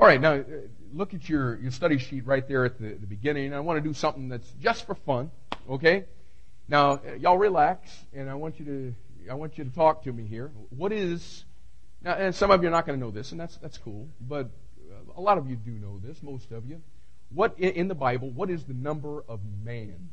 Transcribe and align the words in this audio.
All 0.00 0.06
right, 0.06 0.18
now 0.18 0.42
look 0.94 1.12
at 1.12 1.28
your, 1.28 1.58
your 1.58 1.70
study 1.70 1.98
sheet 1.98 2.24
right 2.24 2.48
there 2.48 2.64
at 2.64 2.78
the, 2.80 2.94
the 2.94 3.06
beginning. 3.06 3.52
I 3.52 3.60
want 3.60 3.84
to 3.84 3.86
do 3.86 3.92
something 3.92 4.30
that's 4.30 4.50
just 4.52 4.86
for 4.86 4.94
fun, 4.94 5.30
okay? 5.68 6.06
Now, 6.68 7.02
y'all 7.18 7.36
relax, 7.36 8.06
and 8.14 8.30
I 8.30 8.34
want 8.34 8.58
you 8.58 8.64
to 8.64 8.94
I 9.30 9.34
want 9.34 9.58
you 9.58 9.64
to 9.64 9.70
talk 9.70 10.04
to 10.04 10.12
me 10.12 10.24
here. 10.24 10.52
What 10.70 10.90
is 10.90 11.44
now? 12.00 12.14
And 12.14 12.34
some 12.34 12.50
of 12.50 12.62
you 12.62 12.68
are 12.68 12.70
not 12.70 12.86
going 12.86 12.98
to 12.98 13.04
know 13.04 13.10
this, 13.10 13.32
and 13.32 13.38
that's 13.38 13.58
that's 13.58 13.76
cool. 13.76 14.08
But 14.22 14.48
a 15.14 15.20
lot 15.20 15.36
of 15.36 15.50
you 15.50 15.56
do 15.56 15.72
know 15.72 16.00
this. 16.02 16.22
Most 16.22 16.50
of 16.50 16.64
you. 16.64 16.80
What 17.34 17.58
in 17.58 17.88
the 17.88 17.94
Bible? 17.94 18.30
What 18.30 18.48
is 18.48 18.64
the 18.64 18.72
number 18.72 19.22
of 19.28 19.40
man? 19.62 20.08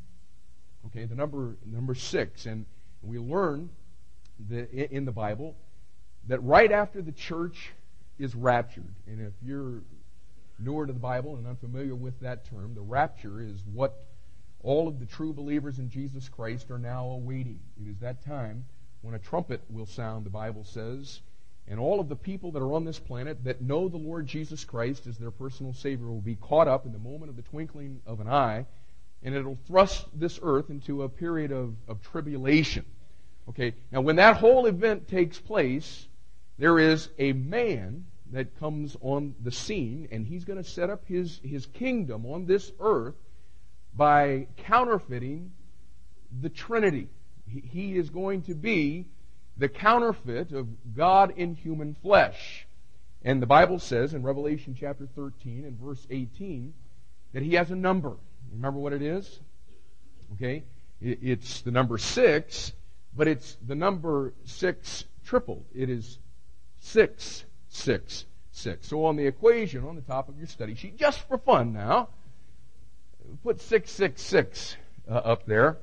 Okay, 0.88 1.06
the 1.06 1.14
number 1.14 1.56
number 1.64 1.94
six, 1.94 2.44
and 2.44 2.66
we 3.02 3.18
learn 3.18 3.70
that 4.50 4.70
in 4.70 5.06
the 5.06 5.12
Bible 5.12 5.56
that 6.26 6.40
right 6.40 6.70
after 6.70 7.00
the 7.00 7.12
church 7.12 7.72
is 8.18 8.34
raptured, 8.34 8.94
and 9.06 9.20
if 9.20 9.32
you're 9.42 9.82
newer 10.58 10.86
to 10.86 10.92
the 10.92 10.98
Bible 10.98 11.36
and 11.36 11.46
unfamiliar 11.46 11.94
with 11.94 12.18
that 12.20 12.44
term, 12.46 12.74
the 12.74 12.80
rapture 12.80 13.40
is 13.40 13.62
what 13.72 14.04
all 14.62 14.88
of 14.88 14.98
the 14.98 15.06
true 15.06 15.32
believers 15.32 15.78
in 15.78 15.88
Jesus 15.88 16.28
Christ 16.28 16.70
are 16.70 16.78
now 16.78 17.06
awaiting. 17.10 17.60
It 17.80 17.88
is 17.88 17.98
that 18.00 18.24
time 18.24 18.64
when 19.02 19.14
a 19.14 19.18
trumpet 19.18 19.62
will 19.70 19.86
sound, 19.86 20.26
the 20.26 20.30
Bible 20.30 20.64
says, 20.64 21.20
and 21.68 21.78
all 21.78 22.00
of 22.00 22.08
the 22.08 22.16
people 22.16 22.52
that 22.52 22.62
are 22.62 22.72
on 22.72 22.84
this 22.84 22.98
planet 22.98 23.44
that 23.44 23.60
know 23.60 23.88
the 23.88 23.98
Lord 23.98 24.26
Jesus 24.26 24.64
Christ 24.64 25.06
as 25.06 25.18
their 25.18 25.30
personal 25.30 25.74
Savior 25.74 26.06
will 26.06 26.20
be 26.20 26.34
caught 26.34 26.66
up 26.66 26.86
in 26.86 26.92
the 26.92 26.98
moment 26.98 27.30
of 27.30 27.36
the 27.36 27.42
twinkling 27.42 28.00
of 28.06 28.20
an 28.20 28.28
eye, 28.28 28.66
and 29.22 29.34
it'll 29.34 29.58
thrust 29.66 30.06
this 30.14 30.40
earth 30.42 30.70
into 30.70 31.02
a 31.02 31.08
period 31.08 31.52
of, 31.52 31.74
of 31.86 32.02
tribulation. 32.02 32.84
Okay, 33.50 33.74
now 33.92 34.00
when 34.00 34.16
that 34.16 34.36
whole 34.36 34.66
event 34.66 35.08
takes 35.08 35.38
place, 35.38 36.06
there 36.58 36.78
is 36.78 37.08
a 37.18 37.32
man 37.32 38.04
that 38.32 38.58
comes 38.58 38.96
on 39.00 39.34
the 39.42 39.52
scene, 39.52 40.08
and 40.10 40.26
he's 40.26 40.44
going 40.44 40.62
to 40.62 40.68
set 40.68 40.90
up 40.90 41.04
his, 41.06 41.40
his 41.42 41.66
kingdom 41.66 42.26
on 42.26 42.46
this 42.46 42.72
earth 42.80 43.14
by 43.96 44.48
counterfeiting 44.58 45.52
the 46.40 46.48
Trinity. 46.48 47.08
He, 47.48 47.60
he 47.60 47.96
is 47.96 48.10
going 48.10 48.42
to 48.42 48.54
be 48.54 49.06
the 49.56 49.68
counterfeit 49.68 50.52
of 50.52 50.66
God 50.94 51.32
in 51.36 51.54
human 51.54 51.94
flesh. 51.94 52.66
And 53.22 53.42
the 53.42 53.46
Bible 53.46 53.78
says 53.78 54.14
in 54.14 54.22
Revelation 54.22 54.76
chapter 54.78 55.06
13 55.06 55.64
and 55.64 55.78
verse 55.78 56.06
18 56.10 56.74
that 57.32 57.42
he 57.42 57.54
has 57.54 57.70
a 57.70 57.76
number. 57.76 58.14
Remember 58.52 58.78
what 58.78 58.92
it 58.92 59.02
is? 59.02 59.40
Okay? 60.34 60.64
It's 61.00 61.62
the 61.62 61.70
number 61.70 61.98
six, 61.98 62.72
but 63.16 63.28
it's 63.28 63.56
the 63.66 63.74
number 63.74 64.34
six 64.44 65.04
tripled. 65.24 65.64
It 65.74 65.90
is 65.90 66.18
six 66.80 67.44
six, 67.68 68.26
six. 68.50 68.88
So 68.88 69.04
on 69.04 69.16
the 69.16 69.26
equation 69.26 69.84
on 69.84 69.96
the 69.96 70.02
top 70.02 70.28
of 70.28 70.38
your 70.38 70.46
study 70.46 70.74
sheet, 70.74 70.96
just 70.96 71.20
for 71.28 71.38
fun 71.38 71.72
now, 71.72 72.08
put 73.42 73.60
666 73.60 74.76
uh, 75.08 75.14
up 75.14 75.46
there. 75.46 75.78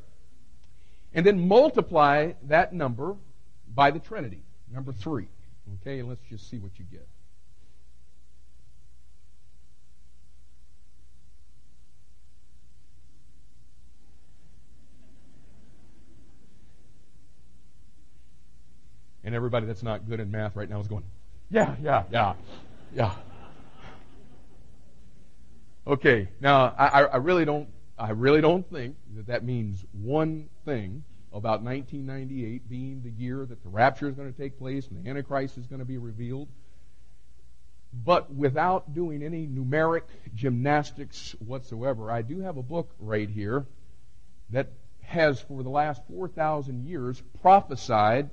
And 1.14 1.26
then 1.26 1.48
multiply 1.48 2.34
that 2.44 2.74
number 2.74 3.16
by 3.74 3.92
the 3.92 4.00
Trinity, 4.00 4.44
number 4.72 4.92
three. 4.92 5.28
Okay, 5.82 6.00
and 6.00 6.10
let's 6.10 6.22
just 6.30 6.50
see 6.50 6.58
what 6.58 6.72
you 6.78 6.86
get. 6.92 7.08
And 19.26 19.36
everybody 19.36 19.66
that's 19.66 19.84
not 19.84 20.08
good 20.08 20.20
in 20.20 20.32
math 20.32 20.56
right 20.56 20.70
now 20.70 20.80
is 20.80 20.88
going, 20.88 21.04
yeah, 21.50 21.76
yeah, 21.82 22.04
yeah, 22.12 22.34
yeah. 22.96 23.16
Okay, 25.88 26.30
now 26.40 26.74
I, 26.78 27.04
I 27.04 27.18
really 27.18 27.46
don't 27.46 27.68
I 27.98 28.12
really 28.12 28.42
don't 28.42 28.70
think 28.70 28.96
that 29.16 29.28
that 29.28 29.44
means 29.44 29.84
one 29.92 30.50
thing 30.66 31.04
about 31.32 31.62
1998 31.62 32.70
being 32.70 33.02
the 33.04 33.12
year 33.12 33.46
that 33.46 33.62
the 33.64 33.70
rapture 33.70 34.08
is 34.08 34.16
going 34.16 34.32
to 34.32 34.38
take 34.38 34.58
place 34.58 34.88
and 34.88 35.04
the 35.04 35.10
Antichrist 35.10 35.58
is 35.58 35.68
going 35.68 35.80
to 35.80 35.86
be 35.86 35.98
revealed. 35.98 36.48
But 37.94 38.34
without 38.34 38.94
doing 38.94 39.24
any 39.24 39.48
numeric 39.48 40.04
gymnastics 40.34 41.36
whatsoever, 41.40 42.12
I 42.12 42.22
do 42.22 42.42
have 42.42 42.58
a 42.58 42.64
book 42.64 42.94
right 43.00 43.30
here 43.30 43.66
that 44.50 44.68
has, 45.02 45.40
for 45.40 45.64
the 45.64 45.70
last 45.70 46.02
4,000 46.10 46.86
years, 46.86 47.22
prophesied 47.42 48.30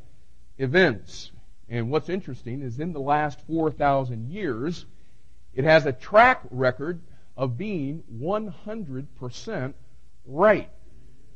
events. 0.58 1.30
And 1.68 1.90
what's 1.90 2.08
interesting 2.08 2.62
is 2.62 2.78
in 2.78 2.92
the 2.92 3.00
last 3.00 3.40
4,000 3.46 4.30
years, 4.30 4.86
it 5.54 5.64
has 5.64 5.86
a 5.86 5.92
track 5.92 6.42
record 6.50 7.00
of 7.36 7.56
being 7.56 8.02
100% 8.20 9.74
right. 10.26 10.70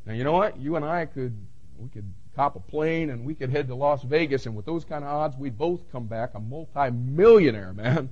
Now, 0.04 0.12
you 0.12 0.24
know 0.24 0.32
what? 0.32 0.58
You 0.58 0.76
and 0.76 0.84
I 0.84 1.06
could, 1.06 1.36
we 1.78 1.88
could 1.88 2.12
cop 2.34 2.54
a 2.54 2.60
plane 2.60 3.10
and 3.10 3.24
we 3.24 3.34
could 3.34 3.50
head 3.50 3.68
to 3.68 3.74
Las 3.74 4.02
Vegas, 4.02 4.46
and 4.46 4.54
with 4.54 4.66
those 4.66 4.84
kind 4.84 5.04
of 5.04 5.10
odds, 5.10 5.36
we'd 5.36 5.56
both 5.58 5.90
come 5.90 6.06
back 6.06 6.34
a 6.34 6.40
multi-millionaire, 6.40 7.72
man. 7.72 8.10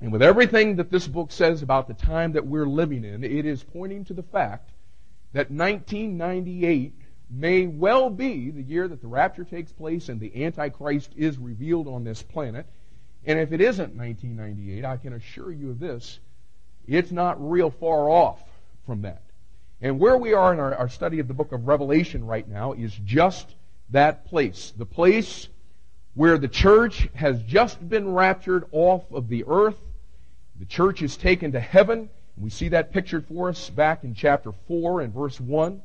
And 0.00 0.10
with 0.10 0.22
everything 0.22 0.76
that 0.76 0.90
this 0.90 1.06
book 1.06 1.30
says 1.30 1.62
about 1.62 1.86
the 1.86 1.94
time 1.94 2.32
that 2.32 2.46
we're 2.46 2.66
living 2.66 3.04
in, 3.04 3.22
it 3.22 3.46
is 3.46 3.62
pointing 3.62 4.04
to 4.06 4.14
the 4.14 4.22
fact 4.22 4.70
that 5.32 5.50
1998 5.50 6.94
may 7.34 7.66
well 7.66 8.10
be 8.10 8.50
the 8.50 8.62
year 8.62 8.86
that 8.88 9.00
the 9.00 9.08
rapture 9.08 9.44
takes 9.44 9.72
place 9.72 10.08
and 10.08 10.20
the 10.20 10.44
Antichrist 10.44 11.10
is 11.16 11.38
revealed 11.38 11.88
on 11.88 12.04
this 12.04 12.22
planet. 12.22 12.66
And 13.26 13.38
if 13.38 13.52
it 13.52 13.60
isn't 13.60 13.96
1998, 13.96 14.84
I 14.84 14.96
can 14.96 15.14
assure 15.14 15.50
you 15.50 15.70
of 15.70 15.80
this, 15.80 16.20
it's 16.86 17.10
not 17.10 17.50
real 17.50 17.70
far 17.70 18.08
off 18.10 18.42
from 18.86 19.02
that. 19.02 19.22
And 19.80 19.98
where 19.98 20.16
we 20.16 20.34
are 20.34 20.52
in 20.52 20.60
our, 20.60 20.74
our 20.74 20.88
study 20.88 21.18
of 21.18 21.28
the 21.28 21.34
book 21.34 21.52
of 21.52 21.66
Revelation 21.66 22.26
right 22.26 22.46
now 22.48 22.72
is 22.72 22.94
just 23.04 23.54
that 23.90 24.26
place. 24.26 24.72
The 24.76 24.86
place 24.86 25.48
where 26.14 26.38
the 26.38 26.48
church 26.48 27.08
has 27.14 27.42
just 27.42 27.86
been 27.88 28.12
raptured 28.12 28.64
off 28.70 29.10
of 29.12 29.28
the 29.28 29.44
earth. 29.46 29.78
The 30.58 30.66
church 30.66 31.02
is 31.02 31.16
taken 31.16 31.52
to 31.52 31.60
heaven. 31.60 32.10
We 32.36 32.50
see 32.50 32.68
that 32.68 32.92
pictured 32.92 33.26
for 33.26 33.48
us 33.48 33.70
back 33.70 34.04
in 34.04 34.14
chapter 34.14 34.52
4 34.68 35.00
and 35.00 35.12
verse 35.12 35.40
1 35.40 35.82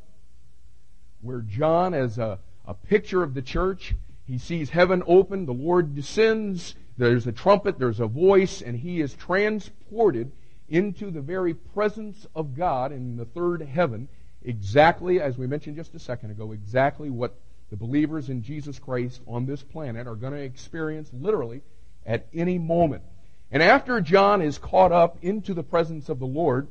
where 1.21 1.41
John, 1.41 1.93
as 1.93 2.17
a, 2.17 2.39
a 2.65 2.73
picture 2.73 3.23
of 3.23 3.33
the 3.33 3.41
church, 3.41 3.95
he 4.25 4.37
sees 4.37 4.69
heaven 4.69 5.03
open, 5.07 5.45
the 5.45 5.53
Lord 5.53 5.95
descends, 5.95 6.75
there's 6.97 7.27
a 7.27 7.31
trumpet, 7.31 7.79
there's 7.79 7.99
a 7.99 8.07
voice, 8.07 8.61
and 8.61 8.77
he 8.77 9.01
is 9.01 9.13
transported 9.13 10.31
into 10.67 11.09
the 11.11 11.21
very 11.21 11.53
presence 11.53 12.27
of 12.35 12.55
God 12.55 12.91
in 12.91 13.17
the 13.17 13.25
third 13.25 13.61
heaven, 13.61 14.07
exactly 14.43 15.19
as 15.19 15.37
we 15.37 15.47
mentioned 15.47 15.75
just 15.75 15.95
a 15.95 15.99
second 15.99 16.31
ago, 16.31 16.51
exactly 16.51 17.09
what 17.09 17.35
the 17.69 17.75
believers 17.75 18.29
in 18.29 18.43
Jesus 18.43 18.79
Christ 18.79 19.21
on 19.27 19.45
this 19.45 19.63
planet 19.63 20.07
are 20.07 20.15
going 20.15 20.33
to 20.33 20.39
experience 20.39 21.09
literally 21.13 21.61
at 22.05 22.27
any 22.33 22.57
moment. 22.57 23.03
And 23.51 23.63
after 23.63 23.99
John 24.01 24.41
is 24.41 24.57
caught 24.57 24.91
up 24.91 25.17
into 25.21 25.53
the 25.53 25.63
presence 25.63 26.09
of 26.09 26.19
the 26.19 26.25
Lord 26.25 26.67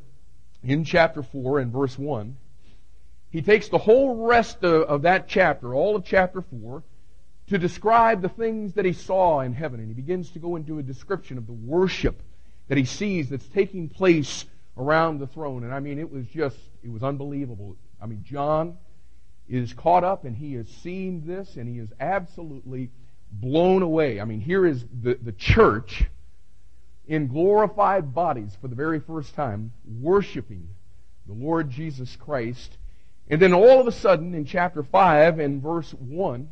in 0.63 0.85
chapter 0.85 1.23
4 1.23 1.61
and 1.61 1.73
verse 1.73 1.99
1, 1.99 2.37
he 3.31 3.43
takes 3.43 3.69
the 3.69 3.79
whole 3.79 4.27
rest 4.27 4.65
of, 4.65 4.83
of 4.83 5.03
that 5.03 5.29
chapter, 5.29 5.75
all 5.75 5.97
of 5.97 6.05
chapter 6.05 6.43
4, 6.43 6.83
to 7.49 7.59
describe 7.59 8.23
the 8.23 8.29
things 8.29 8.75
that 8.75 8.85
he 8.85 8.93
saw 8.93 9.41
in 9.41 9.53
heaven. 9.53 9.81
And 9.81 9.89
he 9.89 9.95
begins 9.95 10.31
to 10.33 10.39
go 10.39 10.57
into 10.57 10.79
a 10.79 10.83
description 10.83 11.39
of 11.39 11.47
the 11.47 11.53
worship 11.53 12.23
that 12.69 12.79
he 12.79 12.85
sees 12.85 13.29
that's 13.29 13.47
taking 13.49 13.89
place 13.89 14.45
around 14.77 15.19
the 15.19 15.27
throne. 15.27 15.65
And 15.65 15.75
I 15.75 15.81
mean, 15.81 15.99
it 15.99 16.11
was 16.11 16.27
just, 16.27 16.57
it 16.83 16.91
was 16.91 17.03
unbelievable. 17.03 17.77
I 18.01 18.07
mean, 18.07 18.23
John 18.25 18.77
is 19.49 19.73
caught 19.73 20.05
up 20.05 20.25
and 20.25 20.37
he 20.37 20.55
has 20.55 20.69
seen 20.69 21.27
this 21.27 21.57
and 21.57 21.69
he 21.69 21.79
is 21.79 21.89
absolutely 22.01 22.91
blown 23.31 23.83
away. 23.83 24.21
I 24.21 24.25
mean, 24.25 24.41
here 24.41 24.65
is 24.67 24.85
the, 25.03 25.19
the 25.21 25.33
church 25.33 26.05
in 27.07 27.27
glorified 27.27 28.15
bodies 28.15 28.57
for 28.61 28.69
the 28.69 28.75
very 28.75 29.01
first 29.01 29.35
time 29.35 29.73
worshiping 30.01 30.69
the 31.27 31.35
Lord 31.35 31.71
Jesus 31.71 32.17
Christ 32.17 32.78
and 33.31 33.41
then 33.41 33.53
all 33.53 33.81
of 33.81 33.87
a 33.87 33.93
sudden, 33.93 34.35
in 34.35 34.45
chapter 34.45 34.83
5 34.83 35.39
and 35.39 35.63
verse 35.63 35.93
1, 35.93 36.49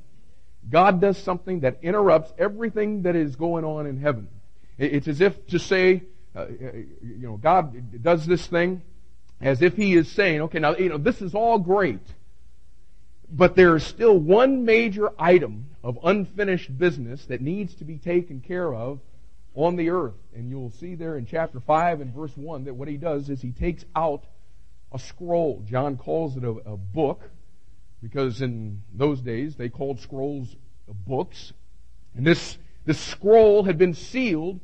God 0.68 1.00
does 1.00 1.16
something 1.16 1.60
that 1.60 1.78
interrupts 1.82 2.32
everything 2.38 3.02
that 3.02 3.16
is 3.16 3.36
going 3.36 3.64
on 3.64 3.86
in 3.86 3.98
heaven. 3.98 4.28
It's 4.78 5.08
as 5.08 5.20
if 5.20 5.46
to 5.48 5.58
say, 5.58 6.02
uh, 6.34 6.40
uh, 6.40 6.46
you 7.02 7.26
know, 7.26 7.36
God 7.36 8.02
does 8.02 8.26
this 8.26 8.46
thing 8.46 8.82
as 9.40 9.62
if 9.62 9.76
He 9.76 9.94
is 9.94 10.10
saying, 10.10 10.42
okay, 10.42 10.58
now, 10.58 10.76
you 10.76 10.88
know, 10.88 10.98
this 10.98 11.22
is 11.22 11.34
all 11.34 11.58
great, 11.58 12.00
but 13.30 13.56
there 13.56 13.76
is 13.76 13.84
still 13.84 14.18
one 14.18 14.64
major 14.64 15.10
item 15.18 15.70
of 15.82 15.98
unfinished 16.04 16.76
business 16.76 17.24
that 17.26 17.40
needs 17.40 17.74
to 17.76 17.84
be 17.84 17.96
taken 17.96 18.40
care 18.40 18.74
of 18.74 19.00
on 19.54 19.76
the 19.76 19.88
earth. 19.88 20.14
And 20.34 20.50
you'll 20.50 20.72
see 20.72 20.94
there 20.94 21.16
in 21.16 21.24
chapter 21.24 21.60
5 21.60 22.02
and 22.02 22.14
verse 22.14 22.36
1 22.36 22.64
that 22.64 22.74
what 22.74 22.88
He 22.88 22.98
does 22.98 23.30
is 23.30 23.40
He 23.40 23.52
takes 23.52 23.84
out 23.94 24.24
a 24.96 24.98
scroll. 24.98 25.62
John 25.66 25.98
calls 25.98 26.36
it 26.36 26.44
a, 26.44 26.50
a 26.50 26.76
book 26.76 27.30
because 28.02 28.40
in 28.40 28.82
those 28.94 29.20
days 29.20 29.56
they 29.56 29.68
called 29.68 30.00
scrolls 30.00 30.56
books. 31.06 31.52
And 32.14 32.26
this, 32.26 32.56
this 32.86 32.98
scroll 32.98 33.64
had 33.64 33.76
been 33.76 33.92
sealed 33.92 34.60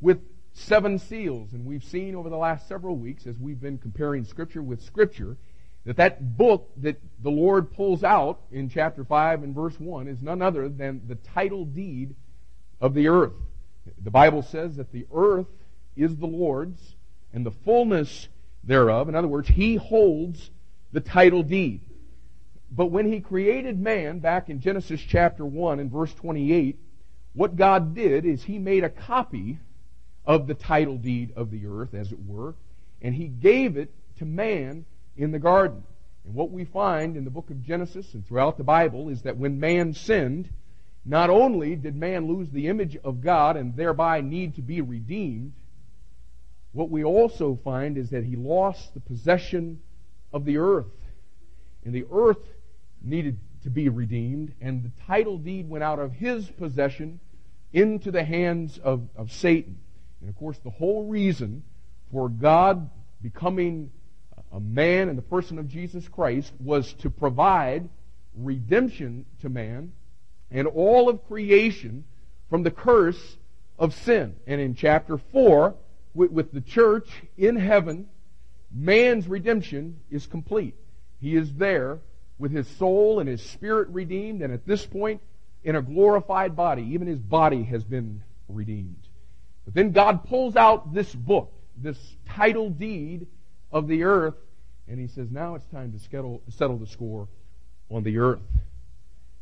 with 0.00 0.20
seven 0.52 1.00
seals. 1.00 1.52
And 1.52 1.66
we've 1.66 1.82
seen 1.82 2.14
over 2.14 2.30
the 2.30 2.36
last 2.36 2.68
several 2.68 2.96
weeks, 2.96 3.26
as 3.26 3.36
we've 3.36 3.60
been 3.60 3.78
comparing 3.78 4.24
Scripture 4.24 4.62
with 4.62 4.80
Scripture, 4.80 5.36
that 5.84 5.96
that 5.96 6.36
book 6.36 6.70
that 6.76 7.00
the 7.20 7.30
Lord 7.30 7.72
pulls 7.72 8.04
out 8.04 8.42
in 8.52 8.68
chapter 8.68 9.04
5 9.04 9.42
and 9.42 9.54
verse 9.54 9.78
1 9.78 10.06
is 10.06 10.22
none 10.22 10.40
other 10.40 10.68
than 10.68 11.02
the 11.08 11.16
title 11.16 11.64
deed 11.64 12.14
of 12.80 12.94
the 12.94 13.08
earth. 13.08 13.34
The 14.02 14.10
Bible 14.10 14.42
says 14.42 14.76
that 14.76 14.92
the 14.92 15.06
earth 15.12 15.48
is 15.96 16.16
the 16.16 16.26
Lord's 16.26 16.94
and 17.32 17.44
the 17.44 17.50
fullness 17.50 18.28
thereof. 18.66 19.08
In 19.08 19.14
other 19.14 19.28
words, 19.28 19.48
He 19.48 19.76
holds 19.76 20.50
the 20.92 21.00
title 21.00 21.42
deed. 21.42 21.80
But 22.70 22.86
when 22.86 23.10
He 23.12 23.20
created 23.20 23.78
man 23.78 24.18
back 24.18 24.48
in 24.48 24.60
Genesis 24.60 25.00
chapter 25.00 25.44
1 25.44 25.80
and 25.80 25.90
verse 25.90 26.12
28, 26.14 26.78
what 27.34 27.56
God 27.56 27.94
did 27.94 28.24
is 28.24 28.44
He 28.44 28.58
made 28.58 28.84
a 28.84 28.90
copy 28.90 29.58
of 30.26 30.46
the 30.46 30.54
title 30.54 30.96
deed 30.96 31.32
of 31.36 31.50
the 31.50 31.66
earth, 31.66 31.94
as 31.94 32.12
it 32.12 32.24
were, 32.26 32.54
and 33.02 33.14
He 33.14 33.28
gave 33.28 33.76
it 33.76 33.92
to 34.18 34.24
man 34.24 34.84
in 35.16 35.30
the 35.30 35.38
garden. 35.38 35.82
And 36.24 36.34
what 36.34 36.50
we 36.50 36.64
find 36.64 37.16
in 37.16 37.24
the 37.24 37.30
book 37.30 37.50
of 37.50 37.62
Genesis 37.62 38.14
and 38.14 38.26
throughout 38.26 38.56
the 38.56 38.64
Bible 38.64 39.08
is 39.10 39.22
that 39.22 39.36
when 39.36 39.60
man 39.60 39.92
sinned, 39.92 40.48
not 41.04 41.28
only 41.28 41.76
did 41.76 41.94
man 41.94 42.26
lose 42.26 42.50
the 42.50 42.68
image 42.68 42.96
of 43.04 43.20
God 43.20 43.56
and 43.56 43.76
thereby 43.76 44.22
need 44.22 44.54
to 44.54 44.62
be 44.62 44.80
redeemed, 44.80 45.52
what 46.74 46.90
we 46.90 47.04
also 47.04 47.58
find 47.62 47.96
is 47.96 48.10
that 48.10 48.24
he 48.24 48.34
lost 48.34 48.92
the 48.94 49.00
possession 49.00 49.80
of 50.32 50.44
the 50.44 50.58
earth. 50.58 50.90
And 51.84 51.94
the 51.94 52.04
earth 52.12 52.44
needed 53.00 53.38
to 53.62 53.70
be 53.70 53.88
redeemed, 53.88 54.52
and 54.60 54.82
the 54.82 54.90
title 55.06 55.38
deed 55.38 55.70
went 55.70 55.84
out 55.84 56.00
of 56.00 56.12
his 56.12 56.50
possession 56.50 57.20
into 57.72 58.10
the 58.10 58.24
hands 58.24 58.78
of, 58.78 59.08
of 59.16 59.32
Satan. 59.32 59.78
And 60.20 60.28
of 60.28 60.36
course, 60.36 60.58
the 60.58 60.70
whole 60.70 61.06
reason 61.06 61.62
for 62.10 62.28
God 62.28 62.90
becoming 63.22 63.90
a 64.52 64.60
man 64.60 65.08
in 65.08 65.16
the 65.16 65.22
person 65.22 65.58
of 65.58 65.68
Jesus 65.68 66.08
Christ 66.08 66.52
was 66.58 66.92
to 66.94 67.08
provide 67.08 67.88
redemption 68.36 69.26
to 69.42 69.48
man 69.48 69.92
and 70.50 70.66
all 70.66 71.08
of 71.08 71.26
creation 71.26 72.04
from 72.50 72.64
the 72.64 72.70
curse 72.70 73.36
of 73.78 73.94
sin. 73.94 74.34
And 74.46 74.60
in 74.60 74.74
chapter 74.74 75.18
4, 75.18 75.74
with, 76.14 76.30
with 76.30 76.52
the 76.52 76.60
church 76.60 77.08
in 77.36 77.56
heaven, 77.56 78.06
man's 78.72 79.28
redemption 79.28 80.00
is 80.10 80.26
complete. 80.26 80.74
He 81.20 81.36
is 81.36 81.52
there 81.54 81.98
with 82.38 82.52
his 82.52 82.68
soul 82.68 83.20
and 83.20 83.28
his 83.28 83.42
spirit 83.42 83.88
redeemed, 83.88 84.42
and 84.42 84.52
at 84.52 84.66
this 84.66 84.84
point, 84.84 85.20
in 85.62 85.76
a 85.76 85.82
glorified 85.82 86.54
body. 86.54 86.82
Even 86.92 87.08
his 87.08 87.20
body 87.20 87.62
has 87.64 87.82
been 87.84 88.22
redeemed. 88.48 89.08
But 89.64 89.74
then 89.74 89.92
God 89.92 90.24
pulls 90.24 90.56
out 90.56 90.92
this 90.92 91.14
book, 91.14 91.52
this 91.76 91.98
title 92.28 92.70
deed 92.70 93.26
of 93.72 93.88
the 93.88 94.04
earth, 94.04 94.34
and 94.86 95.00
he 95.00 95.06
says, 95.06 95.30
now 95.30 95.54
it's 95.54 95.66
time 95.66 95.92
to 95.92 95.98
settle, 95.98 96.42
settle 96.50 96.76
the 96.76 96.86
score 96.86 97.28
on 97.90 98.02
the 98.02 98.18
earth. 98.18 98.42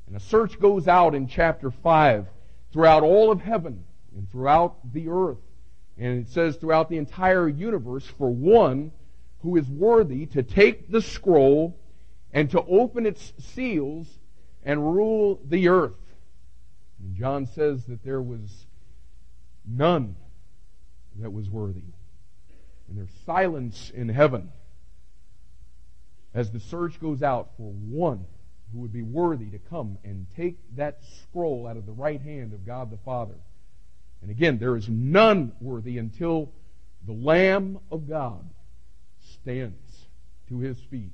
And 0.07 0.17
a 0.17 0.21
search 0.21 0.61
goes 0.61 0.87
out 0.87 1.15
in 1.15 1.27
chapter 1.27 1.71
5 1.71 2.27
throughout 2.73 3.03
all 3.03 3.33
of 3.33 3.41
heaven 3.41 3.85
and 4.17 4.31
throughout 4.31 4.77
the 4.93 5.09
earth. 5.09 5.39
And 5.99 6.21
it 6.21 6.29
says 6.29 6.57
throughout 6.57 6.89
the 6.89 6.97
entire 6.97 7.49
universe 7.49 8.07
for 8.07 8.31
one 8.31 8.93
who 9.43 9.57
is 9.57 9.69
worthy 9.69 10.27
to 10.27 10.43
take 10.43 10.91
the 10.91 11.03
scroll 11.03 11.79
and 12.33 12.51
to 12.51 12.63
open 12.63 13.07
its 13.07 13.33
seals 13.39 14.07
and 14.65 14.95
rule 14.95 15.41
the 15.45 15.69
earth. 15.69 15.93
And 17.01 17.15
John 17.17 17.47
says 17.47 17.85
that 17.87 18.05
there 18.05 18.23
was 18.23 18.67
none 19.67 20.17
that 21.17 21.31
was 21.31 21.51
worthy. 21.51 21.83
And 22.89 22.97
there's 22.97 23.11
silence 23.27 23.91
in 23.95 24.09
heaven 24.09 24.51
as 26.35 26.51
the 26.51 26.61
search 26.61 27.01
goes 27.01 27.23
out 27.23 27.51
for 27.57 27.71
one 27.73 28.25
who 28.73 28.81
would 28.81 28.93
be 28.93 29.03
worthy 29.03 29.51
to 29.51 29.59
come 29.59 29.99
and 30.03 30.27
take 30.35 30.57
that 30.77 31.01
scroll 31.21 31.67
out 31.67 31.77
of 31.77 31.85
the 31.85 31.93
right 31.93 32.21
hand 32.21 32.55
of 32.55 32.65
God 32.65 32.91
the 32.91 32.97
Father. 32.99 33.35
And 34.23 34.31
again, 34.31 34.59
there 34.59 34.77
is 34.77 34.89
none 34.89 35.53
worthy 35.61 35.99
until 35.99 36.53
the 37.05 37.13
Lamb 37.13 37.79
of 37.91 38.09
God 38.09 38.49
stands 39.35 40.07
to 40.49 40.59
his 40.59 40.79
feet, 40.91 41.11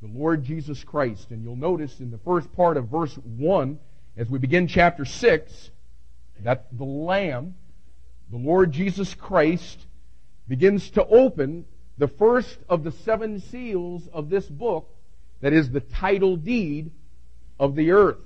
the 0.00 0.08
Lord 0.08 0.42
Jesus 0.42 0.82
Christ. 0.82 1.30
And 1.30 1.44
you'll 1.44 1.56
notice 1.56 2.00
in 2.00 2.10
the 2.10 2.18
first 2.18 2.50
part 2.54 2.78
of 2.78 2.88
verse 2.88 3.14
1, 3.14 3.78
as 4.16 4.30
we 4.30 4.38
begin 4.38 4.66
chapter 4.66 5.04
6, 5.04 5.70
that 6.40 6.66
the 6.72 6.84
Lamb, 6.84 7.54
the 8.30 8.38
Lord 8.38 8.72
Jesus 8.72 9.14
Christ, 9.14 9.86
begins 10.48 10.90
to 10.90 11.06
open 11.06 11.66
the 11.98 12.08
first 12.08 12.58
of 12.68 12.84
the 12.84 12.92
seven 12.92 13.40
seals 13.40 14.08
of 14.12 14.30
this 14.30 14.46
book 14.46 14.88
that 15.40 15.52
is 15.52 15.70
the 15.70 15.80
title 15.80 16.36
deed 16.36 16.90
of 17.58 17.74
the 17.74 17.90
earth. 17.90 18.16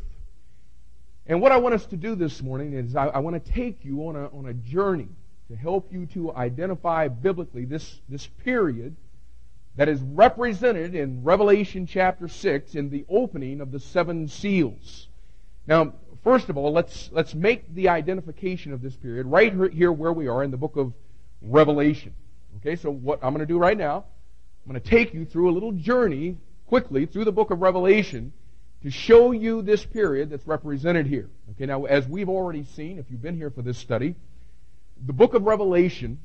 And 1.30 1.40
what 1.40 1.52
I 1.52 1.58
want 1.58 1.76
us 1.76 1.86
to 1.86 1.96
do 1.96 2.16
this 2.16 2.42
morning 2.42 2.72
is 2.72 2.96
I, 2.96 3.06
I 3.06 3.18
want 3.20 3.42
to 3.42 3.52
take 3.52 3.84
you 3.84 4.08
on 4.08 4.16
a, 4.16 4.26
on 4.36 4.46
a 4.46 4.52
journey 4.52 5.06
to 5.48 5.54
help 5.54 5.92
you 5.92 6.06
to 6.06 6.34
identify 6.34 7.06
biblically 7.06 7.64
this, 7.64 8.00
this 8.08 8.26
period 8.26 8.96
that 9.76 9.88
is 9.88 10.00
represented 10.00 10.96
in 10.96 11.22
Revelation 11.22 11.86
chapter 11.86 12.26
6 12.26 12.74
in 12.74 12.90
the 12.90 13.04
opening 13.08 13.60
of 13.60 13.70
the 13.70 13.78
seven 13.78 14.26
seals. 14.26 15.06
Now, 15.68 15.92
first 16.24 16.48
of 16.48 16.56
all, 16.56 16.72
let's, 16.72 17.10
let's 17.12 17.32
make 17.32 17.72
the 17.76 17.90
identification 17.90 18.72
of 18.72 18.82
this 18.82 18.96
period 18.96 19.26
right 19.26 19.54
here 19.72 19.92
where 19.92 20.12
we 20.12 20.26
are 20.26 20.42
in 20.42 20.50
the 20.50 20.56
book 20.56 20.74
of 20.74 20.92
Revelation. 21.42 22.12
Okay, 22.56 22.74
so 22.74 22.90
what 22.90 23.20
I'm 23.22 23.32
going 23.32 23.46
to 23.46 23.46
do 23.46 23.56
right 23.56 23.78
now, 23.78 24.04
I'm 24.66 24.72
going 24.72 24.82
to 24.82 24.90
take 24.90 25.14
you 25.14 25.24
through 25.24 25.50
a 25.50 25.54
little 25.54 25.70
journey 25.70 26.38
quickly 26.66 27.06
through 27.06 27.24
the 27.24 27.32
book 27.32 27.52
of 27.52 27.60
Revelation 27.60 28.32
to 28.82 28.90
show 28.90 29.32
you 29.32 29.62
this 29.62 29.84
period 29.84 30.30
that's 30.30 30.46
represented 30.46 31.06
here. 31.06 31.28
Okay, 31.52 31.66
now 31.66 31.84
as 31.84 32.06
we've 32.08 32.28
already 32.28 32.64
seen, 32.64 32.98
if 32.98 33.10
you've 33.10 33.22
been 33.22 33.36
here 33.36 33.50
for 33.50 33.62
this 33.62 33.78
study, 33.78 34.14
the 35.04 35.12
book 35.12 35.34
of 35.34 35.42
Revelation 35.42 36.18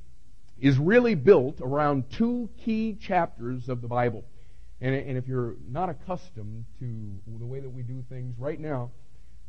is 0.60 0.78
really 0.78 1.16
built 1.16 1.60
around 1.62 2.10
two 2.12 2.50
key 2.63 2.98
chapters 3.00 3.68
of 3.68 3.81
the 3.81 3.88
Bible. 3.88 4.24
And, 4.81 4.96
and 4.96 5.18
if 5.18 5.28
you're 5.28 5.56
not 5.69 5.90
accustomed 5.90 6.66
to 6.80 7.19
the 7.40 7.46
way 7.46 7.60
that 7.60 7.69
we 7.69 7.81
do 7.81 8.04
things 8.10 8.36
right 8.38 8.60
now, 8.60 8.92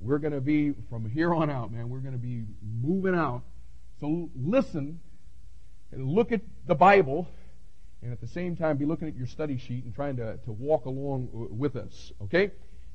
we're 0.01 0.19
going 0.19 0.33
to 0.33 0.41
be, 0.41 0.75
from 0.91 1.09
here 1.09 1.35
on 1.35 1.51
out, 1.51 1.73
man, 1.73 1.89
we're 1.89 2.01
going 2.01 2.13
to 2.13 2.19
be 2.19 2.45
moving 2.83 3.15
out. 3.15 3.43
So 4.01 4.31
listen 4.35 5.01
and 5.93 6.07
look 6.07 6.33
at 6.33 6.43
the 6.67 6.75
Bible 6.75 7.29
and 8.03 8.13
at 8.13 8.21
the 8.21 8.27
same 8.27 8.57
time 8.57 8.77
be 8.77 8.85
looking 8.85 9.09
at 9.09 9.17
your 9.17 9.27
study 9.27 9.59
sheet 9.59 9.85
and 9.85 9.95
trying 9.95 10.17
to, 10.17 10.37
to 10.45 10.53
walk 10.53 10.85
along 10.85 11.29
with 11.33 11.77
us. 11.77 12.13
Okay? 12.25 12.51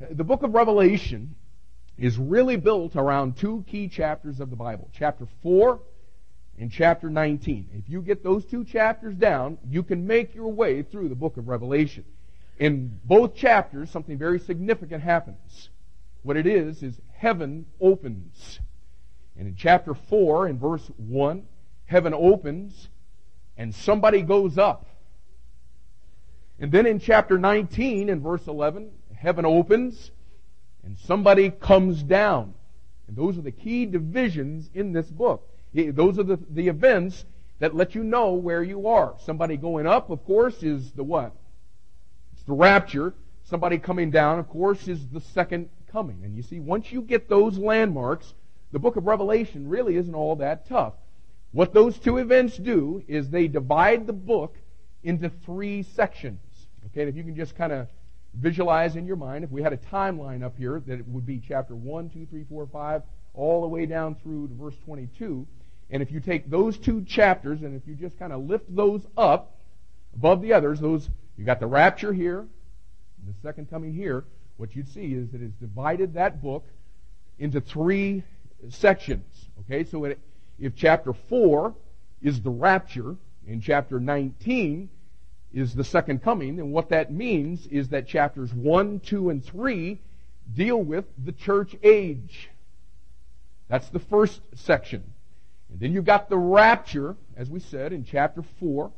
The 0.10 0.24
book 0.24 0.42
of 0.42 0.54
Revelation 0.56 1.36
is 1.98 2.18
really 2.18 2.58
built 2.58 2.96
around 2.96 3.38
two 3.38 3.64
key 3.68 3.88
chapters 3.88 4.40
of 4.40 4.50
the 4.50 4.56
Bible. 4.56 4.90
Chapter 4.94 5.28
4 5.44 5.80
and 6.58 6.72
chapter 6.72 7.10
19. 7.10 7.70
If 7.74 7.88
you 7.88 8.02
get 8.02 8.24
those 8.24 8.44
two 8.46 8.64
chapters 8.64 9.14
down, 9.16 9.60
you 9.70 9.84
can 9.84 10.08
make 10.08 10.34
your 10.34 10.52
way 10.52 10.82
through 10.82 11.10
the 11.10 11.16
book 11.16 11.38
of 11.38 11.48
Revelation. 11.48 12.04
In 12.58 13.00
both 13.04 13.36
chapters, 13.36 13.92
something 13.92 14.18
very 14.18 14.40
significant 14.40 15.04
happens. 15.04 15.70
What 16.24 16.36
it 16.36 16.48
is, 16.48 16.82
is 16.82 17.00
heaven 17.14 17.68
opens. 17.80 18.60
And 19.38 19.48
in 19.48 19.56
chapter 19.56 19.94
4, 19.94 20.48
in 20.48 20.58
verse 20.58 20.90
1, 20.98 21.44
heaven 21.86 22.14
opens 22.16 22.90
and 23.56 23.76
somebody 23.76 24.24
goes 24.24 24.58
up. 24.58 24.88
And 26.60 26.72
then 26.72 26.88
in 26.88 27.00
chapter 27.00 27.38
19, 27.38 28.10
in 28.10 28.22
verse 28.22 28.48
11, 28.48 28.92
heaven 29.22 29.46
opens 29.46 30.12
and 30.84 30.98
somebody 30.98 31.52
comes 31.52 32.02
down. 32.02 32.54
And 33.08 33.16
those 33.16 33.38
are 33.38 33.42
the 33.42 33.52
key 33.52 33.86
divisions 33.86 34.70
in 34.74 34.94
this 34.94 35.08
book. 35.08 35.48
Those 35.74 36.18
are 36.18 36.24
the, 36.24 36.40
the 36.50 36.68
events 36.68 37.26
that 37.60 37.76
let 37.76 37.94
you 37.94 38.04
know 38.04 38.34
where 38.34 38.64
you 38.64 38.88
are. 38.88 39.14
Somebody 39.24 39.58
going 39.58 39.86
up, 39.86 40.10
of 40.10 40.26
course, 40.26 40.64
is 40.64 40.92
the 40.92 41.04
what? 41.04 41.34
It's 42.34 42.44
the 42.44 42.54
rapture. 42.54 43.14
Somebody 43.44 43.78
coming 43.78 44.10
down, 44.10 44.40
of 44.40 44.50
course, 44.50 44.88
is 44.88 45.08
the 45.10 45.22
second 45.22 45.70
coming. 45.92 46.22
And 46.24 46.36
you 46.36 46.42
see, 46.42 46.60
once 46.60 46.92
you 46.92 47.02
get 47.02 47.30
those 47.30 47.58
landmarks, 47.58 48.34
the 48.72 48.80
book 48.80 48.96
of 48.96 49.06
Revelation 49.06 49.70
really 49.70 49.98
isn't 49.98 50.16
all 50.16 50.38
that 50.38 50.68
tough. 50.68 50.94
What 51.52 51.74
those 51.74 52.00
two 52.00 52.18
events 52.18 52.58
do 52.58 53.04
is 53.08 53.30
they 53.30 53.48
divide 53.48 54.08
the 54.08 54.14
book 54.14 54.58
into 55.04 55.30
three 55.30 55.84
sections. 55.84 56.40
Okay, 56.88 57.02
and 57.02 57.10
if 57.10 57.16
you 57.16 57.24
can 57.24 57.36
just 57.36 57.56
kind 57.56 57.72
of 57.72 57.88
visualize 58.34 58.96
in 58.96 59.06
your 59.06 59.16
mind, 59.16 59.44
if 59.44 59.52
we 59.52 59.62
had 59.62 59.74
a 59.74 59.78
timeline 59.78 60.44
up 60.44 60.58
here, 60.58 60.82
that 60.88 61.00
it 61.00 61.08
would 61.08 61.26
be 61.26 61.42
chapter 61.46 61.76
1, 61.76 62.10
2, 62.10 62.28
3, 62.30 62.46
4, 62.50 62.68
5, 62.68 63.02
all 63.34 63.62
the 63.62 63.68
way 63.68 63.86
down 63.86 64.16
through 64.16 64.48
to 64.48 64.54
verse 64.54 64.76
22. 64.86 65.46
And 65.90 66.02
if 66.02 66.12
you 66.12 66.20
take 66.20 66.50
those 66.50 66.78
two 66.78 67.04
chapters 67.04 67.62
and 67.62 67.76
if 67.76 67.88
you 67.88 67.96
just 67.96 68.18
kind 68.18 68.32
of 68.32 68.48
lift 68.48 68.74
those 68.74 69.06
up 69.18 69.58
above 70.16 70.42
the 70.42 70.54
others, 70.54 70.80
those 70.80 71.10
you 71.38 71.46
got 71.46 71.60
the 71.60 71.68
rapture 71.68 72.14
here, 72.14 72.48
the 73.26 73.34
second 73.42 73.70
coming 73.70 73.94
here, 73.94 74.24
what 74.58 74.76
you'd 74.76 74.88
see 74.90 75.14
is 75.14 75.30
that 75.32 75.42
it's 75.42 75.56
divided 75.56 76.14
that 76.14 76.42
book 76.42 76.66
into 77.40 77.60
three 77.60 78.24
sections. 78.70 79.26
Okay, 79.62 79.84
so 79.84 80.06
it, 80.06 80.20
if 80.60 80.76
chapter 80.76 81.14
4 81.14 81.74
is 82.22 82.42
the 82.42 82.50
rapture, 82.50 83.16
and 83.48 83.62
chapter 83.62 84.00
19 84.00 84.90
is 85.54 85.74
the 85.74 85.84
second 85.84 86.24
coming. 86.24 86.60
And 86.60 86.72
what 86.72 86.90
that 86.90 87.12
means 87.12 87.68
is 87.68 87.90
that 87.90 88.08
chapters 88.08 88.54
1, 88.54 89.02
2, 89.02 89.30
and 89.30 89.44
3 89.44 90.00
deal 90.54 90.82
with 90.82 91.06
the 91.24 91.32
church 91.32 91.76
age. 91.84 92.50
That's 93.68 93.90
the 93.90 94.00
first 94.00 94.42
section. 94.56 95.04
And 95.70 95.80
then 95.80 95.94
you've 95.94 96.06
got 96.06 96.30
the 96.30 96.38
rapture, 96.38 97.16
as 97.38 97.50
we 97.50 97.60
said, 97.60 97.94
in 97.94 98.04
chapter 98.04 98.44
4. 98.60 98.92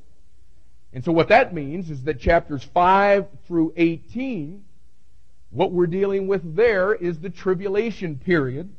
And 0.93 1.03
so 1.03 1.12
what 1.12 1.29
that 1.29 1.53
means 1.53 1.89
is 1.89 2.03
that 2.03 2.19
chapters 2.19 2.63
5 2.63 3.27
through 3.48 3.74
18, 3.75 4.63
what 5.50 5.72
we're 5.72 5.88
dealing 5.88 6.27
with 6.27 6.55
there 6.55 6.93
is 6.93 7.19
the 7.19 7.29
tribulation 7.29 8.17
period. 8.17 8.74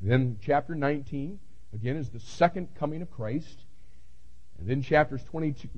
Then 0.00 0.38
chapter 0.44 0.74
19, 0.74 1.38
again, 1.72 1.96
is 1.96 2.10
the 2.10 2.20
second 2.20 2.68
coming 2.76 3.02
of 3.02 3.10
Christ. 3.10 3.60
And 4.58 4.68
then 4.68 4.82
chapters 4.82 5.22
22, 5.24 5.68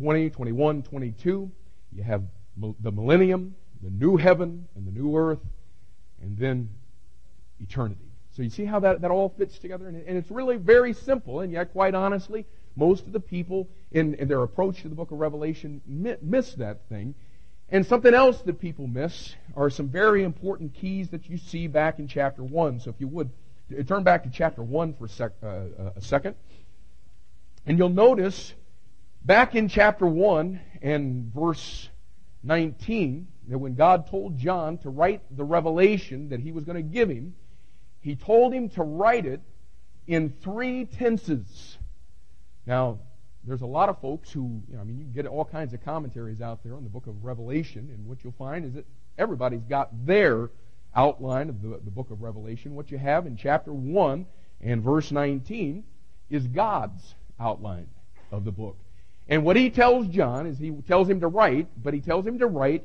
20, 0.00 0.30
21, 0.30 0.82
22, 0.82 1.50
you 1.92 2.02
have 2.02 2.22
the 2.56 2.90
millennium, 2.90 3.54
the 3.82 3.90
new 3.90 4.16
heaven, 4.16 4.66
and 4.74 4.86
the 4.86 4.90
new 4.90 5.14
earth, 5.14 5.40
and 6.22 6.38
then 6.38 6.70
eternity. 7.60 8.10
So 8.34 8.40
you 8.40 8.48
see 8.48 8.64
how 8.64 8.80
that, 8.80 9.02
that 9.02 9.10
all 9.10 9.28
fits 9.28 9.58
together? 9.58 9.88
And, 9.88 10.02
and 10.06 10.16
it's 10.16 10.30
really 10.30 10.56
very 10.56 10.94
simple, 10.94 11.40
and 11.40 11.52
yet, 11.52 11.72
quite 11.72 11.94
honestly, 11.94 12.46
most 12.76 13.06
of 13.06 13.12
the 13.12 13.20
people 13.20 13.68
in, 13.92 14.14
in 14.14 14.26
their 14.26 14.42
approach 14.42 14.80
to 14.82 14.88
the 14.88 14.94
book 14.94 15.10
of 15.10 15.18
Revelation 15.18 15.82
miss 15.86 16.54
that 16.54 16.88
thing. 16.88 17.14
And 17.68 17.84
something 17.84 18.14
else 18.14 18.40
that 18.42 18.58
people 18.58 18.86
miss 18.86 19.34
are 19.54 19.68
some 19.68 19.88
very 19.88 20.24
important 20.24 20.72
keys 20.72 21.10
that 21.10 21.28
you 21.28 21.36
see 21.36 21.66
back 21.66 21.98
in 21.98 22.08
chapter 22.08 22.42
1. 22.42 22.80
So 22.80 22.88
if 22.90 22.96
you 23.00 23.08
would, 23.08 23.30
turn 23.86 24.02
back 24.02 24.24
to 24.24 24.30
chapter 24.30 24.62
1 24.62 24.94
for 24.94 25.04
a, 25.04 25.08
sec, 25.10 25.32
uh, 25.42 25.46
uh 25.46 25.92
a 25.96 26.00
second. 26.00 26.36
And 27.66 27.76
you'll 27.76 27.90
notice 27.90 28.54
back 29.24 29.54
in 29.54 29.68
chapter 29.68 30.06
1 30.06 30.60
and 30.82 31.32
verse 31.32 31.88
19 32.42 33.28
that 33.48 33.58
when 33.58 33.74
God 33.74 34.08
told 34.08 34.38
John 34.38 34.78
to 34.78 34.90
write 34.90 35.22
the 35.36 35.44
revelation 35.44 36.28
that 36.30 36.40
he 36.40 36.52
was 36.52 36.64
going 36.64 36.76
to 36.76 36.82
give 36.82 37.08
him, 37.08 37.34
he 38.00 38.14
told 38.16 38.52
him 38.52 38.68
to 38.70 38.82
write 38.82 39.26
it 39.26 39.40
in 40.06 40.30
three 40.30 40.84
tenses. 40.86 41.78
Now, 42.66 42.98
there's 43.44 43.62
a 43.62 43.66
lot 43.66 43.88
of 43.88 44.00
folks 44.00 44.30
who, 44.30 44.62
you 44.68 44.76
know, 44.76 44.80
I 44.80 44.84
mean, 44.84 44.98
you 44.98 45.04
get 45.04 45.26
all 45.26 45.44
kinds 45.44 45.72
of 45.72 45.84
commentaries 45.84 46.40
out 46.40 46.62
there 46.62 46.74
on 46.74 46.84
the 46.84 46.90
book 46.90 47.06
of 47.06 47.24
Revelation, 47.24 47.90
and 47.92 48.06
what 48.06 48.22
you'll 48.22 48.32
find 48.32 48.64
is 48.64 48.74
that 48.74 48.86
everybody's 49.18 49.64
got 49.64 49.90
their 50.06 50.50
outline 50.94 51.48
of 51.48 51.62
the, 51.62 51.80
the 51.84 51.90
book 51.90 52.10
of 52.10 52.22
Revelation. 52.22 52.74
What 52.74 52.90
you 52.90 52.98
have 52.98 53.26
in 53.26 53.36
chapter 53.36 53.72
1 53.72 54.26
and 54.60 54.82
verse 54.82 55.10
19 55.10 55.84
is 56.28 56.46
God's 56.46 57.14
outline 57.38 57.88
of 58.30 58.44
the 58.44 58.52
book. 58.52 58.76
And 59.30 59.44
what 59.44 59.56
he 59.56 59.70
tells 59.70 60.08
John 60.08 60.46
is 60.46 60.58
he 60.58 60.72
tells 60.88 61.08
him 61.08 61.20
to 61.20 61.28
write, 61.28 61.68
but 61.80 61.94
he 61.94 62.00
tells 62.00 62.26
him 62.26 62.40
to 62.40 62.48
write 62.48 62.84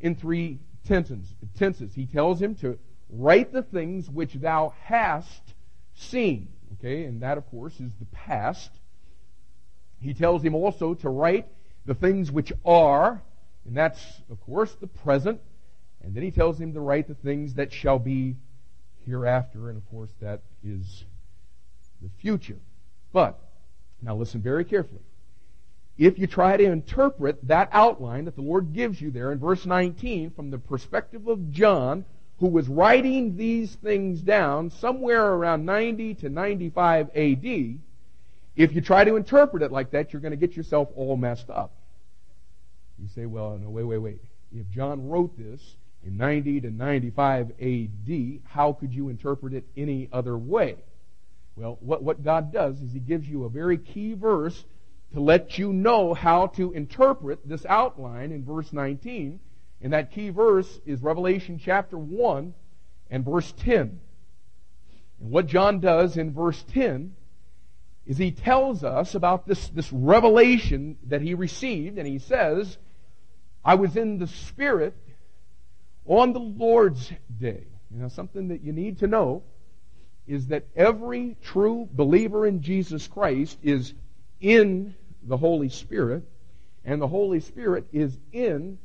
in 0.00 0.16
three 0.16 0.58
tenses. 0.84 1.94
He 1.94 2.04
tells 2.04 2.42
him 2.42 2.56
to 2.56 2.78
write 3.08 3.52
the 3.52 3.62
things 3.62 4.10
which 4.10 4.34
thou 4.34 4.74
hast 4.82 5.54
seen. 5.94 6.48
Okay, 6.74 7.04
and 7.04 7.22
that, 7.22 7.38
of 7.38 7.48
course, 7.48 7.78
is 7.78 7.92
the 7.94 8.06
past. 8.06 8.70
He 10.00 10.12
tells 10.12 10.42
him 10.42 10.56
also 10.56 10.94
to 10.94 11.08
write 11.08 11.46
the 11.86 11.94
things 11.94 12.32
which 12.32 12.52
are, 12.64 13.22
and 13.64 13.76
that's, 13.76 14.04
of 14.28 14.40
course, 14.40 14.74
the 14.80 14.88
present. 14.88 15.40
And 16.02 16.12
then 16.14 16.24
he 16.24 16.32
tells 16.32 16.60
him 16.60 16.74
to 16.74 16.80
write 16.80 17.06
the 17.06 17.14
things 17.14 17.54
that 17.54 17.72
shall 17.72 18.00
be 18.00 18.34
hereafter, 19.06 19.68
and 19.68 19.78
of 19.78 19.88
course, 19.90 20.10
that 20.20 20.42
is 20.64 21.04
the 22.02 22.10
future. 22.20 22.58
But, 23.12 23.38
now 24.02 24.16
listen 24.16 24.42
very 24.42 24.64
carefully. 24.64 25.00
If 25.96 26.18
you 26.18 26.26
try 26.26 26.56
to 26.56 26.64
interpret 26.64 27.46
that 27.46 27.68
outline 27.72 28.24
that 28.24 28.34
the 28.34 28.42
Lord 28.42 28.72
gives 28.72 29.00
you 29.00 29.10
there 29.10 29.30
in 29.30 29.38
verse 29.38 29.64
19 29.64 30.30
from 30.30 30.50
the 30.50 30.58
perspective 30.58 31.28
of 31.28 31.52
John, 31.52 32.04
who 32.40 32.48
was 32.48 32.68
writing 32.68 33.36
these 33.36 33.74
things 33.76 34.20
down 34.20 34.70
somewhere 34.70 35.24
around 35.24 35.64
90 35.64 36.14
to 36.14 36.28
95 36.28 37.10
AD, 37.14 37.78
if 38.56 38.74
you 38.74 38.80
try 38.80 39.04
to 39.04 39.16
interpret 39.16 39.62
it 39.62 39.70
like 39.70 39.92
that, 39.92 40.12
you're 40.12 40.22
going 40.22 40.32
to 40.32 40.36
get 40.36 40.56
yourself 40.56 40.88
all 40.96 41.16
messed 41.16 41.48
up. 41.48 41.72
You 42.98 43.08
say, 43.14 43.26
well, 43.26 43.58
no, 43.58 43.70
wait, 43.70 43.84
wait, 43.84 43.98
wait. 43.98 44.20
If 44.52 44.68
John 44.70 45.08
wrote 45.08 45.36
this 45.38 45.60
in 46.04 46.16
90 46.16 46.62
to 46.62 46.70
95 46.70 47.52
AD, 47.60 48.40
how 48.44 48.72
could 48.72 48.92
you 48.92 49.08
interpret 49.08 49.54
it 49.54 49.64
any 49.76 50.08
other 50.12 50.36
way? 50.36 50.76
Well, 51.56 51.78
what, 51.80 52.02
what 52.02 52.24
God 52.24 52.52
does 52.52 52.80
is 52.80 52.92
He 52.92 53.00
gives 53.00 53.28
you 53.28 53.44
a 53.44 53.48
very 53.48 53.78
key 53.78 54.14
verse 54.14 54.64
to 55.14 55.20
let 55.20 55.58
you 55.58 55.72
know 55.72 56.12
how 56.12 56.48
to 56.48 56.72
interpret 56.72 57.48
this 57.48 57.64
outline 57.66 58.32
in 58.32 58.44
verse 58.44 58.72
19 58.72 59.40
and 59.84 59.92
that 59.92 60.12
key 60.12 60.30
verse 60.30 60.80
is 60.86 61.02
Revelation 61.02 61.60
chapter 61.62 61.98
1 61.98 62.54
and 63.10 63.24
verse 63.24 63.52
10. 63.58 64.00
And 65.20 65.30
what 65.30 65.46
John 65.46 65.78
does 65.78 66.16
in 66.16 66.32
verse 66.32 66.64
10 66.72 67.14
is 68.06 68.16
he 68.16 68.30
tells 68.30 68.82
us 68.82 69.14
about 69.14 69.46
this, 69.46 69.68
this 69.68 69.92
revelation 69.92 70.96
that 71.08 71.20
he 71.20 71.34
received, 71.34 71.98
and 71.98 72.06
he 72.06 72.18
says, 72.18 72.78
I 73.62 73.74
was 73.74 73.94
in 73.94 74.18
the 74.18 74.26
Spirit 74.26 74.96
on 76.06 76.32
the 76.32 76.40
Lord's 76.40 77.12
day. 77.38 77.64
You 77.90 78.00
know, 78.00 78.08
something 78.08 78.48
that 78.48 78.62
you 78.62 78.72
need 78.72 79.00
to 79.00 79.06
know 79.06 79.42
is 80.26 80.46
that 80.46 80.66
every 80.74 81.36
true 81.42 81.86
believer 81.92 82.46
in 82.46 82.62
Jesus 82.62 83.06
Christ 83.06 83.58
is 83.62 83.92
in 84.40 84.94
the 85.24 85.36
Holy 85.36 85.68
Spirit, 85.68 86.24
and 86.84 87.00
the 87.00 87.08
Holy 87.08 87.40
Spirit 87.40 87.86
is 87.92 88.16
in 88.32 88.78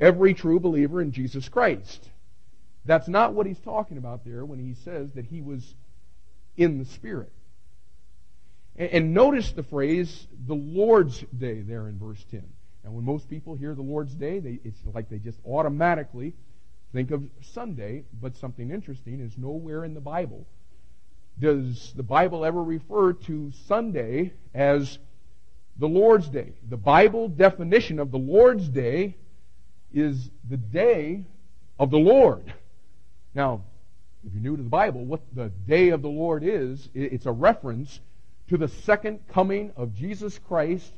every 0.00 0.34
true 0.34 0.58
believer 0.58 1.00
in 1.00 1.12
Jesus 1.12 1.48
Christ. 1.48 2.08
That's 2.84 3.08
not 3.08 3.34
what 3.34 3.46
he's 3.46 3.60
talking 3.60 3.98
about 3.98 4.24
there 4.24 4.44
when 4.44 4.58
he 4.58 4.74
says 4.74 5.12
that 5.12 5.26
he 5.26 5.40
was 5.40 5.74
in 6.56 6.78
the 6.78 6.84
Spirit. 6.84 7.30
And, 8.76 8.90
and 8.90 9.14
notice 9.14 9.52
the 9.52 9.62
phrase, 9.62 10.26
the 10.46 10.54
Lord's 10.54 11.20
day, 11.36 11.60
there 11.60 11.88
in 11.88 11.98
verse 11.98 12.24
10. 12.30 12.42
And 12.84 12.94
when 12.94 13.04
most 13.04 13.28
people 13.28 13.54
hear 13.54 13.74
the 13.74 13.82
Lord's 13.82 14.14
day, 14.14 14.40
they, 14.40 14.58
it's 14.64 14.80
like 14.92 15.08
they 15.08 15.18
just 15.18 15.38
automatically 15.46 16.34
think 16.92 17.12
of 17.12 17.22
Sunday, 17.52 18.04
but 18.20 18.36
something 18.36 18.70
interesting 18.70 19.20
is 19.20 19.38
nowhere 19.38 19.84
in 19.84 19.94
the 19.94 20.00
Bible 20.00 20.46
does 21.38 21.92
the 21.96 22.02
Bible 22.02 22.44
ever 22.44 22.62
refer 22.62 23.12
to 23.12 23.50
Sunday 23.66 24.32
as 24.54 24.98
the 25.76 25.88
Lord's 25.88 26.28
Day. 26.28 26.52
The 26.68 26.76
Bible 26.76 27.28
definition 27.28 27.98
of 27.98 28.10
the 28.10 28.18
Lord's 28.18 28.68
Day 28.68 29.16
is 29.92 30.30
the 30.48 30.56
day 30.56 31.24
of 31.78 31.90
the 31.90 31.98
Lord. 31.98 32.52
Now, 33.34 33.62
if 34.26 34.32
you're 34.32 34.42
new 34.42 34.56
to 34.56 34.62
the 34.62 34.68
Bible, 34.68 35.04
what 35.04 35.22
the 35.34 35.48
day 35.66 35.88
of 35.88 36.02
the 36.02 36.08
Lord 36.08 36.44
is, 36.44 36.88
it's 36.94 37.26
a 37.26 37.32
reference 37.32 38.00
to 38.48 38.56
the 38.56 38.68
second 38.68 39.20
coming 39.28 39.72
of 39.76 39.94
Jesus 39.94 40.38
Christ 40.38 40.92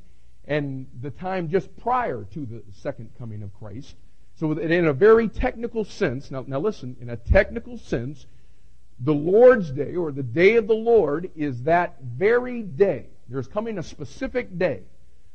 and 0.47 0.87
the 1.01 1.11
time 1.11 1.49
just 1.49 1.75
prior 1.79 2.27
to 2.35 2.45
the 2.45 2.63
second 2.83 3.11
coming 3.19 3.43
of 3.43 3.55
Christ. 3.59 3.95
So 4.37 4.53
in 4.53 4.87
a 4.87 4.93
very 4.93 5.29
technical 5.29 5.85
sense, 5.85 6.31
now, 6.31 6.45
now 6.47 6.59
listen, 6.59 6.97
in 7.01 7.09
a 7.09 7.17
technical 7.17 7.79
sense, 7.79 8.27
the 9.01 9.15
Lord's 9.15 9.71
day 9.71 9.95
or 9.95 10.13
the 10.13 10.23
day 10.23 10.57
of 10.57 10.67
the 10.67 10.75
Lord 10.75 11.31
is 11.35 11.63
that 11.63 11.97
very 12.03 12.63
day. 12.63 13.07
There's 13.29 13.49
coming 13.49 13.79
a 13.79 13.83
specific 13.83 14.59
day 14.59 14.83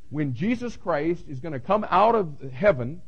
when 0.09 0.33
Jesus 0.33 0.75
Christ 0.77 1.25
is 1.27 1.39
going 1.39 1.53
to 1.53 1.59
come 1.59 1.85
out 1.89 2.15
of 2.15 2.39
heaven 2.51 3.01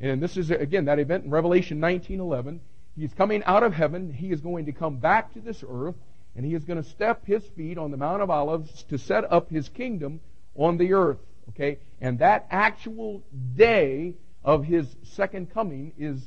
and 0.00 0.22
this 0.22 0.36
is, 0.36 0.50
again, 0.50 0.84
that 0.84 0.98
event 0.98 1.24
in 1.24 1.30
Revelation 1.30 1.80
19.11. 1.80 2.60
He's 2.96 3.12
coming 3.14 3.42
out 3.44 3.62
of 3.62 3.72
heaven. 3.72 4.12
He 4.12 4.30
is 4.30 4.40
going 4.40 4.66
to 4.66 4.72
come 4.72 4.98
back 4.98 5.32
to 5.34 5.40
this 5.40 5.64
earth, 5.68 5.96
and 6.36 6.44
he 6.44 6.54
is 6.54 6.64
going 6.64 6.80
to 6.82 6.88
step 6.88 7.26
his 7.26 7.42
feet 7.56 7.78
on 7.78 7.90
the 7.90 7.96
Mount 7.96 8.22
of 8.22 8.30
Olives 8.30 8.84
to 8.84 8.98
set 8.98 9.30
up 9.30 9.50
his 9.50 9.68
kingdom 9.68 10.20
on 10.54 10.76
the 10.76 10.92
earth. 10.92 11.18
Okay? 11.50 11.78
And 12.00 12.20
that 12.20 12.46
actual 12.50 13.22
day 13.56 14.14
of 14.44 14.64
his 14.64 14.86
second 15.02 15.52
coming 15.52 15.92
is 15.98 16.20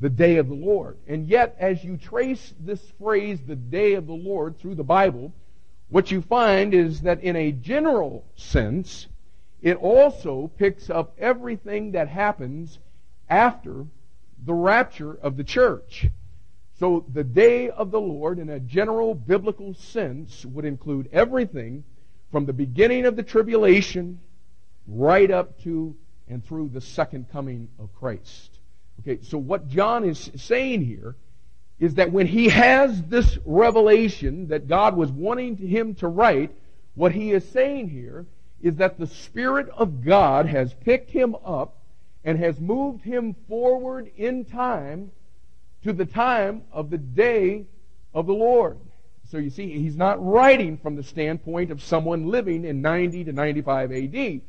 the 0.00 0.10
day 0.10 0.38
of 0.38 0.48
the 0.48 0.54
Lord. 0.54 0.98
And 1.06 1.28
yet, 1.28 1.54
as 1.60 1.84
you 1.84 1.96
trace 1.96 2.54
this 2.58 2.80
phrase, 2.98 3.38
the 3.46 3.54
day 3.54 3.94
of 3.94 4.06
the 4.08 4.12
Lord, 4.12 4.58
through 4.58 4.74
the 4.74 4.82
Bible, 4.82 5.32
what 5.92 6.10
you 6.10 6.22
find 6.22 6.72
is 6.72 7.02
that 7.02 7.22
in 7.22 7.36
a 7.36 7.52
general 7.52 8.24
sense, 8.34 9.08
it 9.60 9.76
also 9.76 10.50
picks 10.56 10.88
up 10.88 11.14
everything 11.18 11.92
that 11.92 12.08
happens 12.08 12.78
after 13.28 13.84
the 14.42 14.54
rapture 14.54 15.12
of 15.12 15.36
the 15.36 15.44
church. 15.44 16.06
So 16.78 17.04
the 17.12 17.22
day 17.22 17.68
of 17.68 17.90
the 17.90 18.00
Lord, 18.00 18.38
in 18.38 18.48
a 18.48 18.58
general 18.58 19.14
biblical 19.14 19.74
sense, 19.74 20.46
would 20.46 20.64
include 20.64 21.10
everything 21.12 21.84
from 22.30 22.46
the 22.46 22.54
beginning 22.54 23.04
of 23.04 23.14
the 23.14 23.22
tribulation 23.22 24.18
right 24.88 25.30
up 25.30 25.62
to 25.64 25.94
and 26.26 26.42
through 26.42 26.70
the 26.70 26.80
second 26.80 27.26
coming 27.30 27.68
of 27.78 27.94
Christ. 27.94 28.58
Okay, 29.00 29.22
so 29.22 29.36
what 29.36 29.68
John 29.68 30.06
is 30.06 30.30
saying 30.36 30.86
here 30.86 31.16
is 31.82 31.96
that 31.96 32.12
when 32.12 32.28
he 32.28 32.48
has 32.48 33.02
this 33.02 33.38
revelation 33.44 34.46
that 34.46 34.68
God 34.68 34.96
was 34.96 35.10
wanting 35.10 35.56
him 35.56 35.96
to 35.96 36.06
write, 36.06 36.52
What 36.94 37.10
he 37.10 37.32
is 37.32 37.46
saying 37.48 37.88
here 37.88 38.24
is 38.62 38.76
that 38.76 39.00
the 39.00 39.08
Spirit 39.08 39.68
of 39.70 40.04
God 40.04 40.46
has 40.46 40.72
picked 40.72 41.10
him 41.10 41.34
up 41.44 41.78
and 42.22 42.38
has 42.38 42.60
moved 42.60 43.02
him 43.02 43.34
forward 43.48 44.12
in 44.16 44.44
time 44.44 45.10
to 45.82 45.92
the 45.92 46.06
time 46.06 46.62
of 46.70 46.88
the 46.88 46.98
day 46.98 47.66
of 48.14 48.28
the 48.28 48.32
Lord. 48.32 48.78
So 49.28 49.38
you 49.38 49.50
see, 49.50 49.76
he's 49.76 49.96
not 49.96 50.24
writing 50.24 50.78
from 50.78 50.94
the 50.94 51.02
standpoint 51.02 51.72
of 51.72 51.82
someone 51.82 52.28
living 52.28 52.64
in 52.64 52.80
90 52.80 53.24
to 53.24 53.32
95 53.32 53.90
AD. 53.90 54.40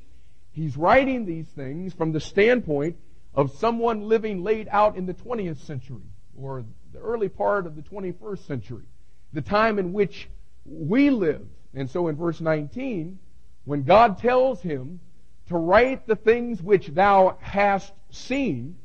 He's 0.51 0.77
writing 0.77 1.25
these 1.25 1.47
things 1.47 1.95
from 1.95 2.11
the 2.11 2.19
standpoint 2.19 2.95
of 3.33 3.49
someone 3.53 4.07
living 4.07 4.43
laid 4.43 4.67
out 4.69 4.97
in 4.97 5.07
the 5.07 5.15
20th 5.15 5.65
century 5.65 6.05
or 6.37 6.63
the 6.93 6.99
early 6.99 7.29
part 7.29 7.65
of 7.65 7.75
the 7.75 7.81
21st 7.81 8.45
century, 8.45 8.85
the 9.33 9.41
time 9.41 9.79
in 9.79 9.93
which 9.93 10.29
we 10.65 11.09
live. 11.09 11.45
And 11.73 11.89
so 11.89 12.07
in 12.07 12.15
verse 12.15 12.39
19, 12.39 13.19
when 13.65 13.83
God 13.83 14.19
tells 14.19 14.61
him 14.61 14.99
to 15.47 15.57
write 15.57 16.07
the 16.07 16.15
things 16.15 16.61
which 16.61 16.87
thou 16.87 17.37
hast 17.41 17.91
seen, 18.11 18.77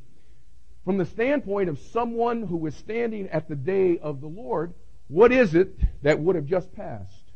from 0.84 0.96
the 0.96 1.04
standpoint 1.04 1.68
of 1.68 1.78
someone 1.78 2.42
who 2.42 2.56
was 2.56 2.74
standing 2.74 3.28
at 3.28 3.46
the 3.46 3.54
day 3.54 3.98
of 3.98 4.22
the 4.22 4.26
Lord, 4.26 4.72
what 5.08 5.32
is 5.32 5.54
it 5.54 5.78
that 6.02 6.18
would 6.18 6.34
have 6.34 6.46
just 6.46 6.72
passed? 6.74 7.30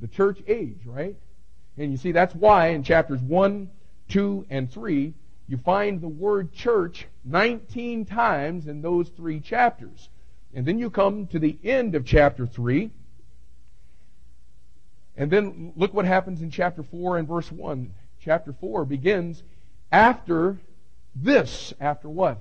The 0.00 0.08
church 0.08 0.42
age, 0.48 0.80
right? 0.84 1.16
And 1.78 1.92
you 1.92 1.96
see, 1.96 2.10
that's 2.10 2.34
why 2.34 2.68
in 2.68 2.82
chapters 2.82 3.20
1, 3.20 3.70
2, 4.08 4.46
and 4.50 4.70
3, 4.70 5.14
you 5.50 5.56
find 5.56 6.00
the 6.00 6.08
word 6.08 6.52
church 6.52 7.08
19 7.24 8.04
times 8.04 8.68
in 8.68 8.82
those 8.82 9.08
three 9.08 9.40
chapters. 9.40 10.08
And 10.54 10.64
then 10.64 10.78
you 10.78 10.90
come 10.90 11.26
to 11.26 11.40
the 11.40 11.58
end 11.64 11.96
of 11.96 12.04
chapter 12.04 12.46
3. 12.46 12.88
And 15.16 15.28
then 15.28 15.72
look 15.74 15.92
what 15.92 16.04
happens 16.04 16.40
in 16.40 16.52
chapter 16.52 16.84
4 16.84 17.18
and 17.18 17.26
verse 17.26 17.50
1. 17.50 17.92
Chapter 18.20 18.52
4 18.52 18.84
begins 18.84 19.42
after 19.90 20.56
this. 21.16 21.74
After 21.80 22.08
what? 22.08 22.40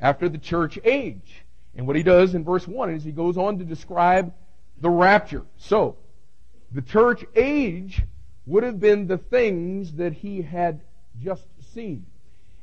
After 0.00 0.28
the 0.28 0.38
church 0.38 0.78
age. 0.84 1.42
And 1.74 1.88
what 1.88 1.96
he 1.96 2.04
does 2.04 2.36
in 2.36 2.44
verse 2.44 2.68
1 2.68 2.94
is 2.94 3.02
he 3.02 3.10
goes 3.10 3.36
on 3.36 3.58
to 3.58 3.64
describe 3.64 4.32
the 4.80 4.90
rapture. 4.90 5.42
So, 5.56 5.96
the 6.70 6.82
church 6.82 7.24
age 7.34 8.02
would 8.46 8.62
have 8.62 8.78
been 8.78 9.08
the 9.08 9.18
things 9.18 9.94
that 9.94 10.12
he 10.12 10.42
had 10.42 10.80
just 11.20 11.44
seen. 11.72 12.06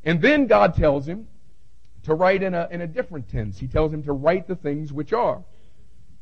And 0.04 0.22
then 0.22 0.48
God 0.48 0.76
tells 0.76 1.08
him 1.08 1.28
to 2.04 2.14
write 2.14 2.44
in 2.44 2.54
a, 2.54 2.68
in 2.72 2.82
a 2.82 2.88
different 2.88 3.30
tense. 3.30 3.60
He 3.60 3.68
tells 3.68 3.94
him 3.94 4.04
to 4.04 4.14
write 4.14 4.48
the 4.48 4.56
things 4.56 4.94
which 4.94 5.14
are. 5.14 5.44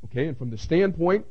Okay, 0.06 0.28
and 0.28 0.38
from 0.38 0.50
the 0.50 0.58
standpoint 0.58 1.26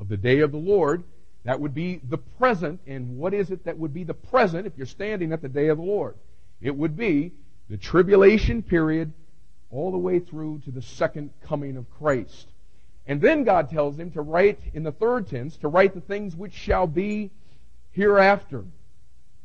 of 0.00 0.08
the 0.08 0.16
day 0.16 0.40
of 0.40 0.52
the 0.52 0.58
Lord, 0.58 1.04
that 1.44 1.60
would 1.60 1.74
be 1.74 2.00
the 2.08 2.18
present. 2.18 2.80
And 2.86 3.18
what 3.18 3.34
is 3.34 3.50
it 3.50 3.64
that 3.64 3.78
would 3.78 3.92
be 3.92 4.04
the 4.04 4.14
present 4.14 4.66
if 4.66 4.72
you're 4.76 4.86
standing 4.86 5.32
at 5.32 5.42
the 5.42 5.48
day 5.48 5.68
of 5.68 5.78
the 5.78 5.84
Lord? 5.84 6.16
It 6.60 6.74
would 6.74 6.96
be 6.96 7.32
the 7.68 7.76
tribulation 7.76 8.62
period 8.62 9.12
all 9.70 9.90
the 9.90 9.98
way 9.98 10.20
through 10.20 10.60
to 10.60 10.70
the 10.70 10.82
second 10.82 11.30
coming 11.42 11.76
of 11.76 11.90
Christ. 11.98 12.48
And 13.06 13.20
then 13.20 13.44
God 13.44 13.70
tells 13.70 13.98
him 13.98 14.10
to 14.12 14.22
write 14.22 14.60
in 14.72 14.82
the 14.82 14.92
third 14.92 15.28
tense, 15.28 15.56
to 15.58 15.68
write 15.68 15.94
the 15.94 16.00
things 16.00 16.34
which 16.34 16.54
shall 16.54 16.86
be 16.86 17.30
hereafter. 17.92 18.64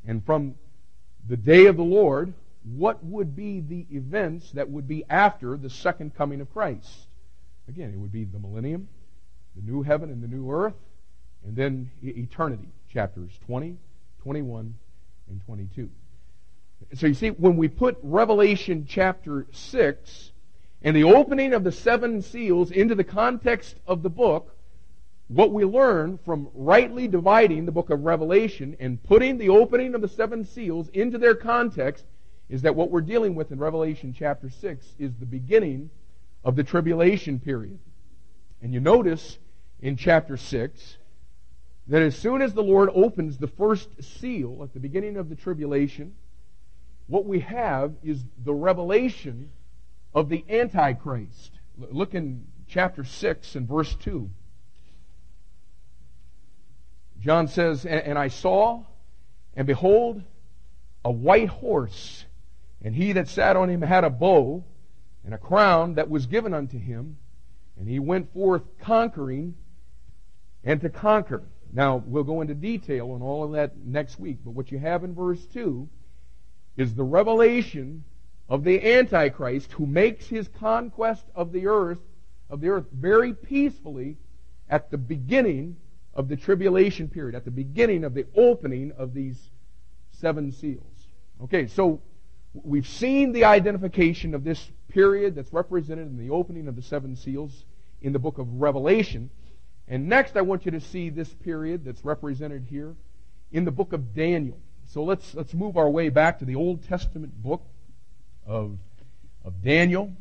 And 0.08 0.26
from 0.26 0.56
the 1.30 1.38
day 1.38 1.68
of 1.68 1.78
the 1.78 1.84
Lord, 1.84 2.34
what 2.64 3.04
would 3.06 3.36
be 3.36 3.62
the 3.62 3.86
events 3.92 4.52
that 4.52 4.70
would 4.70 4.88
be 4.88 5.06
after 5.10 5.56
the 5.56 5.70
second 5.70 6.16
coming 6.16 6.42
of 6.42 6.52
Christ? 6.52 7.08
Again, 7.70 7.92
it 7.94 7.98
would 7.98 8.12
be 8.12 8.26
the 8.26 8.40
millennium, 8.40 8.88
the 9.56 9.72
new 9.72 9.84
heaven 9.84 10.10
and 10.10 10.24
the 10.24 10.28
new 10.28 10.52
earth, 10.52 10.74
and 11.46 11.56
then 11.56 11.92
eternity, 12.04 12.68
chapters 12.92 13.32
20, 13.46 13.78
21, 14.24 14.76
and 15.30 15.42
22. 15.46 15.90
So 16.96 17.08
you 17.08 17.14
see, 17.14 17.30
when 17.30 17.58
we 17.58 17.68
put 17.68 18.00
Revelation 18.02 18.88
chapter 18.90 19.46
6 19.52 20.32
and 20.82 20.96
the 20.96 21.04
opening 21.04 21.54
of 21.54 21.64
the 21.64 21.72
seven 21.72 22.24
seals 22.24 22.72
into 22.72 22.96
the 22.96 23.04
context 23.04 23.76
of 23.86 24.02
the 24.02 24.10
book, 24.10 24.56
what 25.30 25.54
we 25.54 25.64
learn 25.64 26.18
from 26.26 26.50
rightly 26.56 27.08
dividing 27.08 27.66
the 27.66 27.72
book 27.72 27.92
of 27.92 28.02
Revelation 28.02 28.76
and 28.80 29.02
putting 29.04 29.38
the 29.38 29.50
opening 29.50 29.94
of 29.94 30.02
the 30.02 30.08
seven 30.08 30.44
seals 30.44 30.90
into 30.90 31.20
their 31.20 31.36
context 31.36 32.04
is 32.50 32.64
that 32.64 32.76
what 32.76 32.90
we're 32.90 33.02
dealing 33.02 33.36
with 33.36 33.52
in 33.52 33.60
Revelation 33.60 34.12
chapter 34.18 34.50
6 34.50 34.96
is 34.98 35.14
the 35.16 35.28
beginning 35.28 35.92
of 36.44 36.56
the 36.56 36.64
tribulation 36.64 37.40
period. 37.40 37.78
And 38.60 38.74
you 38.74 38.80
notice 38.80 39.38
in 39.80 39.96
chapter 39.96 40.36
6 40.36 40.98
that 41.86 42.02
as 42.02 42.16
soon 42.16 42.42
as 42.42 42.56
the 42.56 42.64
Lord 42.64 42.90
opens 42.96 43.38
the 43.38 43.48
first 43.48 43.90
seal 44.02 44.62
at 44.64 44.74
the 44.74 44.80
beginning 44.80 45.16
of 45.16 45.30
the 45.30 45.36
tribulation, 45.36 46.16
what 47.06 47.26
we 47.26 47.42
have 47.42 47.94
is 48.04 48.24
the 48.44 48.54
revelation 48.54 49.52
of 50.16 50.28
the 50.30 50.44
Antichrist. 50.50 51.60
Look 51.78 52.16
in 52.16 52.48
chapter 52.68 53.04
6 53.04 53.56
and 53.56 53.68
verse 53.68 53.94
2. 53.94 54.32
John 57.20 57.48
says, 57.48 57.86
And 57.86 58.18
I 58.18 58.30
saw, 58.30 58.84
and 59.56 59.68
behold, 59.68 60.24
a 61.04 61.12
white 61.12 61.50
horse, 61.50 62.26
and 62.82 62.96
he 62.96 63.14
that 63.14 63.28
sat 63.28 63.56
on 63.56 63.70
him 63.70 63.82
had 63.82 64.04
a 64.04 64.10
bow, 64.10 64.64
and 65.26 65.34
a 65.34 65.38
crown 65.38 65.96
that 65.96 66.10
was 66.10 66.26
given 66.26 66.54
unto 66.54 66.80
him, 66.80 67.18
and 67.78 67.88
he 67.88 68.00
went 68.00 68.34
forth 68.34 68.64
conquering 68.80 69.56
and 70.64 70.82
to 70.82 70.90
conquer. 70.90 71.44
Now, 71.72 72.04
we'll 72.06 72.24
go 72.24 72.42
into 72.42 72.56
detail 72.56 73.12
on 73.12 73.22
all 73.22 73.44
of 73.44 73.52
that 73.52 73.78
next 73.78 74.20
week, 74.20 74.38
but 74.44 74.52
what 74.52 74.72
you 74.72 74.80
have 74.80 75.04
in 75.04 75.14
verse 75.14 75.46
2 75.48 75.88
is 76.78 76.96
the 76.96 77.04
revelation 77.04 78.04
of 78.48 78.64
the 78.64 78.94
Antichrist 78.94 79.72
who 79.74 79.86
makes 79.86 80.28
his 80.28 80.48
conquest 80.48 81.26
of 81.36 81.52
the 81.52 81.68
earth, 81.68 82.00
of 82.50 82.62
the 82.62 82.70
earth 82.70 82.86
very 82.92 83.34
peacefully 83.34 84.18
at 84.70 84.90
the 84.90 84.98
beginning 84.98 85.76
of 86.20 86.28
the 86.28 86.36
tribulation 86.36 87.08
period, 87.08 87.34
at 87.34 87.46
the 87.46 87.52
beginning 87.52 88.04
of 88.04 88.14
the 88.14 88.26
opening 88.36 88.92
of 88.98 89.14
these 89.14 89.52
seven 90.12 90.52
seals. 90.52 91.08
Okay, 91.42 91.66
so 91.66 92.02
we've 92.54 92.86
seen 92.86 93.32
the 93.32 93.46
identification 93.46 94.36
of 94.36 94.44
this 94.44 94.70
period 94.90 95.34
that's 95.34 95.54
represented 95.54 96.08
in 96.08 96.18
the 96.18 96.30
opening 96.30 96.68
of 96.68 96.76
the 96.76 96.82
seven 96.82 97.16
seals 97.16 97.64
in 98.02 98.12
the 98.12 98.20
book 98.20 98.38
of 98.38 98.60
Revelation. 98.60 99.30
And 99.88 100.10
next 100.10 100.36
I 100.36 100.42
want 100.42 100.66
you 100.66 100.72
to 100.72 100.82
see 100.82 101.10
this 101.10 101.34
period 101.34 101.86
that's 101.86 102.04
represented 102.04 102.66
here 102.70 102.98
in 103.54 103.64
the 103.64 103.72
book 103.72 103.94
of 103.94 104.14
Daniel. 104.14 104.60
So 104.88 105.06
let's, 105.06 105.34
let's 105.36 105.54
move 105.54 105.78
our 105.78 105.90
way 105.90 106.10
back 106.10 106.40
to 106.40 106.46
the 106.46 106.56
Old 106.56 106.86
Testament 106.86 107.42
book 107.42 107.64
of, 108.46 108.78
of 109.46 109.64
Daniel. 109.64 110.12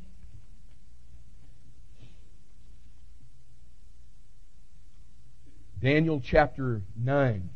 Daniel 5.80 6.20
chapter 6.20 6.82
9. 6.96 7.50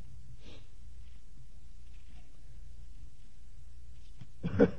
and 4.58 4.70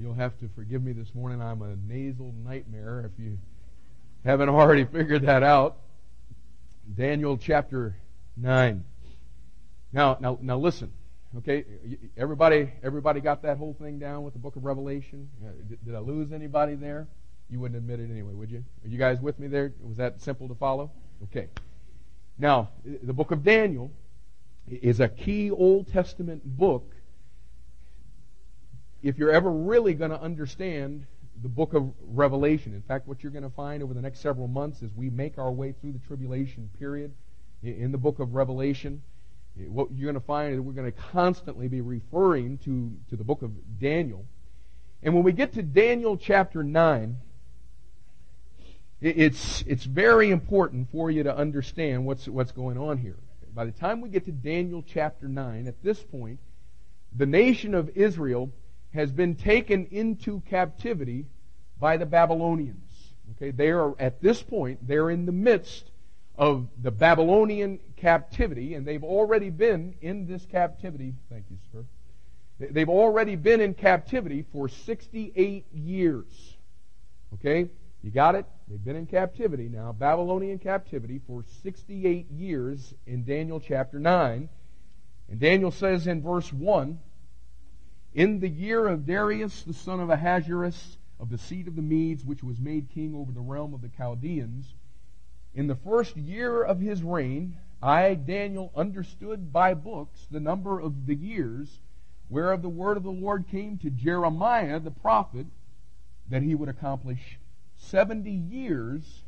you'll 0.00 0.14
have 0.14 0.36
to 0.38 0.48
forgive 0.56 0.82
me 0.82 0.92
this 0.92 1.14
morning. 1.14 1.40
I'm 1.40 1.62
a 1.62 1.76
nasal 1.86 2.34
nightmare 2.44 3.08
if 3.12 3.22
you 3.22 3.38
haven't 4.24 4.48
already 4.48 4.84
figured 4.84 5.22
that 5.22 5.44
out. 5.44 5.76
Daniel 6.92 7.36
chapter 7.36 7.94
9. 8.36 8.82
Now, 9.92 10.16
now, 10.20 10.38
now 10.42 10.58
listen. 10.58 10.92
Okay, 11.36 11.66
everybody, 12.16 12.72
everybody 12.82 13.20
got 13.20 13.42
that 13.42 13.58
whole 13.58 13.74
thing 13.74 13.98
down 13.98 14.22
with 14.22 14.32
the 14.32 14.38
book 14.38 14.56
of 14.56 14.64
Revelation? 14.64 15.28
Uh, 15.44 15.50
did, 15.68 15.84
did 15.84 15.94
I 15.94 15.98
lose 15.98 16.32
anybody 16.32 16.74
there? 16.74 17.06
You 17.50 17.60
wouldn't 17.60 17.76
admit 17.76 18.00
it 18.00 18.10
anyway, 18.10 18.32
would 18.32 18.50
you? 18.50 18.64
Are 18.82 18.88
you 18.88 18.96
guys 18.96 19.20
with 19.20 19.38
me 19.38 19.46
there? 19.46 19.74
Was 19.82 19.98
that 19.98 20.22
simple 20.22 20.48
to 20.48 20.54
follow? 20.54 20.90
Okay. 21.24 21.48
Now, 22.38 22.70
the 23.02 23.12
book 23.12 23.30
of 23.30 23.44
Daniel 23.44 23.92
is 24.66 25.00
a 25.00 25.08
key 25.08 25.50
Old 25.50 25.92
Testament 25.92 26.42
book 26.44 26.94
if 29.02 29.18
you're 29.18 29.30
ever 29.30 29.50
really 29.50 29.92
going 29.92 30.10
to 30.10 30.20
understand 30.20 31.06
the 31.42 31.48
book 31.48 31.74
of 31.74 31.92
Revelation. 32.00 32.74
In 32.74 32.82
fact, 32.82 33.06
what 33.06 33.22
you're 33.22 33.32
going 33.32 33.44
to 33.44 33.50
find 33.50 33.82
over 33.82 33.92
the 33.92 34.02
next 34.02 34.20
several 34.20 34.48
months 34.48 34.82
as 34.82 34.94
we 34.94 35.10
make 35.10 35.36
our 35.36 35.52
way 35.52 35.74
through 35.78 35.92
the 35.92 36.00
tribulation 36.00 36.70
period 36.78 37.12
in 37.62 37.92
the 37.92 37.98
book 37.98 38.18
of 38.18 38.34
Revelation, 38.34 39.02
what 39.66 39.88
you're 39.92 40.10
going 40.10 40.20
to 40.20 40.26
find 40.26 40.54
is 40.54 40.60
we're 40.60 40.72
going 40.72 40.90
to 40.90 40.98
constantly 41.12 41.68
be 41.68 41.80
referring 41.80 42.58
to, 42.58 42.92
to 43.10 43.16
the 43.16 43.24
book 43.24 43.42
of 43.42 43.50
Daniel. 43.80 44.24
And 45.02 45.14
when 45.14 45.22
we 45.22 45.32
get 45.32 45.52
to 45.54 45.62
Daniel 45.62 46.16
chapter 46.16 46.62
9, 46.62 47.16
it's, 49.00 49.62
it's 49.66 49.84
very 49.84 50.30
important 50.30 50.90
for 50.90 51.10
you 51.10 51.22
to 51.22 51.36
understand 51.36 52.04
what's, 52.04 52.26
what's 52.26 52.52
going 52.52 52.78
on 52.78 52.98
here. 52.98 53.16
By 53.54 53.64
the 53.64 53.72
time 53.72 54.00
we 54.00 54.08
get 54.08 54.24
to 54.26 54.32
Daniel 54.32 54.84
chapter 54.86 55.28
9, 55.28 55.66
at 55.66 55.82
this 55.82 56.02
point, 56.02 56.40
the 57.16 57.26
nation 57.26 57.74
of 57.74 57.90
Israel 57.96 58.50
has 58.94 59.12
been 59.12 59.34
taken 59.34 59.86
into 59.86 60.40
captivity 60.48 61.26
by 61.78 61.96
the 61.96 62.06
Babylonians. 62.06 63.12
Okay, 63.36 63.50
they 63.50 63.70
are 63.70 63.94
at 64.00 64.20
this 64.20 64.42
point, 64.42 64.86
they're 64.86 65.10
in 65.10 65.26
the 65.26 65.32
midst 65.32 65.90
of 66.36 66.68
the 66.80 66.90
Babylonian 66.90 67.78
captivity, 68.00 68.74
and 68.74 68.86
they've 68.86 69.04
already 69.04 69.50
been 69.50 69.94
in 70.00 70.26
this 70.26 70.44
captivity. 70.46 71.14
Thank 71.30 71.46
you, 71.50 71.58
sir. 71.72 71.84
They've 72.58 72.88
already 72.88 73.36
been 73.36 73.60
in 73.60 73.74
captivity 73.74 74.44
for 74.52 74.68
68 74.68 75.66
years. 75.72 76.56
Okay? 77.34 77.70
You 78.02 78.10
got 78.10 78.34
it? 78.34 78.46
They've 78.68 78.82
been 78.82 78.96
in 78.96 79.06
captivity 79.06 79.68
now, 79.68 79.92
Babylonian 79.92 80.58
captivity, 80.58 81.20
for 81.26 81.44
68 81.62 82.30
years 82.30 82.94
in 83.06 83.24
Daniel 83.24 83.60
chapter 83.60 83.98
9. 83.98 84.48
And 85.30 85.40
Daniel 85.40 85.70
says 85.70 86.06
in 86.06 86.22
verse 86.22 86.52
1 86.52 86.98
In 88.14 88.40
the 88.40 88.48
year 88.48 88.86
of 88.86 89.06
Darius, 89.06 89.62
the 89.62 89.74
son 89.74 90.00
of 90.00 90.10
Ahasuerus, 90.10 90.98
of 91.20 91.30
the 91.30 91.38
seed 91.38 91.68
of 91.68 91.76
the 91.76 91.82
Medes, 91.82 92.24
which 92.24 92.42
was 92.42 92.60
made 92.60 92.88
king 92.90 93.14
over 93.14 93.32
the 93.32 93.40
realm 93.40 93.74
of 93.74 93.82
the 93.82 93.90
Chaldeans, 93.96 94.74
in 95.54 95.66
the 95.66 95.76
first 95.76 96.16
year 96.16 96.62
of 96.62 96.80
his 96.80 97.02
reign, 97.02 97.56
I, 97.82 98.14
Daniel, 98.14 98.72
understood 98.74 99.52
by 99.52 99.74
books 99.74 100.26
the 100.30 100.40
number 100.40 100.80
of 100.80 101.06
the 101.06 101.14
years 101.14 101.80
whereof 102.28 102.62
the 102.62 102.68
word 102.68 102.96
of 102.96 103.02
the 103.02 103.10
Lord 103.10 103.46
came 103.50 103.78
to 103.78 103.90
Jeremiah 103.90 104.80
the 104.80 104.90
prophet 104.90 105.46
that 106.28 106.42
he 106.42 106.54
would 106.54 106.68
accomplish 106.68 107.38
70 107.76 108.30
years 108.30 109.22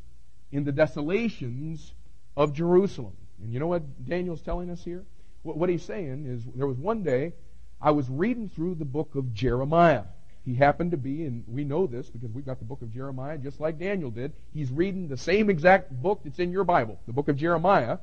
in 0.51 0.65
the 0.65 0.71
desolations 0.71 1.93
of 2.35 2.53
Jerusalem. 2.53 3.15
And 3.41 3.51
you 3.53 3.59
know 3.59 3.67
what 3.67 4.05
Daniel's 4.05 4.41
telling 4.41 4.69
us 4.69 4.83
here? 4.83 5.03
What 5.43 5.69
he's 5.69 5.83
saying 5.83 6.25
is 6.27 6.43
there 6.53 6.67
was 6.67 6.77
one 6.77 7.01
day 7.01 7.33
I 7.81 7.91
was 7.91 8.07
reading 8.09 8.49
through 8.49 8.75
the 8.75 8.85
book 8.85 9.15
of 9.15 9.33
Jeremiah. 9.33 10.03
He 10.45 10.53
happened 10.53 10.91
to 10.91 10.97
be, 10.97 11.25
and 11.25 11.43
we 11.47 11.63
know 11.63 11.87
this 11.87 12.09
because 12.09 12.31
we've 12.31 12.45
got 12.45 12.59
the 12.59 12.65
book 12.65 12.81
of 12.83 12.93
Jeremiah 12.93 13.37
just 13.37 13.59
like 13.59 13.79
Daniel 13.79 14.11
did. 14.11 14.33
He's 14.53 14.69
reading 14.71 15.07
the 15.07 15.17
same 15.17 15.49
exact 15.49 15.91
book 15.91 16.21
that's 16.23 16.39
in 16.39 16.51
your 16.51 16.63
Bible, 16.63 16.99
the 17.07 17.13
book 17.13 17.27
of 17.27 17.37
Jeremiah. 17.37 17.97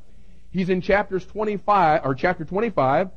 He's 0.51 0.69
in 0.69 0.81
chapters 0.81 1.27
25, 1.27 2.03
or 2.05 2.15
chapter 2.15 2.45
25, 2.45 3.11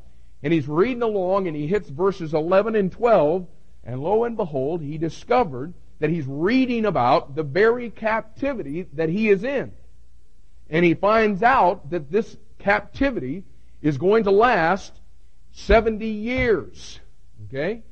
and 0.44 0.54
he's 0.54 0.68
reading 0.68 1.04
along 1.04 1.48
and 1.48 1.56
he 1.56 1.68
hits 1.68 1.90
verses 1.90 2.34
11 2.34 2.76
and 2.76 2.92
12, 2.92 3.48
and 3.84 4.02
lo 4.02 4.24
and 4.26 4.36
behold, 4.36 4.82
he 4.82 4.98
discovered 4.98 5.74
that 6.00 6.10
he's 6.10 6.26
reading 6.26 6.86
about 6.86 7.36
the 7.36 7.44
very 7.44 7.90
captivity 7.90 8.88
that 8.94 9.10
he 9.10 9.30
is 9.30 9.44
in. 9.44 9.72
And 10.70 10.84
he 10.84 10.94
finds 10.94 11.44
out 11.44 11.90
that 11.92 12.12
this 12.12 12.38
captivity 12.60 13.44
is 13.82 13.98
going 13.98 14.24
to 14.24 14.32
last 14.32 14.94
70 15.52 16.06
years. 16.06 17.00
Okay? 17.46 17.84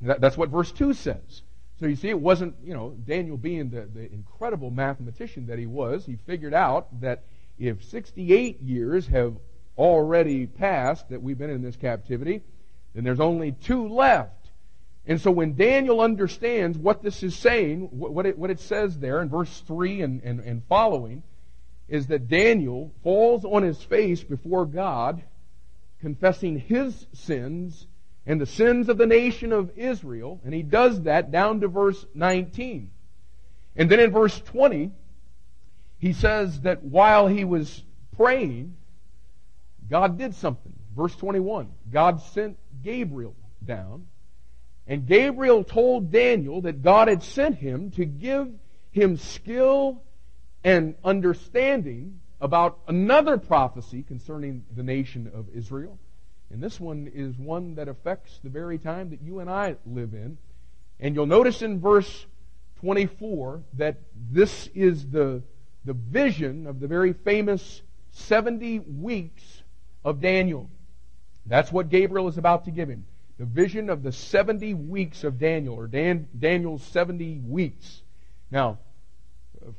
That, 0.00 0.20
that's 0.20 0.36
what 0.36 0.48
verse 0.48 0.72
2 0.72 0.94
says. 0.94 1.42
So 1.78 1.86
you 1.86 1.96
see, 1.96 2.08
it 2.08 2.18
wasn't, 2.18 2.54
you 2.62 2.74
know, 2.74 2.90
Daniel 2.90 3.36
being 3.36 3.70
the, 3.70 3.88
the 3.92 4.12
incredible 4.12 4.70
mathematician 4.70 5.46
that 5.46 5.58
he 5.58 5.66
was, 5.66 6.06
he 6.06 6.16
figured 6.26 6.54
out 6.54 7.00
that 7.00 7.24
if 7.58 7.84
68 7.84 8.60
years 8.60 9.06
have 9.08 9.36
already 9.76 10.46
passed 10.46 11.08
that 11.10 11.22
we've 11.22 11.38
been 11.38 11.50
in 11.50 11.62
this 11.62 11.76
captivity, 11.76 12.42
then 12.94 13.04
there's 13.04 13.20
only 13.20 13.52
two 13.52 13.88
left. 13.88 14.50
And 15.06 15.20
so 15.20 15.30
when 15.30 15.54
Daniel 15.54 16.00
understands 16.00 16.78
what 16.78 17.02
this 17.02 17.22
is 17.22 17.34
saying, 17.34 17.88
what 17.90 18.26
it, 18.26 18.38
what 18.38 18.50
it 18.50 18.60
says 18.60 18.98
there 18.98 19.20
in 19.20 19.28
verse 19.28 19.62
3 19.66 20.02
and, 20.02 20.22
and, 20.22 20.40
and 20.40 20.62
following, 20.68 21.22
is 21.88 22.06
that 22.06 22.28
Daniel 22.28 22.92
falls 23.02 23.44
on 23.44 23.62
his 23.62 23.82
face 23.82 24.22
before 24.22 24.64
God, 24.64 25.22
confessing 26.00 26.58
his 26.58 27.06
sins 27.12 27.86
and 28.24 28.40
the 28.40 28.46
sins 28.46 28.88
of 28.88 28.98
the 28.98 29.06
nation 29.06 29.52
of 29.52 29.76
Israel, 29.76 30.40
and 30.44 30.54
he 30.54 30.62
does 30.62 31.02
that 31.02 31.32
down 31.32 31.60
to 31.60 31.68
verse 31.68 32.06
19. 32.14 32.90
And 33.74 33.90
then 33.90 33.98
in 33.98 34.12
verse 34.12 34.40
20, 34.40 34.92
he 36.02 36.12
says 36.12 36.62
that 36.62 36.82
while 36.82 37.28
he 37.28 37.44
was 37.44 37.84
praying, 38.16 38.74
God 39.88 40.18
did 40.18 40.34
something. 40.34 40.72
Verse 40.96 41.14
21. 41.14 41.70
God 41.92 42.20
sent 42.20 42.58
Gabriel 42.82 43.36
down, 43.64 44.06
and 44.88 45.06
Gabriel 45.06 45.62
told 45.62 46.10
Daniel 46.10 46.60
that 46.62 46.82
God 46.82 47.06
had 47.06 47.22
sent 47.22 47.54
him 47.54 47.92
to 47.92 48.04
give 48.04 48.50
him 48.90 49.16
skill 49.16 50.02
and 50.64 50.96
understanding 51.04 52.18
about 52.40 52.80
another 52.88 53.38
prophecy 53.38 54.02
concerning 54.02 54.64
the 54.74 54.82
nation 54.82 55.30
of 55.32 55.46
Israel. 55.54 56.00
And 56.50 56.60
this 56.60 56.80
one 56.80 57.12
is 57.14 57.38
one 57.38 57.76
that 57.76 57.86
affects 57.86 58.40
the 58.42 58.50
very 58.50 58.76
time 58.76 59.10
that 59.10 59.22
you 59.22 59.38
and 59.38 59.48
I 59.48 59.76
live 59.86 60.14
in. 60.14 60.36
And 60.98 61.14
you'll 61.14 61.26
notice 61.26 61.62
in 61.62 61.78
verse 61.78 62.26
24 62.80 63.62
that 63.74 64.00
this 64.32 64.68
is 64.74 65.08
the, 65.08 65.44
the 65.84 65.94
vision 65.94 66.66
of 66.66 66.80
the 66.80 66.86
very 66.86 67.12
famous 67.12 67.82
70 68.12 68.80
weeks 68.80 69.62
of 70.04 70.20
Daniel. 70.20 70.70
That's 71.46 71.72
what 71.72 71.88
Gabriel 71.88 72.28
is 72.28 72.38
about 72.38 72.64
to 72.66 72.70
give 72.70 72.88
him. 72.88 73.04
The 73.38 73.44
vision 73.44 73.90
of 73.90 74.02
the 74.02 74.12
70 74.12 74.74
weeks 74.74 75.24
of 75.24 75.38
Daniel, 75.38 75.74
or 75.74 75.86
Dan, 75.86 76.28
Daniel's 76.38 76.82
70 76.84 77.40
weeks. 77.40 78.02
Now, 78.50 78.78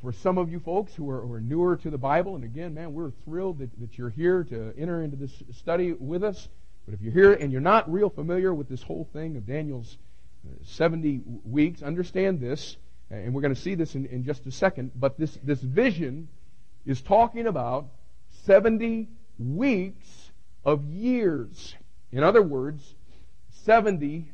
for 0.02 0.12
some 0.12 0.38
of 0.38 0.50
you 0.50 0.60
folks 0.60 0.94
who 0.94 1.08
are, 1.10 1.20
who 1.20 1.32
are, 1.32 1.40
newer 1.40 1.76
to 1.76 1.90
the 1.90 1.98
Bible, 1.98 2.34
and 2.34 2.44
again, 2.44 2.74
man, 2.74 2.92
we're 2.92 3.12
thrilled 3.24 3.58
that, 3.58 3.70
that 3.80 3.96
you're 3.96 4.10
here 4.10 4.44
to 4.44 4.74
enter 4.76 5.02
into 5.02 5.16
this 5.16 5.42
study 5.52 5.92
with 5.92 6.24
us. 6.24 6.48
But 6.84 6.94
if 6.94 7.00
you're 7.00 7.12
here 7.12 7.32
and 7.32 7.52
you're 7.52 7.60
not 7.60 7.90
real 7.90 8.10
familiar 8.10 8.52
with 8.52 8.68
this 8.68 8.82
whole 8.82 9.08
thing 9.12 9.36
of 9.36 9.46
Daniel's 9.46 9.96
uh, 10.46 10.54
70 10.64 11.22
weeks, 11.44 11.82
understand 11.82 12.40
this, 12.40 12.76
and 13.14 13.34
we're 13.34 13.42
going 13.42 13.54
to 13.54 13.60
see 13.60 13.74
this 13.74 13.94
in, 13.94 14.06
in 14.06 14.24
just 14.24 14.46
a 14.46 14.50
second, 14.50 14.92
but 14.94 15.18
this, 15.18 15.38
this 15.42 15.60
vision 15.60 16.28
is 16.86 17.00
talking 17.00 17.46
about 17.46 17.86
70 18.44 19.08
weeks 19.38 20.30
of 20.64 20.84
years. 20.84 21.74
In 22.12 22.22
other 22.22 22.42
words, 22.42 22.94
70 23.64 24.30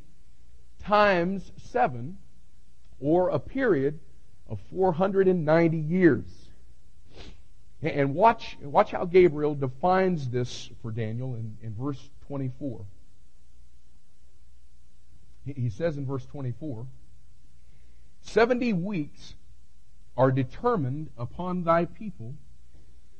times 0.82 1.52
7, 1.70 2.16
or 3.00 3.30
a 3.30 3.38
period 3.38 3.98
of 4.48 4.60
490 4.72 5.76
years. 5.76 6.24
And 7.82 8.14
watch, 8.14 8.58
watch 8.60 8.90
how 8.90 9.06
Gabriel 9.06 9.54
defines 9.54 10.28
this 10.28 10.70
for 10.82 10.90
Daniel 10.90 11.34
in, 11.34 11.56
in 11.62 11.74
verse 11.74 12.10
24. 12.26 12.84
He 15.46 15.70
says 15.70 15.96
in 15.96 16.04
verse 16.04 16.26
24, 16.26 16.86
70 18.22 18.72
weeks 18.74 19.34
are 20.16 20.30
determined 20.30 21.10
upon 21.16 21.64
thy 21.64 21.84
people 21.84 22.34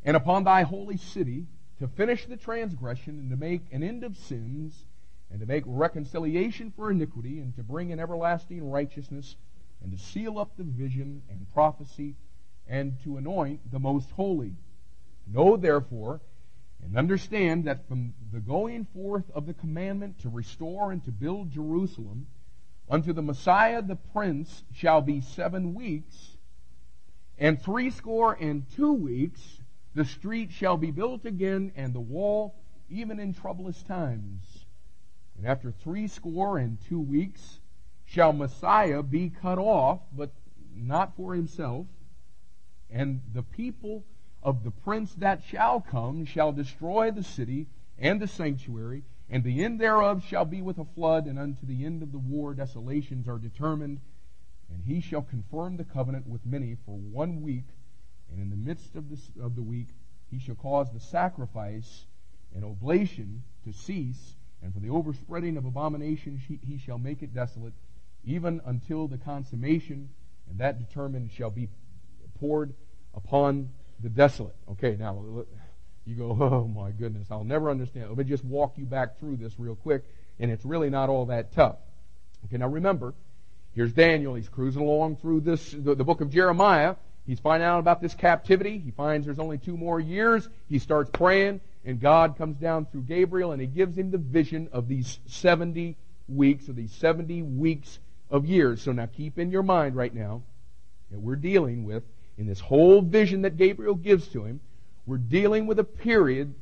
and 0.05 0.17
upon 0.17 0.45
thy 0.45 0.63
holy 0.63 0.97
city 0.97 1.47
to 1.79 1.89
finish 1.89 2.27
the 2.27 2.37
transgression 2.37 3.19
and 3.19 3.31
to 3.31 3.37
make 3.37 3.63
an 3.73 3.83
end 3.83 4.05
of 4.05 4.17
sins 4.17 4.85
and 5.31 5.41
to 5.41 5.47
make 5.47 5.63
reconciliation 5.67 6.73
for 6.77 6.91
iniquity 6.91 7.39
and 7.39 7.55
to 7.57 7.63
bring 7.63 7.91
in 7.91 8.01
everlasting 8.01 8.71
righteousness 8.71 9.37
and 9.83 9.93
to 9.93 9.99
seal 9.99 10.39
up 10.39 10.57
the 10.57 10.65
vision 10.65 11.23
and 11.31 11.47
prophecy 11.53 12.17
and 12.69 13.03
to 13.03 13.17
anoint 13.17 13.71
the 13.71 13.79
most 13.79 14.11
holy. 14.11 14.55
Know 15.27 15.57
therefore 15.57 16.21
and 16.83 16.97
understand 16.97 17.65
that 17.65 17.87
from 17.89 18.15
the 18.33 18.41
going 18.41 18.87
forth 18.87 19.25
of 19.35 19.47
the 19.47 19.55
commandment 19.55 20.21
to 20.21 20.29
restore 20.29 20.93
and 20.93 21.05
to 21.05 21.11
build 21.11 21.51
Jerusalem 21.51 22.27
unto 22.91 23.13
the 23.13 23.23
Messiah 23.23 23.81
the 23.81 23.97
Prince 23.97 24.65
shall 24.73 25.01
be 25.01 25.21
seven 25.21 25.75
weeks, 25.75 26.37
and 27.39 27.63
threescore 27.63 28.35
and 28.35 28.69
two 28.75 28.93
weeks, 28.93 29.63
the 29.95 30.05
street 30.05 30.51
shall 30.51 30.77
be 30.77 30.91
built 30.91 31.25
again, 31.25 31.73
and 31.77 31.95
the 31.95 32.01
wall, 32.01 32.55
even 32.91 33.21
in 33.21 33.33
troublous 33.33 33.83
times. 33.85 34.67
And 35.39 35.47
after 35.47 35.71
threescore 35.71 36.59
and 36.59 36.79
two 36.89 37.01
weeks, 37.01 37.61
shall 38.05 38.33
Messiah 38.33 39.03
be 39.03 39.31
cut 39.31 39.59
off, 39.59 40.01
but 40.13 40.33
not 40.75 41.17
for 41.17 41.35
himself. 41.35 41.87
And 42.91 43.23
the 43.33 43.45
people 43.45 44.05
of 44.43 44.65
the 44.65 44.71
prince 44.71 45.15
that 45.15 45.43
shall 45.45 45.81
come 45.81 46.25
shall 46.25 46.53
destroy 46.53 47.11
the 47.13 47.23
city 47.23 47.69
and 47.99 48.21
the 48.21 48.27
sanctuary, 48.27 49.05
and 49.31 49.45
the 49.45 49.65
end 49.65 49.81
thereof 49.81 50.25
shall 50.25 50.45
be 50.45 50.61
with 50.61 50.79
a 50.79 50.85
flood, 50.85 51.27
and 51.27 51.39
unto 51.39 51.65
the 51.65 51.85
end 51.85 52.03
of 52.03 52.13
the 52.13 52.19
war 52.19 52.55
desolations 52.55 53.29
are 53.29 53.39
determined. 53.39 54.01
And 54.73 54.85
he 54.85 55.01
shall 55.01 55.23
confirm 55.23 55.77
the 55.77 55.85
covenant 55.85 56.27
with 56.29 56.47
many 56.47 56.77
for 56.87 56.97
one 56.97 57.43
week 57.43 57.65
and 58.33 58.41
in 58.41 58.51
the 58.51 58.57
midst 58.57 58.95
of, 58.97 59.09
this, 59.11 59.31
of 59.41 59.57
the 59.57 59.63
week 59.63 59.89
he 60.31 60.39
shall 60.39 60.55
cause 60.55 60.93
the 60.93 61.01
sacrifice 61.01 62.07
and 62.55 62.65
oblation 62.65 63.43
to 63.65 63.73
cease, 63.73 64.37
and 64.63 64.73
for 64.73 64.81
the 64.81 64.91
overspreading 64.91 65.57
of 65.57 65.65
abominations 65.65 66.41
he, 66.47 66.59
he 66.67 66.79
shall 66.79 66.99
make 66.99 67.23
it 67.23 67.35
desolate, 67.35 67.73
even 68.25 68.61
until 68.65 69.09
the 69.09 69.19
consummation, 69.19 70.09
and 70.49 70.59
that 70.59 70.79
determined 70.79 71.31
shall 71.33 71.51
be 71.51 71.69
poured 72.39 72.75
upon 73.15 73.71
the 74.01 74.09
desolate. 74.09 74.57
Okay, 74.71 74.97
now 74.99 75.45
you 76.11 76.17
go, 76.17 76.31
oh 76.41 76.67
my 76.67 76.91
goodness, 76.91 77.29
I'll 77.31 77.45
never 77.45 77.71
understand. 77.71 78.09
Let 78.09 78.19
me 78.19 78.25
just 78.25 78.45
walk 78.45 78.77
you 78.77 78.85
back 78.85 79.19
through 79.19 79.37
this 79.37 79.55
real 79.59 79.77
quick, 79.77 80.05
and 80.39 80.51
it's 80.51 80.65
really 80.65 80.91
not 80.91 81.09
all 81.09 81.27
that 81.27 81.53
tough. 81.53 81.77
Okay, 82.47 82.57
now 82.57 82.69
remember, 82.69 83.15
here's 83.75 83.93
Daniel. 83.93 84.35
He's 84.35 84.49
cruising 84.49 84.83
along 84.83 85.17
through 85.17 85.41
this, 85.41 85.71
the, 85.71 85.95
the 85.95 86.05
book 86.05 86.21
of 86.21 86.31
Jeremiah. 86.31 86.97
He's 87.27 87.39
finding 87.39 87.67
out 87.67 87.79
about 87.79 88.01
this 88.01 88.15
captivity. 88.15 88.79
He 88.79 88.91
finds 88.91 89.27
there's 89.27 89.39
only 89.39 89.59
two 89.59 89.77
more 89.77 90.01
years. 90.01 90.49
He 90.69 90.79
starts 90.79 91.11
praying, 91.13 91.61
and 91.85 92.01
God 92.01 92.37
comes 92.37 92.57
down 92.57 92.87
through 92.87 93.03
Gabriel, 93.03 93.53
and 93.53 93.61
he 93.61 93.67
gives 93.67 93.97
him 93.97 94.11
the 94.11 94.19
vision 94.19 94.69
of 94.73 94.89
these 94.89 95.21
70 95.27 95.97
weeks, 96.29 96.69
or 96.69 96.73
these 96.73 96.93
70 96.93 97.43
weeks 97.43 97.99
of 98.31 98.47
years. 98.47 98.83
So 98.83 98.93
now 98.93 99.07
keep 99.07 99.39
in 99.39 99.51
your 99.51 99.63
mind 99.63 99.95
right 99.95 100.15
now 100.15 100.43
that 101.11 101.21
we're 101.21 101.37
dealing 101.37 101.85
with, 101.85 102.03
in 102.39 102.47
this 102.47 102.61
whole 102.61 103.03
vision 103.03 103.43
that 103.43 103.59
Gabriel 103.59 103.95
gives 103.95 104.29
to 104.29 104.45
him, 104.45 104.61
we're 105.07 105.19
dealing 105.19 105.67
with 105.67 105.79
a 105.79 105.85
period 105.85 106.55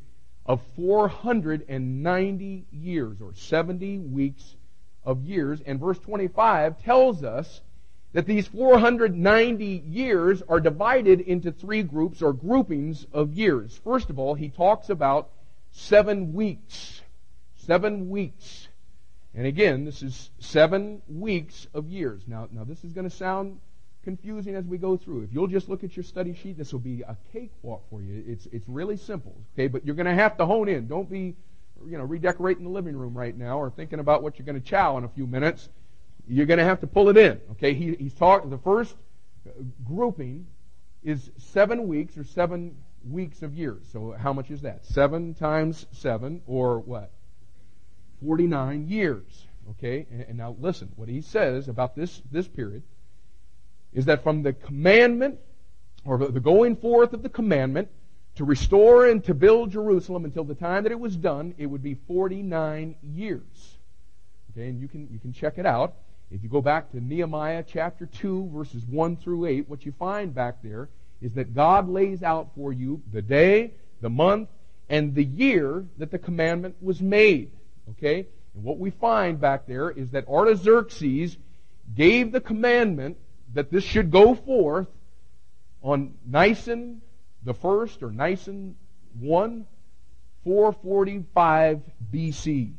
of 0.47 0.63
490 0.77 2.65
years, 2.73 3.21
or 3.21 3.35
70 3.35 3.99
weeks 3.99 4.57
of 5.05 5.23
years. 5.25 5.61
And 5.61 5.79
verse 5.79 5.99
25 5.99 6.83
tells 6.83 7.23
us 7.23 7.61
that 8.13 8.27
these 8.27 8.47
490 8.49 9.65
years 9.87 10.43
are 10.49 10.61
divided 10.61 11.21
into 11.21 11.53
three 11.53 11.83
groups 11.83 12.23
or 12.23 12.33
groupings 12.33 13.07
of 13.13 13.35
years. 13.35 13.79
First 13.85 14.09
of 14.09 14.19
all, 14.19 14.35
he 14.35 14.49
talks 14.49 14.89
about 14.89 15.29
seven 15.73 16.33
weeks. 16.33 17.03
Seven 17.57 18.09
weeks. 18.09 18.69
And 19.35 19.47
again, 19.47 19.85
this 19.85 20.03
is 20.03 20.31
seven 20.39 21.03
weeks 21.07 21.67
of 21.75 21.89
years. 21.89 22.23
Now, 22.27 22.49
now 22.51 22.65
this 22.65 22.83
is 22.83 22.95
going 22.95 23.09
to 23.09 23.15
sound 23.15 23.61
confusing 24.09 24.55
as 24.55 24.65
we 24.65 24.79
go 24.79 24.97
through. 24.97 25.21
If 25.21 25.35
you'll 25.35 25.49
just 25.49 25.69
look 25.69 25.85
at 25.85 25.95
your 25.95 26.03
study 26.03 26.33
sheet, 26.33 26.57
this 26.57 26.73
will 26.73 26.81
be 26.81 27.03
a 27.03 27.15
cakewalk 27.31 27.83
for 27.91 28.01
you. 28.01 28.25
It's, 28.27 28.47
it's 28.47 28.67
really 28.67 28.97
simple. 28.97 29.37
Okay, 29.53 29.67
but 29.67 29.85
you're 29.85 29.95
going 29.95 30.07
to 30.07 30.15
have 30.15 30.39
to 30.39 30.47
hone 30.47 30.67
in. 30.67 30.87
Don't 30.87 31.11
be, 31.11 31.37
you 31.87 31.99
know, 31.99 32.05
redecorating 32.05 32.65
the 32.65 32.71
living 32.71 32.97
room 32.97 33.13
right 33.13 33.37
now 33.37 33.59
or 33.59 33.69
thinking 33.69 33.99
about 33.99 34.23
what 34.23 34.39
you're 34.39 34.47
going 34.47 34.59
to 34.59 34.67
chow 34.67 34.97
in 34.97 35.05
a 35.05 35.11
few 35.11 35.27
minutes. 35.27 35.69
You're 36.27 36.47
going 36.47 36.57
to 36.57 36.65
have 36.65 36.81
to 36.81 36.87
pull 36.87 37.11
it 37.11 37.19
in. 37.19 37.39
Okay, 37.51 37.75
he, 37.75 37.97
he's 37.97 38.15
talking, 38.15 38.49
the 38.49 38.57
first 38.57 38.97
uh, 39.47 39.51
grouping 39.87 40.47
is 41.05 41.31
seven 41.37 41.87
weeks 41.87 42.17
or 42.17 42.25
seven 42.25 42.79
weeks 43.07 43.43
of 43.43 43.53
years. 43.53 43.83
So 43.93 44.17
how 44.19 44.33
much 44.33 44.51
is 44.51 44.63
that? 44.63 44.87
Seven 44.87 45.35
times 45.35 45.85
seven, 45.93 46.41
or 46.47 46.79
what? 46.79 47.11
49 48.25 48.89
years. 48.89 49.45
Okay, 49.73 50.07
and 50.27 50.39
now 50.39 50.57
listen, 50.59 50.91
what 50.97 51.11
he 51.11 51.21
says 51.21 51.69
about 51.69 51.95
this, 51.95 52.23
this 52.33 52.49
period 52.49 52.83
is 53.93 54.07
that 54.07 54.23
from 54.23 54.43
the 54.43 54.53
commandment, 54.53 55.39
or 56.05 56.19
the 56.19 56.41
going 56.41 56.77
forth 56.77 57.13
of 57.13 57.23
the 57.23 57.29
commandment, 57.29 57.89
to 58.37 58.45
restore 58.45 59.07
and 59.07 59.25
to 59.25 59.35
build 59.35 59.73
Jerusalem 59.73 60.25
until 60.25 60.45
the 60.45 60.55
time 60.55 60.85
that 60.85 60.93
it 60.93 61.01
was 61.01 61.17
done, 61.17 61.55
it 61.59 61.67
would 61.67 61.83
be 61.83 61.95
49 62.07 62.95
years. 63.03 63.79
Okay, 64.53 64.69
and 64.69 64.81
you 64.81 64.87
can, 64.87 65.09
you 65.11 65.19
can 65.19 65.33
check 65.33 65.59
it 65.59 65.67
out. 65.67 65.95
If 66.31 66.43
you 66.43 66.49
go 66.49 66.61
back 66.61 66.91
to 66.93 67.01
Nehemiah 67.01 67.65
chapter 67.67 68.07
2, 68.07 68.51
verses 68.53 68.85
1 68.85 69.17
through 69.17 69.47
8, 69.47 69.69
what 69.69 69.85
you 69.85 69.93
find 69.93 70.35
back 70.35 70.63
there 70.63 70.89
is 71.21 71.35
that 71.35 71.55
God 71.55 71.89
lays 71.89 72.23
out 72.23 72.51
for 72.55 72.73
you 72.73 73.03
the 73.13 73.23
day, 73.23 73.73
the 74.01 74.11
month, 74.11 74.49
and 74.89 75.15
the 75.15 75.25
year 75.25 75.85
that 75.97 76.11
the 76.11 76.19
commandment 76.19 76.77
was 76.81 77.01
made. 77.01 77.51
Okay? 77.91 78.27
And 78.55 78.63
what 78.63 78.79
we 78.79 78.91
find 78.91 79.41
back 79.41 79.67
there 79.67 79.91
is 79.91 80.11
that 80.11 80.29
Artaxerxes 80.29 81.37
gave 81.95 82.33
the 82.33 82.41
commandment 82.41 83.17
that 83.55 83.71
this 83.71 83.85
should 83.85 84.11
go 84.11 84.35
forth 84.35 84.89
on 85.83 86.15
Nisan 86.27 87.01
the 87.45 87.55
first, 87.55 88.03
or 88.03 88.11
Nisan 88.11 88.77
1, 89.21 89.67
445 90.45 91.81
BC. 92.13 92.73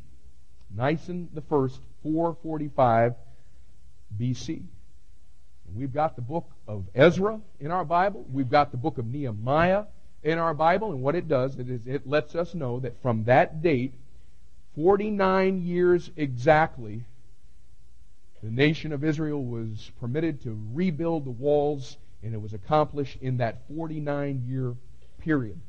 Nisan 0.75 1.29
the 1.33 1.41
first, 1.41 1.79
445 2.03 3.15
BC. 4.17 4.63
We've 5.75 5.93
got 5.93 6.15
the 6.15 6.21
book 6.21 6.49
of 6.67 6.85
Ezra 6.95 7.39
in 7.59 7.71
our 7.71 7.85
Bible. 7.85 8.25
We've 8.31 8.49
got 8.49 8.71
the 8.71 8.77
book 8.77 8.97
of 8.97 9.05
Nehemiah 9.05 9.85
in 10.23 10.37
our 10.39 10.53
Bible. 10.53 10.91
And 10.91 11.01
what 11.01 11.15
it 11.15 11.27
does 11.27 11.57
is 11.57 11.85
it 11.85 12.07
lets 12.07 12.35
us 12.35 12.55
know 12.55 12.79
that 12.79 13.01
from 13.01 13.25
that 13.25 13.61
date, 13.61 13.93
49 14.75 15.61
years 15.63 16.09
exactly, 16.15 17.03
the 18.41 18.49
nation 18.49 18.93
of 18.93 19.03
Israel 19.03 19.43
was 19.43 19.91
permitted 19.99 20.41
to 20.43 20.57
rebuild 20.73 21.25
the 21.25 21.31
walls, 21.31 21.97
and 22.23 22.33
it 22.33 22.41
was 22.41 22.53
accomplished 22.53 23.17
in 23.21 23.37
that 23.37 23.67
49 23.67 24.43
year 24.47 24.75
period. 25.19 25.59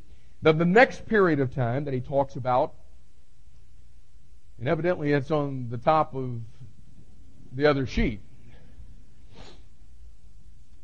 Now, 0.42 0.52
the 0.52 0.64
next 0.64 1.06
period 1.06 1.40
of 1.40 1.54
time 1.54 1.84
that 1.84 1.94
he 1.94 2.00
talks 2.00 2.36
about, 2.36 2.74
and 4.58 4.68
evidently 4.68 5.12
it's 5.12 5.30
on 5.30 5.68
the 5.70 5.78
top 5.78 6.14
of 6.14 6.40
the 7.52 7.66
other 7.66 7.86
sheet. 7.86 8.20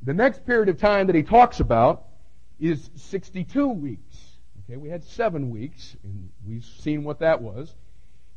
The 0.03 0.14
next 0.14 0.44
period 0.44 0.68
of 0.68 0.79
time 0.79 1.07
that 1.07 1.16
he 1.16 1.22
talks 1.22 1.61
about 1.61 2.07
is 2.59 2.90
62 2.96 3.68
weeks. 3.68 4.16
Okay, 4.64 4.77
we 4.77 4.88
had 4.88 5.05
seven 5.05 5.51
weeks, 5.51 5.96
and 6.03 6.31
we've 6.46 6.64
seen 6.64 7.05
what 7.05 7.20
that 7.20 7.40
was. 7.40 7.75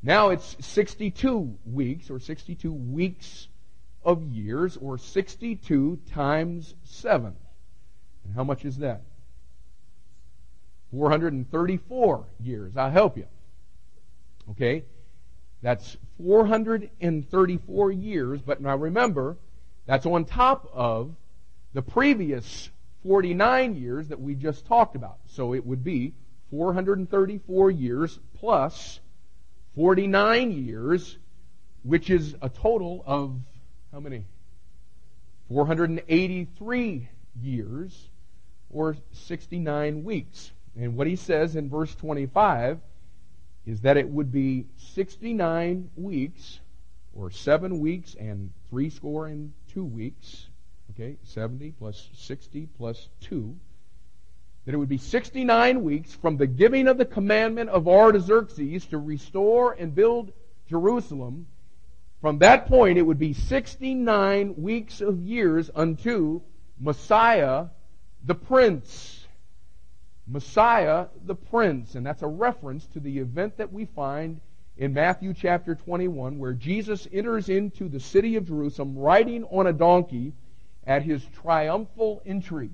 Now 0.01 0.29
it's 0.29 0.55
62 0.65 1.57
weeks, 1.65 2.09
or 2.09 2.19
62 2.19 2.71
weeks 2.71 3.47
of 4.03 4.23
years, 4.23 4.77
or 4.77 4.97
62 4.97 5.99
times 6.11 6.73
7. 6.83 7.35
And 8.23 8.35
how 8.35 8.43
much 8.43 8.63
is 8.63 8.77
that? 8.77 9.01
434 10.91 12.25
years. 12.39 12.77
I'll 12.77 12.89
help 12.89 13.17
you. 13.17 13.27
Okay? 14.51 14.83
That's 15.61 15.97
434 16.23 17.91
years, 17.91 18.41
but 18.41 18.61
now 18.61 18.77
remember, 18.77 19.37
that's 19.85 20.05
on 20.05 20.25
top 20.25 20.69
of 20.73 21.13
the 21.73 21.81
previous 21.81 22.69
49 23.03 23.75
years 23.75 24.07
that 24.07 24.19
we 24.19 24.35
just 24.35 24.65
talked 24.65 24.95
about. 24.95 25.17
So 25.27 25.53
it 25.53 25.65
would 25.65 25.83
be 25.83 26.13
434 26.51 27.71
years 27.71 28.19
plus 28.39 28.99
49 29.75 30.51
years, 30.51 31.17
which 31.83 32.09
is 32.09 32.35
a 32.41 32.49
total 32.49 33.03
of 33.05 33.39
how 33.91 33.99
many? 33.99 34.23
483 35.49 37.09
years 37.41 38.09
or 38.69 38.95
69 39.13 40.03
weeks. 40.03 40.51
And 40.77 40.95
what 40.95 41.07
he 41.07 41.15
says 41.15 41.55
in 41.55 41.69
verse 41.69 41.93
25 41.95 42.79
is 43.65 43.81
that 43.81 43.97
it 43.97 44.07
would 44.07 44.31
be 44.31 44.67
69 44.93 45.89
weeks 45.95 46.59
or 47.15 47.31
7 47.31 47.79
weeks 47.79 48.15
and 48.19 48.51
3 48.69 48.89
score 48.89 49.27
and 49.27 49.53
2 49.73 49.83
weeks 49.83 50.49
Okay, 50.99 51.15
70 51.23 51.71
plus 51.79 52.09
60 52.13 52.67
plus 52.77 53.07
2. 53.21 53.55
That 54.69 54.75
it 54.75 54.77
would 54.77 54.87
be 54.87 54.99
69 54.99 55.81
weeks 55.81 56.13
from 56.13 56.37
the 56.37 56.45
giving 56.45 56.87
of 56.87 56.99
the 56.99 57.05
commandment 57.05 57.71
of 57.71 57.87
Artaxerxes 57.87 58.85
to 58.85 58.99
restore 58.99 59.73
and 59.73 59.95
build 59.95 60.31
Jerusalem. 60.67 61.47
From 62.21 62.37
that 62.37 62.67
point, 62.67 62.99
it 62.99 63.01
would 63.01 63.17
be 63.17 63.33
69 63.33 64.53
weeks 64.57 65.01
of 65.01 65.21
years 65.21 65.71
unto 65.73 66.41
Messiah 66.79 67.65
the 68.23 68.35
Prince. 68.35 69.25
Messiah 70.27 71.07
the 71.25 71.33
Prince. 71.33 71.95
And 71.95 72.05
that's 72.05 72.21
a 72.21 72.27
reference 72.27 72.85
to 72.93 72.99
the 72.99 73.17
event 73.17 73.57
that 73.57 73.73
we 73.73 73.85
find 73.85 74.39
in 74.77 74.93
Matthew 74.93 75.33
chapter 75.33 75.73
21 75.73 76.37
where 76.37 76.53
Jesus 76.53 77.07
enters 77.11 77.49
into 77.49 77.89
the 77.89 77.99
city 77.99 78.35
of 78.35 78.45
Jerusalem 78.45 78.99
riding 78.99 79.45
on 79.45 79.65
a 79.65 79.73
donkey 79.73 80.33
at 80.85 81.01
his 81.01 81.25
triumphal 81.41 82.21
entry. 82.23 82.69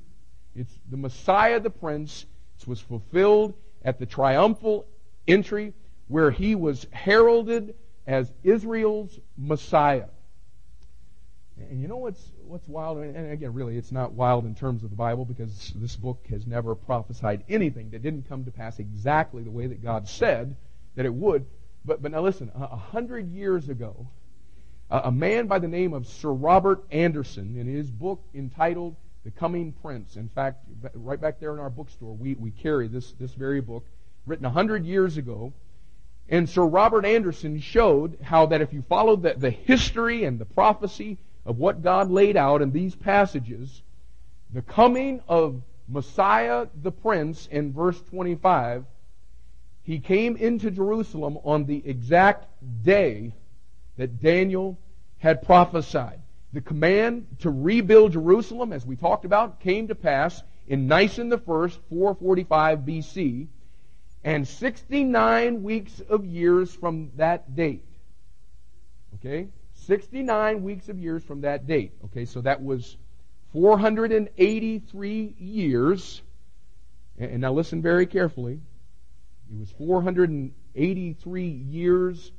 It's 0.55 0.73
the 0.89 0.97
Messiah, 0.97 1.59
the 1.59 1.69
Prince. 1.69 2.25
It 2.59 2.67
was 2.67 2.79
fulfilled 2.79 3.53
at 3.83 3.99
the 3.99 4.05
triumphal 4.05 4.87
entry 5.27 5.73
where 6.07 6.31
he 6.31 6.55
was 6.55 6.87
heralded 6.91 7.75
as 8.07 8.31
Israel's 8.43 9.19
Messiah. 9.37 10.07
And 11.57 11.81
you 11.81 11.87
know 11.87 11.97
what's 11.97 12.31
what's 12.45 12.67
wild? 12.67 12.97
And 12.97 13.31
again, 13.31 13.53
really, 13.53 13.77
it's 13.77 13.91
not 13.91 14.11
wild 14.11 14.45
in 14.45 14.55
terms 14.55 14.83
of 14.83 14.89
the 14.89 14.95
Bible 14.95 15.25
because 15.25 15.73
this 15.75 15.95
book 15.95 16.25
has 16.29 16.45
never 16.45 16.75
prophesied 16.75 17.43
anything 17.47 17.91
that 17.91 18.01
didn't 18.01 18.27
come 18.27 18.43
to 18.45 18.51
pass 18.51 18.79
exactly 18.79 19.43
the 19.43 19.51
way 19.51 19.67
that 19.67 19.81
God 19.81 20.07
said 20.07 20.55
that 20.95 21.05
it 21.05 21.13
would. 21.13 21.45
But 21.85 22.01
but 22.01 22.11
now 22.11 22.21
listen, 22.21 22.51
a 22.53 22.75
hundred 22.75 23.31
years 23.31 23.69
ago, 23.69 24.07
a 24.89 25.11
man 25.11 25.47
by 25.47 25.59
the 25.59 25.67
name 25.67 25.93
of 25.93 26.07
Sir 26.07 26.31
Robert 26.31 26.83
Anderson, 26.91 27.57
in 27.57 27.67
his 27.67 27.89
book 27.89 28.21
entitled 28.33 28.95
The 29.25 29.31
Coming 29.31 29.73
Prince, 29.81 30.17
in 30.17 30.29
fact, 30.29 30.65
right 30.93 31.19
back 31.19 31.39
there 31.39 31.51
in 31.51 31.59
our 31.59 31.71
bookstore, 31.71 32.13
we, 32.13 32.35
we 32.35 32.51
carry 32.51 32.87
this, 32.87 33.11
this 33.13 33.33
very 33.33 33.59
book, 33.59 33.83
written 34.27 34.43
100 34.43 34.85
years 34.85 35.17
ago. 35.17 35.51
And 36.29 36.47
Sir 36.47 36.63
Robert 36.63 37.05
Anderson 37.05 37.59
showed 37.59 38.19
how 38.21 38.45
that 38.45 38.61
if 38.61 38.71
you 38.71 38.83
follow 38.83 39.15
the, 39.15 39.33
the 39.33 39.49
history 39.49 40.25
and 40.25 40.37
the 40.37 40.45
prophecy 40.45 41.17
of 41.43 41.57
what 41.57 41.81
God 41.81 42.11
laid 42.11 42.37
out 42.37 42.61
in 42.61 42.71
these 42.71 42.95
passages, 42.95 43.81
the 44.53 44.61
coming 44.61 45.21
of 45.27 45.63
Messiah 45.87 46.67
the 46.83 46.91
Prince 46.91 47.47
in 47.51 47.73
verse 47.73 47.99
25, 48.11 48.85
he 49.81 49.99
came 49.99 50.35
into 50.35 50.69
Jerusalem 50.69 51.39
on 51.43 51.65
the 51.65 51.81
exact 51.83 52.45
day 52.83 53.33
that 53.97 54.21
Daniel 54.21 54.77
had 55.17 55.41
prophesied. 55.41 56.21
The 56.55 56.61
command 56.61 57.27
to 57.39 57.51
rebuild 57.51 58.13
Jerusalem, 58.13 58.71
as 58.71 58.85
we 58.85 58.95
talked 58.95 59.25
about, 59.25 59.59
came 59.59 59.89
to 59.89 59.95
pass 59.95 60.41
in 60.69 60.87
Nisan 60.87 61.27
the 61.27 61.37
first, 61.37 61.77
445 61.89 62.79
BC, 62.79 63.47
and 64.23 64.47
69 64.47 65.63
weeks 65.63 66.01
of 66.07 66.23
years 66.23 66.73
from 66.73 67.11
that 67.17 67.57
date. 67.57 67.83
Okay? 69.15 69.49
69 69.73 70.63
weeks 70.63 70.87
of 70.87 70.97
years 70.97 71.25
from 71.25 71.41
that 71.41 71.67
date. 71.67 71.91
Okay, 72.05 72.23
so 72.23 72.39
that 72.39 72.63
was 72.63 72.95
483 73.51 75.35
years. 75.37 76.21
And 77.17 77.41
now 77.41 77.51
listen 77.51 77.81
very 77.81 78.05
carefully. 78.05 78.61
It 79.51 79.59
was 79.59 79.71
483 79.71 81.47
years 81.47 82.31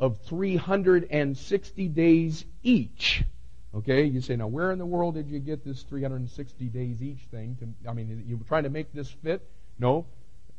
of 0.00 0.18
360 0.22 1.88
days 1.88 2.44
each. 2.62 3.24
Okay, 3.74 4.04
you 4.04 4.20
say, 4.20 4.36
now 4.36 4.46
where 4.46 4.70
in 4.70 4.78
the 4.78 4.86
world 4.86 5.14
did 5.14 5.28
you 5.28 5.40
get 5.40 5.64
this 5.64 5.82
360 5.82 6.66
days 6.66 7.02
each 7.02 7.20
thing? 7.30 7.56
To, 7.60 7.90
I 7.90 7.92
mean, 7.92 8.24
you 8.26 8.36
were 8.36 8.44
trying 8.44 8.64
to 8.64 8.70
make 8.70 8.92
this 8.92 9.10
fit? 9.10 9.48
No. 9.78 10.06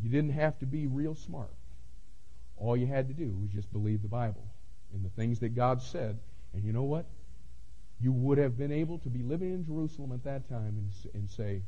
You 0.03 0.09
didn't 0.09 0.33
have 0.33 0.59
to 0.61 0.67
be 0.67 0.87
real 0.87 1.15
smart. 1.15 1.53
All 2.57 2.77
you 2.77 2.87
had 2.87 3.09
to 3.09 3.15
do 3.15 3.37
was 3.41 3.51
just 3.51 3.73
believe 3.73 4.03
the 4.03 4.09
Bible 4.09 4.45
and 4.93 5.05
the 5.05 5.11
things 5.11 5.41
that 5.41 5.55
God 5.55 5.83
said. 5.83 6.19
And 6.53 6.65
you 6.65 6.73
know 6.73 6.83
what? 6.83 7.07
You 8.03 8.13
would 8.13 8.39
have 8.39 8.57
been 8.57 8.73
able 8.73 8.99
to 9.01 9.11
be 9.11 9.23
living 9.23 9.53
in 9.53 9.67
Jerusalem 9.67 10.13
at 10.13 10.25
that 10.25 10.49
time 10.49 10.79
and, 10.79 10.91
and 11.15 11.29
say, 11.31 11.61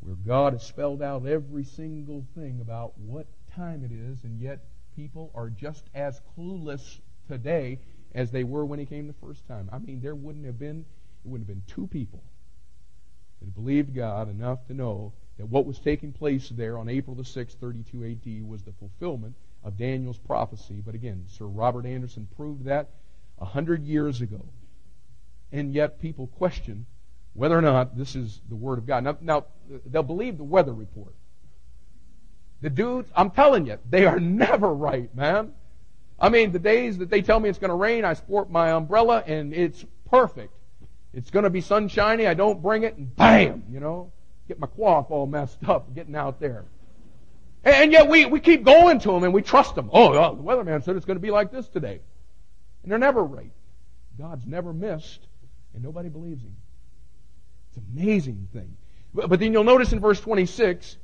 where 0.00 0.14
God 0.14 0.54
has 0.54 0.62
spelled 0.62 1.02
out 1.02 1.26
every 1.26 1.64
single 1.64 2.24
thing 2.34 2.60
about 2.62 2.98
what 2.98 3.26
time 3.54 3.84
it 3.84 3.92
is, 3.92 4.24
and 4.24 4.40
yet 4.40 4.64
people 4.96 5.30
are 5.34 5.50
just 5.50 5.84
as 5.94 6.22
clueless 6.34 7.00
today 7.28 7.80
as 8.14 8.30
they 8.30 8.44
were 8.44 8.64
when 8.64 8.78
He 8.78 8.86
came 8.86 9.08
the 9.08 9.26
first 9.26 9.46
time. 9.46 9.68
I 9.70 9.78
mean, 9.78 10.00
there 10.00 10.14
wouldn't 10.14 10.46
have 10.46 10.58
been 10.58 10.86
it 11.24 11.28
wouldn't 11.28 11.46
have 11.46 11.54
been 11.54 11.74
two 11.74 11.86
people 11.86 12.22
that 13.42 13.54
believed 13.54 13.94
God 13.94 14.30
enough 14.30 14.66
to 14.68 14.74
know 14.74 15.12
that 15.36 15.46
what 15.46 15.66
was 15.66 15.78
taking 15.78 16.12
place 16.12 16.48
there 16.48 16.78
on 16.78 16.88
April 16.88 17.14
the 17.14 17.24
6th, 17.24 17.56
32 17.56 18.04
AD 18.04 18.48
was 18.48 18.62
the 18.62 18.72
fulfillment 18.72 19.36
of 19.64 19.76
Daniel's 19.76 20.18
prophecy. 20.18 20.82
But 20.84 20.94
again, 20.94 21.24
Sir 21.28 21.46
Robert 21.46 21.86
Anderson 21.86 22.28
proved 22.36 22.64
that 22.64 22.88
a 23.38 23.44
hundred 23.44 23.84
years 23.84 24.20
ago. 24.20 24.44
And 25.50 25.74
yet 25.74 26.00
people 26.00 26.26
question 26.26 26.86
whether 27.34 27.56
or 27.56 27.62
not 27.62 27.96
this 27.96 28.14
is 28.14 28.40
the 28.48 28.56
Word 28.56 28.78
of 28.78 28.86
God. 28.86 29.04
Now, 29.04 29.16
now, 29.20 29.46
they'll 29.86 30.02
believe 30.02 30.36
the 30.36 30.44
weather 30.44 30.72
report. 30.72 31.14
The 32.60 32.70
dudes, 32.70 33.10
I'm 33.16 33.30
telling 33.30 33.66
you, 33.66 33.78
they 33.88 34.06
are 34.06 34.20
never 34.20 34.72
right, 34.72 35.14
man. 35.14 35.52
I 36.18 36.28
mean, 36.28 36.52
the 36.52 36.58
days 36.58 36.98
that 36.98 37.10
they 37.10 37.22
tell 37.22 37.40
me 37.40 37.48
it's 37.48 37.58
going 37.58 37.70
to 37.70 37.74
rain, 37.74 38.04
I 38.04 38.14
sport 38.14 38.50
my 38.50 38.70
umbrella 38.70 39.24
and 39.26 39.52
it's 39.52 39.84
perfect. 40.08 40.52
It's 41.12 41.30
going 41.30 41.42
to 41.42 41.50
be 41.50 41.60
sunshiny, 41.60 42.26
I 42.26 42.34
don't 42.34 42.62
bring 42.62 42.84
it, 42.84 42.96
and 42.96 43.14
bam, 43.16 43.64
you 43.70 43.80
know, 43.80 44.12
get 44.46 44.60
my 44.60 44.66
cloth 44.66 45.10
all 45.10 45.26
messed 45.26 45.58
up 45.68 45.94
getting 45.94 46.14
out 46.14 46.38
there. 46.38 46.64
And 47.64 47.92
yet 47.92 48.08
we, 48.08 48.24
we 48.24 48.40
keep 48.40 48.64
going 48.64 48.98
to 49.00 49.12
them 49.12 49.24
and 49.24 49.32
we 49.32 49.42
trust 49.42 49.74
them. 49.74 49.88
Oh, 49.92 50.12
oh, 50.14 50.34
the 50.34 50.42
weatherman 50.42 50.82
said 50.82 50.96
it's 50.96 51.06
going 51.06 51.16
to 51.16 51.22
be 51.22 51.30
like 51.30 51.52
this 51.52 51.68
today. 51.68 52.00
And 52.82 52.90
they're 52.90 52.98
never 52.98 53.22
right. 53.22 53.52
God's 54.18 54.46
never 54.46 54.72
missed, 54.72 55.26
and 55.74 55.82
nobody 55.82 56.08
believes 56.08 56.42
him. 56.42 56.56
It's 57.68 57.78
an 57.78 57.86
amazing 57.96 58.48
thing. 58.52 58.76
But, 59.14 59.28
but 59.28 59.40
then 59.40 59.52
you'll 59.52 59.64
notice 59.64 59.92
in 59.92 60.00
verse 60.00 60.20
26, 60.20 60.98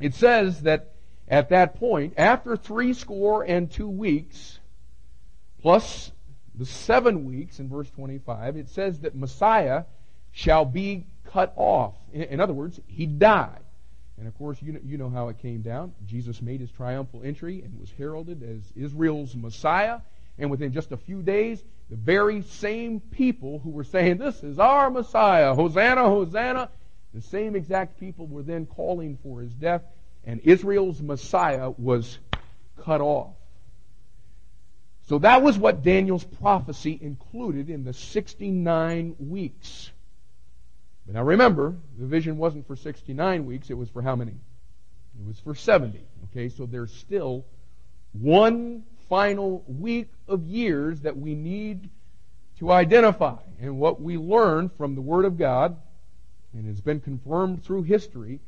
it 0.00 0.14
says 0.14 0.62
that 0.62 0.94
at 1.28 1.50
that 1.50 1.76
point, 1.76 2.14
after 2.16 2.56
three 2.56 2.94
score 2.94 3.42
and 3.44 3.70
two 3.70 3.88
weeks, 3.88 4.58
plus 5.60 6.10
the 6.54 6.66
seven 6.66 7.24
weeks 7.24 7.60
in 7.60 7.68
verse 7.68 7.90
25, 7.90 8.56
it 8.56 8.68
says 8.68 9.00
that 9.00 9.14
Messiah 9.14 9.84
shall 10.32 10.64
be 10.64 11.06
cut 11.24 11.52
off. 11.56 11.94
In, 12.12 12.22
in 12.22 12.40
other 12.40 12.52
words, 12.52 12.80
he 12.86 13.06
died. 13.06 13.60
And 14.20 14.28
of 14.28 14.36
course, 14.36 14.60
you 14.60 14.72
know, 14.72 14.80
you 14.84 14.98
know 14.98 15.08
how 15.08 15.28
it 15.28 15.38
came 15.38 15.62
down. 15.62 15.94
Jesus 16.06 16.42
made 16.42 16.60
his 16.60 16.70
triumphal 16.70 17.22
entry 17.24 17.62
and 17.62 17.80
was 17.80 17.90
heralded 17.96 18.42
as 18.42 18.60
Israel's 18.76 19.34
Messiah. 19.34 20.00
And 20.38 20.50
within 20.50 20.72
just 20.72 20.92
a 20.92 20.98
few 20.98 21.22
days, 21.22 21.64
the 21.88 21.96
very 21.96 22.42
same 22.42 23.00
people 23.00 23.60
who 23.60 23.70
were 23.70 23.82
saying, 23.82 24.18
This 24.18 24.42
is 24.42 24.58
our 24.58 24.90
Messiah, 24.90 25.54
Hosanna, 25.54 26.02
Hosanna, 26.02 26.68
the 27.14 27.22
same 27.22 27.56
exact 27.56 27.98
people 27.98 28.26
were 28.26 28.42
then 28.42 28.66
calling 28.66 29.18
for 29.22 29.40
his 29.40 29.54
death, 29.54 29.82
and 30.24 30.40
Israel's 30.40 31.00
Messiah 31.00 31.70
was 31.70 32.18
cut 32.82 33.00
off. 33.00 33.34
So 35.08 35.18
that 35.20 35.42
was 35.42 35.58
what 35.58 35.82
Daniel's 35.82 36.24
prophecy 36.24 36.96
included 37.00 37.70
in 37.70 37.84
the 37.84 37.94
69 37.94 39.16
weeks. 39.18 39.90
But 41.10 41.16
now 41.16 41.24
remember, 41.24 41.74
the 41.98 42.06
vision 42.06 42.38
wasn't 42.38 42.68
for 42.68 42.76
69 42.76 43.44
weeks, 43.44 43.68
it 43.68 43.74
was 43.74 43.88
for 43.88 44.00
how 44.00 44.14
many? 44.14 44.30
It 44.30 45.26
was 45.26 45.40
for 45.40 45.56
70. 45.56 46.00
Okay, 46.30 46.48
so 46.48 46.66
there's 46.66 46.94
still 46.94 47.44
one 48.12 48.84
final 49.08 49.64
week 49.66 50.06
of 50.28 50.46
years 50.46 51.00
that 51.00 51.16
we 51.16 51.34
need 51.34 51.90
to 52.60 52.70
identify. 52.70 53.38
And 53.60 53.80
what 53.80 54.00
we 54.00 54.18
learn 54.18 54.68
from 54.68 54.94
the 54.94 55.00
Word 55.00 55.24
of 55.24 55.36
God, 55.36 55.76
and 56.54 56.64
has 56.66 56.80
been 56.80 57.00
confirmed 57.00 57.64
through 57.64 57.82
history, 57.82 58.38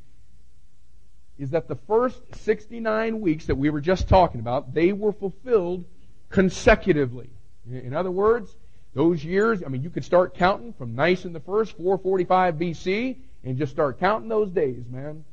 is 1.40 1.50
that 1.50 1.66
the 1.66 1.74
first 1.88 2.22
69 2.44 3.20
weeks 3.20 3.46
that 3.46 3.56
we 3.56 3.70
were 3.70 3.80
just 3.80 4.06
talking 4.08 4.38
about, 4.38 4.72
they 4.72 4.92
were 4.92 5.12
fulfilled 5.12 5.84
consecutively. 6.30 7.30
In 7.68 7.92
other 7.92 8.12
words, 8.12 8.56
those 8.94 9.24
years, 9.24 9.62
I 9.64 9.68
mean, 9.68 9.82
you 9.82 9.90
could 9.90 10.04
start 10.04 10.34
counting 10.34 10.72
from 10.72 10.94
Nisan 10.94 11.32
the 11.32 11.40
first, 11.40 11.76
445 11.76 12.54
BC, 12.56 13.16
and 13.44 13.56
just 13.58 13.72
start 13.72 13.98
counting 13.98 14.28
those 14.28 14.50
days, 14.50 14.84
man. 14.90 15.24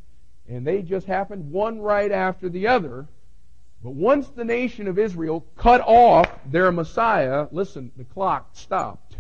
And 0.47 0.65
they 0.65 0.81
just 0.81 1.05
happened 1.05 1.51
one 1.51 1.79
right 1.79 2.11
after 2.11 2.49
the 2.49 2.67
other 2.67 3.07
but 3.83 3.91
once 3.91 4.27
the 4.29 4.43
nation 4.43 4.87
of 4.87 4.99
Israel 4.99 5.45
cut 5.55 5.81
off 5.81 6.29
their 6.45 6.71
Messiah, 6.71 7.47
listen, 7.51 7.91
the 7.95 8.03
clock 8.03 8.49
stopped. 8.53 9.15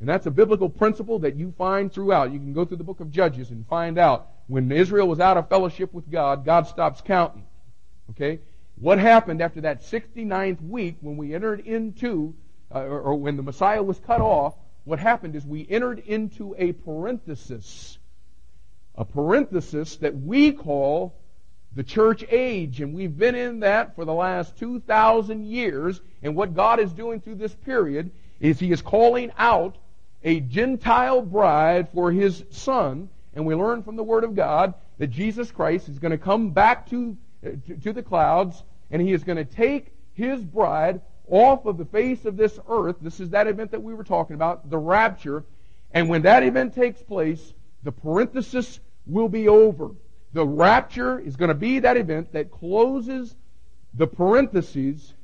And 0.00 0.08
that's 0.08 0.26
a 0.26 0.30
biblical 0.30 0.68
principle 0.68 1.18
that 1.20 1.36
you 1.36 1.52
find 1.56 1.92
throughout. 1.92 2.30
You 2.30 2.38
can 2.38 2.52
go 2.52 2.64
through 2.64 2.76
the 2.76 2.84
book 2.84 3.00
of 3.00 3.10
Judges 3.10 3.50
and 3.50 3.66
find 3.66 3.98
out 3.98 4.28
when 4.46 4.70
Israel 4.70 5.08
was 5.08 5.18
out 5.18 5.36
of 5.36 5.48
fellowship 5.48 5.92
with 5.92 6.10
God, 6.10 6.44
God 6.44 6.66
stops 6.66 7.00
counting. 7.00 7.44
Okay? 8.10 8.40
What 8.76 8.98
happened 8.98 9.42
after 9.42 9.62
that 9.62 9.82
69th 9.82 10.62
week 10.62 10.96
when 11.00 11.16
we 11.16 11.34
entered 11.34 11.60
into, 11.60 12.34
uh, 12.74 12.80
or, 12.80 13.14
when 13.14 13.36
the 13.36 13.42
Messiah 13.42 13.82
was 13.82 13.98
cut 14.00 14.20
off, 14.20 14.54
what 14.84 14.98
happened 14.98 15.36
is 15.36 15.44
we 15.44 15.66
entered 15.68 16.00
into 16.00 16.54
a 16.58 16.72
parenthesis. 16.72 17.98
A 18.94 19.04
parenthesis 19.04 19.96
that 19.96 20.16
we 20.16 20.52
call 20.52 21.14
the 21.74 21.82
church 21.82 22.24
age. 22.30 22.80
And 22.80 22.94
we've 22.94 23.16
been 23.16 23.34
in 23.34 23.60
that 23.60 23.94
for 23.94 24.04
the 24.04 24.14
last 24.14 24.56
2,000 24.58 25.46
years. 25.46 26.00
And 26.22 26.34
what 26.34 26.54
God 26.54 26.80
is 26.80 26.92
doing 26.92 27.20
through 27.20 27.36
this 27.36 27.54
period 27.54 28.10
is 28.40 28.58
He 28.58 28.72
is 28.72 28.82
calling 28.82 29.30
out 29.38 29.76
a 30.24 30.40
Gentile 30.40 31.22
bride 31.22 31.88
for 31.90 32.10
His 32.10 32.44
Son. 32.50 33.08
And 33.34 33.46
we 33.46 33.54
learn 33.54 33.82
from 33.82 33.96
the 33.96 34.02
Word 34.02 34.24
of 34.24 34.34
God 34.34 34.74
that 34.98 35.08
Jesus 35.08 35.50
Christ 35.50 35.88
is 35.88 35.98
going 35.98 36.12
to 36.12 36.18
come 36.18 36.50
back 36.50 36.88
to, 36.90 37.16
to, 37.42 37.76
to 37.76 37.92
the 37.92 38.02
clouds 38.02 38.62
and 38.90 39.00
He 39.00 39.12
is 39.12 39.24
going 39.24 39.36
to 39.36 39.44
take 39.44 39.92
His 40.14 40.40
bride 40.40 41.00
off 41.30 41.66
of 41.66 41.78
the 41.78 41.84
face 41.84 42.24
of 42.24 42.36
this 42.36 42.58
earth. 42.68 42.96
This 43.00 43.20
is 43.20 43.30
that 43.30 43.46
event 43.46 43.70
that 43.72 43.82
we 43.82 43.94
were 43.94 44.04
talking 44.04 44.34
about, 44.34 44.68
the 44.70 44.78
rapture. 44.78 45.44
And 45.92 46.08
when 46.08 46.22
that 46.22 46.42
event 46.42 46.74
takes 46.74 47.02
place, 47.02 47.54
the 47.82 47.92
parenthesis 47.92 48.80
will 49.06 49.28
be 49.28 49.48
over. 49.48 49.90
The 50.32 50.46
rapture 50.46 51.18
is 51.18 51.36
going 51.36 51.48
to 51.48 51.54
be 51.54 51.80
that 51.80 51.96
event 51.96 52.32
that 52.32 52.50
closes 52.50 53.34
the 53.94 54.06
parentheses, 54.06 55.14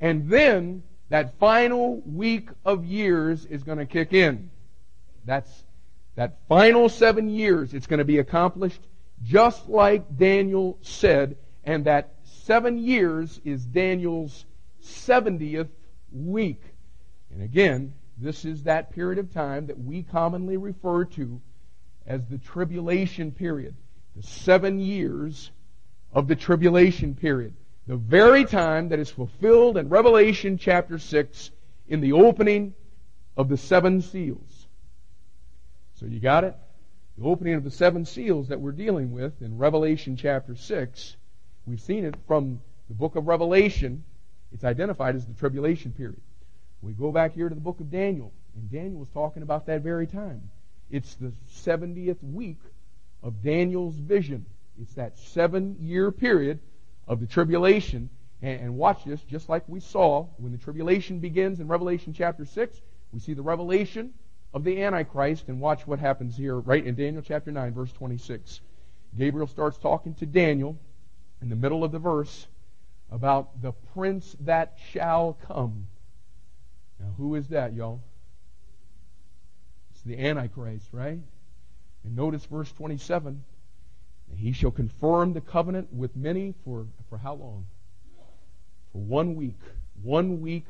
and 0.00 0.30
then 0.30 0.82
that 1.08 1.38
final 1.38 2.00
week 2.06 2.48
of 2.64 2.84
years 2.84 3.44
is 3.46 3.64
going 3.64 3.78
to 3.78 3.86
kick 3.86 4.12
in. 4.12 4.50
That's 5.24 5.64
that 6.14 6.38
final 6.48 6.88
seven 6.88 7.28
years. 7.28 7.74
It's 7.74 7.86
going 7.86 7.98
to 7.98 8.04
be 8.04 8.18
accomplished 8.18 8.80
just 9.22 9.68
like 9.68 10.16
Daniel 10.16 10.78
said, 10.82 11.36
and 11.64 11.84
that 11.84 12.14
seven 12.44 12.78
years 12.78 13.40
is 13.44 13.64
Daniel's 13.64 14.44
70th 14.82 15.68
week. 16.12 16.62
And 17.32 17.42
again, 17.42 17.94
this 18.16 18.44
is 18.44 18.64
that 18.64 18.92
period 18.92 19.18
of 19.18 19.32
time 19.32 19.66
that 19.66 19.78
we 19.78 20.02
commonly 20.02 20.56
refer 20.56 21.04
to 21.06 21.40
as 22.06 22.26
the 22.26 22.38
tribulation 22.38 23.32
period. 23.32 23.74
The 24.16 24.22
seven 24.22 24.80
years 24.80 25.50
of 26.12 26.28
the 26.28 26.36
tribulation 26.36 27.14
period. 27.14 27.54
The 27.86 27.96
very 27.96 28.44
time 28.44 28.88
that 28.90 28.98
is 28.98 29.10
fulfilled 29.10 29.76
in 29.76 29.88
Revelation 29.88 30.58
chapter 30.58 30.98
6 30.98 31.50
in 31.88 32.00
the 32.00 32.12
opening 32.12 32.74
of 33.36 33.48
the 33.48 33.56
seven 33.56 34.02
seals. 34.02 34.66
So 35.94 36.06
you 36.06 36.20
got 36.20 36.44
it? 36.44 36.54
The 37.16 37.24
opening 37.24 37.54
of 37.54 37.64
the 37.64 37.70
seven 37.70 38.04
seals 38.04 38.48
that 38.48 38.60
we're 38.60 38.72
dealing 38.72 39.12
with 39.12 39.40
in 39.42 39.58
Revelation 39.58 40.16
chapter 40.16 40.54
6. 40.56 41.16
We've 41.66 41.80
seen 41.80 42.04
it 42.04 42.14
from 42.26 42.60
the 42.88 42.94
book 42.94 43.16
of 43.16 43.26
Revelation 43.26 44.04
it's 44.52 44.64
identified 44.64 45.16
as 45.16 45.26
the 45.26 45.34
tribulation 45.34 45.92
period. 45.92 46.20
We 46.82 46.92
go 46.92 47.12
back 47.12 47.34
here 47.34 47.48
to 47.48 47.54
the 47.54 47.60
book 47.60 47.80
of 47.80 47.90
Daniel, 47.90 48.32
and 48.56 48.70
Daniel 48.70 49.00
was 49.00 49.08
talking 49.10 49.42
about 49.42 49.66
that 49.66 49.82
very 49.82 50.06
time. 50.06 50.50
It's 50.90 51.14
the 51.14 51.32
70th 51.64 52.22
week 52.22 52.58
of 53.22 53.42
Daniel's 53.42 53.94
vision. 53.94 54.46
It's 54.80 54.94
that 54.94 55.18
seven 55.18 55.76
year 55.80 56.10
period 56.10 56.58
of 57.06 57.20
the 57.20 57.26
tribulation. 57.26 58.08
And, 58.42 58.60
and, 58.60 58.76
watch 58.76 59.04
this, 59.04 59.20
just 59.22 59.50
like 59.50 59.64
we 59.68 59.80
saw 59.80 60.26
when 60.38 60.52
the 60.52 60.58
tribulation 60.58 61.18
begins 61.18 61.60
in 61.60 61.68
Revelation 61.68 62.14
chapter 62.14 62.46
6, 62.46 62.80
we 63.12 63.20
see 63.20 63.34
the 63.34 63.42
revelation 63.42 64.14
of 64.54 64.64
the 64.64 64.82
Antichrist, 64.82 65.48
and 65.48 65.60
watch 65.60 65.86
what 65.86 65.98
happens 65.98 66.36
here 66.36 66.58
right 66.58 66.84
in 66.84 66.94
Daniel 66.94 67.22
chapter 67.22 67.52
9, 67.52 67.74
verse 67.74 67.92
26. 67.92 68.60
Gabriel 69.16 69.46
starts 69.46 69.76
talking 69.78 70.14
to 70.14 70.26
Daniel 70.26 70.78
in 71.42 71.50
the 71.50 71.56
middle 71.56 71.84
of 71.84 71.92
the 71.92 71.98
verse, 71.98 72.46
about 73.10 73.60
the 73.60 73.72
prince 73.94 74.36
that 74.40 74.78
shall 74.92 75.38
come. 75.46 75.86
Now, 76.98 77.12
who 77.16 77.34
is 77.34 77.48
that, 77.48 77.74
y'all? 77.74 78.00
It's 79.92 80.02
the 80.02 80.18
Antichrist, 80.18 80.88
right? 80.92 81.18
And 82.04 82.16
notice 82.16 82.44
verse 82.44 82.70
27. 82.72 83.44
He 84.36 84.52
shall 84.52 84.70
confirm 84.70 85.32
the 85.32 85.40
covenant 85.40 85.92
with 85.92 86.14
many 86.16 86.54
for, 86.64 86.86
for 87.08 87.18
how 87.18 87.34
long? 87.34 87.66
For 88.92 88.98
one 88.98 89.34
week. 89.34 89.58
One 90.02 90.40
week 90.40 90.64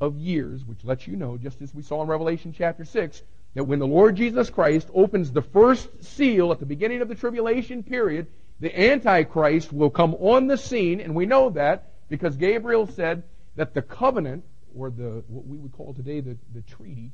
of 0.00 0.16
years, 0.16 0.64
which 0.64 0.84
lets 0.84 1.06
you 1.06 1.16
know, 1.16 1.36
just 1.36 1.62
as 1.62 1.74
we 1.74 1.82
saw 1.82 2.02
in 2.02 2.08
Revelation 2.08 2.54
chapter 2.56 2.84
6, 2.84 3.22
that 3.54 3.64
when 3.64 3.78
the 3.78 3.86
Lord 3.86 4.16
Jesus 4.16 4.50
Christ 4.50 4.88
opens 4.94 5.32
the 5.32 5.42
first 5.42 6.04
seal 6.04 6.52
at 6.52 6.60
the 6.60 6.66
beginning 6.66 7.02
of 7.02 7.08
the 7.08 7.14
tribulation 7.14 7.82
period, 7.82 8.26
the 8.62 8.80
Antichrist 8.80 9.72
will 9.72 9.90
come 9.90 10.14
on 10.14 10.46
the 10.46 10.56
scene, 10.56 11.00
and 11.00 11.16
we 11.16 11.26
know 11.26 11.50
that 11.50 11.90
because 12.08 12.36
Gabriel 12.36 12.86
said 12.86 13.24
that 13.56 13.74
the 13.74 13.82
covenant, 13.82 14.44
or 14.72 14.88
the 14.88 15.24
what 15.26 15.44
we 15.48 15.58
would 15.58 15.72
call 15.72 15.92
today 15.92 16.20
the, 16.20 16.38
the 16.54 16.62
treaty, 16.62 17.10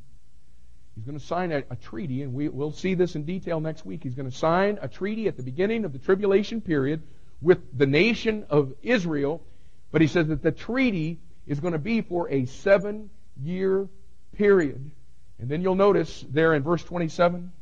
he's 0.94 1.07
going 1.07 1.18
to 1.18 1.24
sign 1.24 1.51
a, 1.51 1.64
a 1.70 1.76
treaty, 1.76 2.22
and 2.22 2.34
we, 2.34 2.51
we'll 2.51 2.70
see 2.70 2.92
this 2.92 3.14
in 3.14 3.24
detail 3.24 3.61
next 3.61 3.86
week. 3.86 4.03
He's 4.03 4.14
going 4.14 4.30
to 4.30 4.36
sign 4.36 4.78
a 4.82 4.88
treaty 4.88 5.26
at 5.26 5.38
the 5.38 5.42
beginning 5.42 5.86
of 5.86 5.94
the 5.94 5.99
tribulation 5.99 6.61
period 6.61 7.03
with 7.40 7.61
the 7.78 7.86
nation 7.86 8.44
of 8.51 8.74
Israel, 8.82 9.42
but 9.90 10.03
he 10.03 10.07
says 10.07 10.28
that 10.28 10.42
the 10.42 10.53
treaty 10.53 11.18
is 11.46 11.61
going 11.61 11.72
to 11.72 11.78
be 11.78 12.03
for 12.03 12.28
a 12.28 12.44
seven 12.44 13.09
year 13.42 13.88
period. 14.36 14.90
And 15.38 15.49
then 15.49 15.62
you'll 15.62 15.76
notice 15.76 16.26
there 16.28 16.53
in 16.53 16.62
verse 16.62 16.84
27 16.84 17.53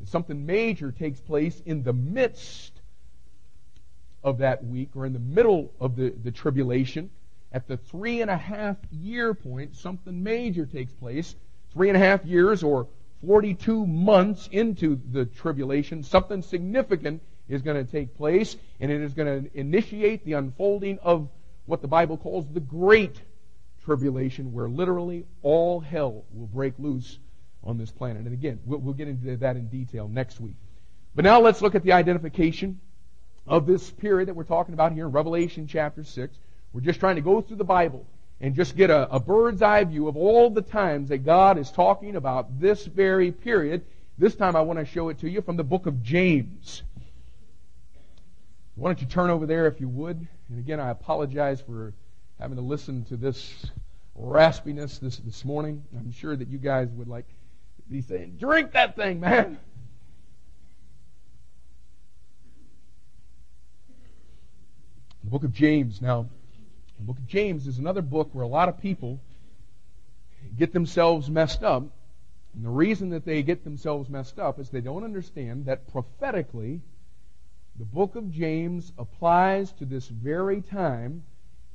that 0.00 0.08
something 0.08 0.46
major 0.46 0.90
takes 0.90 1.20
place 1.20 1.60
in 1.66 1.82
the 1.82 1.92
midst 1.92 2.77
of 4.22 4.38
that 4.38 4.64
week 4.64 4.90
or 4.94 5.06
in 5.06 5.12
the 5.12 5.18
middle 5.18 5.72
of 5.80 5.96
the, 5.96 6.10
the 6.10 6.30
tribulation, 6.30 7.10
at 7.52 7.66
the 7.66 7.76
three 7.76 8.20
and 8.20 8.30
a 8.30 8.36
half 8.36 8.76
year 8.90 9.32
point, 9.34 9.76
something 9.76 10.22
major 10.22 10.66
takes 10.66 10.92
place. 10.92 11.34
Three 11.72 11.88
and 11.88 11.96
a 11.96 12.00
half 12.00 12.24
years 12.24 12.62
or 12.62 12.88
42 13.24 13.86
months 13.86 14.48
into 14.52 15.00
the 15.12 15.24
tribulation, 15.24 16.02
something 16.02 16.42
significant 16.42 17.22
is 17.48 17.62
going 17.62 17.84
to 17.84 17.90
take 17.90 18.16
place, 18.16 18.56
and 18.80 18.90
it 18.90 19.00
is 19.00 19.14
going 19.14 19.44
to 19.44 19.58
initiate 19.58 20.24
the 20.24 20.34
unfolding 20.34 20.98
of 21.00 21.28
what 21.66 21.80
the 21.82 21.88
Bible 21.88 22.16
calls 22.16 22.46
the 22.52 22.60
Great 22.60 23.20
Tribulation, 23.84 24.52
where 24.52 24.68
literally 24.68 25.24
all 25.42 25.80
hell 25.80 26.24
will 26.34 26.46
break 26.46 26.74
loose 26.78 27.18
on 27.64 27.78
this 27.78 27.90
planet. 27.90 28.24
And 28.24 28.34
again, 28.34 28.60
we'll, 28.66 28.80
we'll 28.80 28.94
get 28.94 29.08
into 29.08 29.36
that 29.38 29.56
in 29.56 29.68
detail 29.68 30.08
next 30.08 30.40
week. 30.40 30.56
But 31.14 31.24
now 31.24 31.40
let's 31.40 31.62
look 31.62 31.74
at 31.74 31.82
the 31.82 31.92
identification 31.92 32.80
of 33.48 33.66
this 33.66 33.90
period 33.90 34.28
that 34.28 34.34
we're 34.34 34.44
talking 34.44 34.74
about 34.74 34.92
here 34.92 35.06
in 35.06 35.12
Revelation 35.12 35.66
chapter 35.66 36.04
6. 36.04 36.38
We're 36.72 36.82
just 36.82 37.00
trying 37.00 37.16
to 37.16 37.22
go 37.22 37.40
through 37.40 37.56
the 37.56 37.64
Bible 37.64 38.06
and 38.40 38.54
just 38.54 38.76
get 38.76 38.90
a, 38.90 39.12
a, 39.12 39.18
bird's 39.18 39.62
eye 39.62 39.82
view 39.84 40.06
of 40.06 40.16
all 40.16 40.50
the 40.50 40.62
times 40.62 41.08
that 41.08 41.18
God 41.18 41.58
is 41.58 41.70
talking 41.70 42.14
about 42.14 42.60
this 42.60 42.84
very 42.84 43.32
period. 43.32 43.84
This 44.16 44.34
time 44.34 44.54
I 44.54 44.60
want 44.60 44.78
to 44.78 44.84
show 44.84 45.08
it 45.08 45.18
to 45.20 45.28
you 45.28 45.42
from 45.42 45.56
the 45.56 45.64
book 45.64 45.86
of 45.86 46.02
James. 46.02 46.82
Why 48.76 48.90
don't 48.90 49.00
you 49.00 49.08
turn 49.08 49.30
over 49.30 49.46
there 49.46 49.66
if 49.66 49.80
you 49.80 49.88
would? 49.88 50.28
And 50.48 50.58
again, 50.58 50.78
I 50.78 50.90
apologize 50.90 51.60
for 51.60 51.94
having 52.38 52.56
to 52.56 52.62
listen 52.62 53.04
to 53.06 53.16
this 53.16 53.66
raspiness 54.20 55.00
this, 55.00 55.16
this 55.16 55.44
morning. 55.44 55.82
I'm 55.96 56.12
sure 56.12 56.36
that 56.36 56.48
you 56.48 56.58
guys 56.58 56.88
would 56.90 57.08
like 57.08 57.26
be 57.90 58.02
saying, 58.02 58.36
drink 58.38 58.72
that 58.72 58.94
thing, 58.94 59.20
man. 59.20 59.58
The 65.28 65.32
book 65.32 65.44
of 65.44 65.52
James. 65.52 66.00
Now, 66.00 66.26
the 66.96 67.04
book 67.04 67.18
of 67.18 67.26
James 67.26 67.66
is 67.66 67.76
another 67.76 68.00
book 68.00 68.30
where 68.32 68.44
a 68.44 68.48
lot 68.48 68.70
of 68.70 68.80
people 68.80 69.20
get 70.56 70.72
themselves 70.72 71.28
messed 71.28 71.62
up. 71.62 71.82
And 72.54 72.64
the 72.64 72.70
reason 72.70 73.10
that 73.10 73.26
they 73.26 73.42
get 73.42 73.62
themselves 73.62 74.08
messed 74.08 74.38
up 74.38 74.58
is 74.58 74.70
they 74.70 74.80
don't 74.80 75.04
understand 75.04 75.66
that 75.66 75.86
prophetically, 75.92 76.80
the 77.78 77.84
book 77.84 78.16
of 78.16 78.30
James 78.30 78.94
applies 78.96 79.70
to 79.72 79.84
this 79.84 80.08
very 80.08 80.62
time 80.62 81.24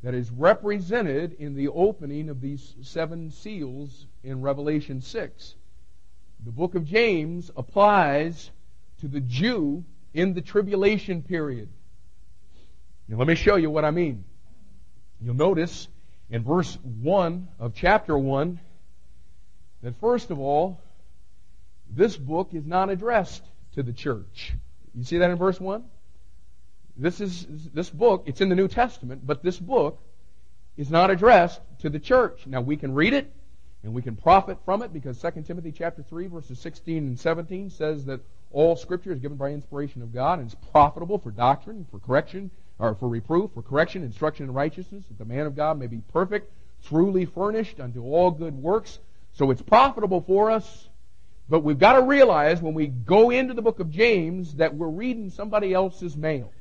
that 0.01 0.16
is 0.16 0.32
represented 0.32 1.34
in 1.34 1.54
the 1.54 1.68
opening 1.68 2.30
of 2.30 2.41
these 2.41 2.74
seven 2.82 3.30
seals 3.30 4.08
in 4.24 4.41
Revelation 4.41 4.99
6. 4.99 5.56
The 6.43 6.51
book 6.51 6.74
of 6.74 6.86
James 6.86 7.51
applies 7.56 8.49
to 9.01 9.08
the 9.08 9.22
Jew 9.22 9.84
in 10.12 10.34
the 10.34 10.41
tribulation 10.41 11.22
period. 11.22 11.70
Let 13.10 13.28
me 13.28 13.36
show 13.36 13.58
you 13.58 13.70
what 13.70 13.86
I 13.86 13.91
mean. 13.91 14.24
You'll 15.22 15.36
notice 15.36 15.88
in 16.30 16.43
verse 16.43 16.78
1 17.01 17.47
of 17.60 17.74
chapter 17.76 18.18
1 18.18 18.60
that 19.84 19.99
first 19.99 20.32
of 20.32 20.39
all, 20.39 20.82
this 21.89 22.16
book 22.16 22.49
is 22.54 22.66
not 22.66 22.89
addressed 22.89 23.43
to 23.76 23.84
the 23.84 23.93
church. 23.93 24.54
You 24.95 25.04
see 25.04 25.18
that 25.18 25.30
in 25.30 25.38
verse 25.38 25.60
1? 25.60 25.84
This 26.95 27.22
is 27.22 27.45
this 27.74 27.89
book, 27.89 28.24
it's 28.26 28.41
in 28.41 28.49
the 28.49 28.56
New 28.56 28.68
Testament, 28.68 29.26
but 29.26 29.43
this 29.43 29.60
book 29.60 29.99
is 30.78 30.89
not 30.89 31.10
addressed 31.10 31.60
to 31.80 31.89
the 31.89 31.99
church. 31.99 32.45
Now 32.47 32.62
we 32.62 32.78
can 32.78 32.93
read 32.93 33.14
it 33.14 33.32
and 33.84 33.93
we 33.93 34.01
can 34.01 34.16
profit 34.16 34.58
from 34.64 34.82
it 34.82 34.93
because 34.93 35.20
2 35.20 35.43
Timothy 35.43 35.72
chapter 35.72 36.04
3 36.04 36.28
verses 36.28 36.60
16 36.60 36.97
and 36.97 37.20
17 37.20 37.70
says 37.70 38.06
that 38.06 38.22
all 38.51 38.76
scripture 38.76 39.12
is 39.12 39.20
given 39.20 39.38
by 39.38 39.49
inspiration 39.49 40.01
of 40.01 40.14
God 40.14 40.39
and 40.39 40.47
is 40.47 40.56
profitable 40.72 41.18
for 41.18 41.32
doctrine, 41.32 41.86
for 41.91 41.99
correction, 41.99 42.51
or 42.84 42.95
for 42.95 43.07
reproof, 43.07 43.51
for 43.53 43.61
correction, 43.61 44.03
instruction 44.03 44.45
in 44.45 44.53
righteousness, 44.53 45.05
that 45.07 45.17
the 45.17 45.25
man 45.25 45.45
of 45.45 45.55
God 45.55 45.79
may 45.79 45.88
be 45.88 46.01
perfect, 46.11 46.51
truly 46.86 47.25
furnished 47.25 47.79
unto 47.79 48.03
all 48.03 48.29
good 48.29 48.53
works. 48.55 48.99
So 49.34 49.51
it's 49.51 49.61
profitable 49.61 50.21
for 50.21 50.51
us, 50.51 50.89
but 51.47 51.61
we've 51.61 51.79
got 51.79 51.93
to 51.93 52.01
realize 52.01 52.61
when 52.61 52.73
we 52.73 52.88
go 52.88 53.29
into 53.29 53.53
the 53.53 53.61
book 53.61 53.79
of 53.79 53.89
James 53.89 54.55
that 54.55 54.75
we're 54.75 54.89
reading 54.89 55.29
somebody 55.29 55.73
else's 55.73 56.17
mail. 56.17 56.51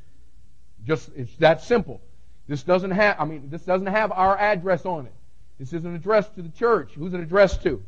Just, 0.86 1.10
it's 1.16 1.34
that 1.36 1.62
simple. 1.62 2.00
This 2.46 2.62
doesn't 2.62 2.92
have, 2.92 3.16
I 3.18 3.24
mean, 3.24 3.48
this 3.50 3.62
doesn't 3.62 3.88
have 3.88 4.12
our 4.12 4.38
address 4.38 4.86
on 4.86 5.06
it. 5.06 5.14
This 5.58 5.72
isn't 5.72 5.94
addressed 5.94 6.34
to 6.36 6.42
the 6.42 6.48
church. 6.50 6.92
Who's 6.94 7.14
it 7.14 7.20
addressed 7.20 7.62
to? 7.64 7.82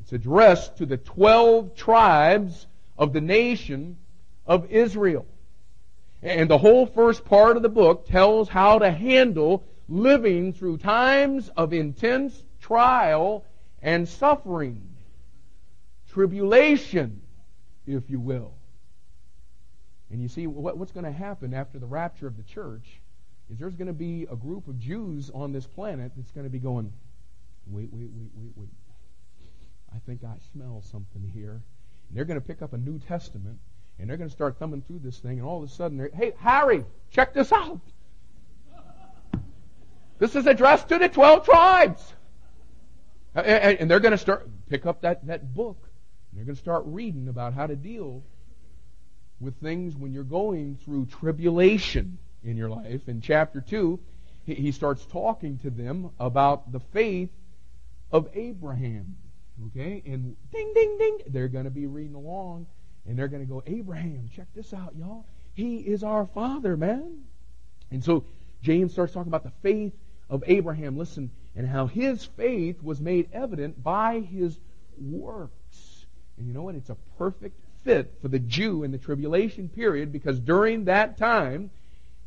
It's 0.00 0.12
addressed 0.12 0.78
to 0.78 0.86
the 0.86 0.96
12 0.96 1.76
tribes 1.76 2.66
of 2.96 3.12
the 3.12 3.20
nation 3.20 3.98
of 4.46 4.70
Israel. 4.70 5.26
And 6.24 6.48
the 6.48 6.56
whole 6.56 6.86
first 6.86 7.26
part 7.26 7.58
of 7.58 7.62
the 7.62 7.68
book 7.68 8.06
tells 8.08 8.48
how 8.48 8.78
to 8.78 8.90
handle 8.90 9.62
living 9.90 10.54
through 10.54 10.78
times 10.78 11.50
of 11.50 11.74
intense 11.74 12.42
trial 12.62 13.44
and 13.82 14.08
suffering. 14.08 14.88
Tribulation, 16.12 17.20
if 17.86 18.08
you 18.08 18.18
will. 18.18 18.54
And 20.10 20.22
you 20.22 20.28
see, 20.28 20.46
what's 20.46 20.92
going 20.92 21.04
to 21.04 21.12
happen 21.12 21.52
after 21.52 21.78
the 21.78 21.86
rapture 21.86 22.26
of 22.26 22.38
the 22.38 22.42
church 22.42 22.86
is 23.50 23.58
there's 23.58 23.74
going 23.74 23.88
to 23.88 23.92
be 23.92 24.26
a 24.30 24.36
group 24.36 24.66
of 24.66 24.78
Jews 24.78 25.30
on 25.34 25.52
this 25.52 25.66
planet 25.66 26.12
that's 26.16 26.30
going 26.30 26.44
to 26.44 26.50
be 26.50 26.58
going, 26.58 26.90
wait, 27.66 27.90
wait, 27.92 28.08
wait, 28.14 28.30
wait, 28.34 28.52
wait. 28.56 28.70
I 29.94 29.98
think 30.06 30.24
I 30.24 30.36
smell 30.52 30.82
something 30.90 31.30
here. 31.34 31.60
And 32.08 32.16
they're 32.16 32.24
going 32.24 32.40
to 32.40 32.46
pick 32.46 32.62
up 32.62 32.72
a 32.72 32.78
New 32.78 32.98
Testament 32.98 33.58
and 33.98 34.08
they're 34.08 34.16
going 34.16 34.28
to 34.28 34.34
start 34.34 34.58
thumbing 34.58 34.82
through 34.82 35.00
this 35.00 35.18
thing, 35.18 35.38
and 35.38 35.46
all 35.46 35.62
of 35.62 35.68
a 35.68 35.72
sudden, 35.72 35.98
they're, 35.98 36.10
hey, 36.12 36.32
Harry, 36.38 36.84
check 37.10 37.32
this 37.32 37.52
out. 37.52 37.80
This 40.18 40.36
is 40.36 40.46
addressed 40.46 40.88
to 40.88 40.98
the 40.98 41.08
12 41.08 41.44
tribes. 41.44 42.14
And 43.34 43.90
they're 43.90 44.00
going 44.00 44.12
to 44.12 44.18
start, 44.18 44.48
pick 44.68 44.86
up 44.86 45.02
that, 45.02 45.26
that 45.26 45.54
book, 45.54 45.76
and 46.30 46.38
they're 46.38 46.44
going 46.44 46.56
to 46.56 46.62
start 46.62 46.84
reading 46.86 47.28
about 47.28 47.52
how 47.52 47.66
to 47.66 47.76
deal 47.76 48.22
with 49.40 49.60
things 49.60 49.96
when 49.96 50.12
you're 50.12 50.22
going 50.22 50.78
through 50.84 51.06
tribulation 51.06 52.18
in 52.44 52.56
your 52.56 52.70
life. 52.70 53.08
In 53.08 53.20
chapter 53.20 53.60
2, 53.60 53.98
he 54.46 54.72
starts 54.72 55.04
talking 55.06 55.58
to 55.58 55.70
them 55.70 56.10
about 56.20 56.70
the 56.70 56.80
faith 56.80 57.30
of 58.12 58.28
Abraham. 58.34 59.16
Okay? 59.68 60.02
And 60.06 60.36
ding, 60.52 60.72
ding, 60.74 60.98
ding, 60.98 61.18
they're 61.28 61.48
going 61.48 61.64
to 61.64 61.70
be 61.70 61.86
reading 61.86 62.14
along 62.14 62.66
and 63.06 63.18
they're 63.18 63.28
going 63.28 63.46
to 63.46 63.50
go, 63.50 63.62
Abraham, 63.66 64.30
check 64.34 64.46
this 64.54 64.72
out, 64.72 64.94
y'all. 64.96 65.26
He 65.54 65.76
is 65.76 66.02
our 66.02 66.26
father, 66.26 66.76
man. 66.76 67.24
And 67.90 68.02
so 68.02 68.24
James 68.62 68.92
starts 68.92 69.12
talking 69.12 69.28
about 69.28 69.44
the 69.44 69.52
faith 69.62 69.92
of 70.30 70.42
Abraham. 70.46 70.96
Listen, 70.96 71.30
and 71.54 71.68
how 71.68 71.86
his 71.86 72.24
faith 72.24 72.82
was 72.82 73.00
made 73.00 73.28
evident 73.32 73.82
by 73.82 74.20
his 74.20 74.58
works. 74.98 76.06
And 76.36 76.48
you 76.48 76.52
know 76.52 76.62
what? 76.62 76.74
It's 76.74 76.90
a 76.90 76.96
perfect 77.18 77.60
fit 77.84 78.14
for 78.20 78.28
the 78.28 78.38
Jew 78.38 78.82
in 78.82 78.90
the 78.90 78.98
tribulation 78.98 79.68
period 79.68 80.12
because 80.12 80.40
during 80.40 80.86
that 80.86 81.18
time, 81.18 81.70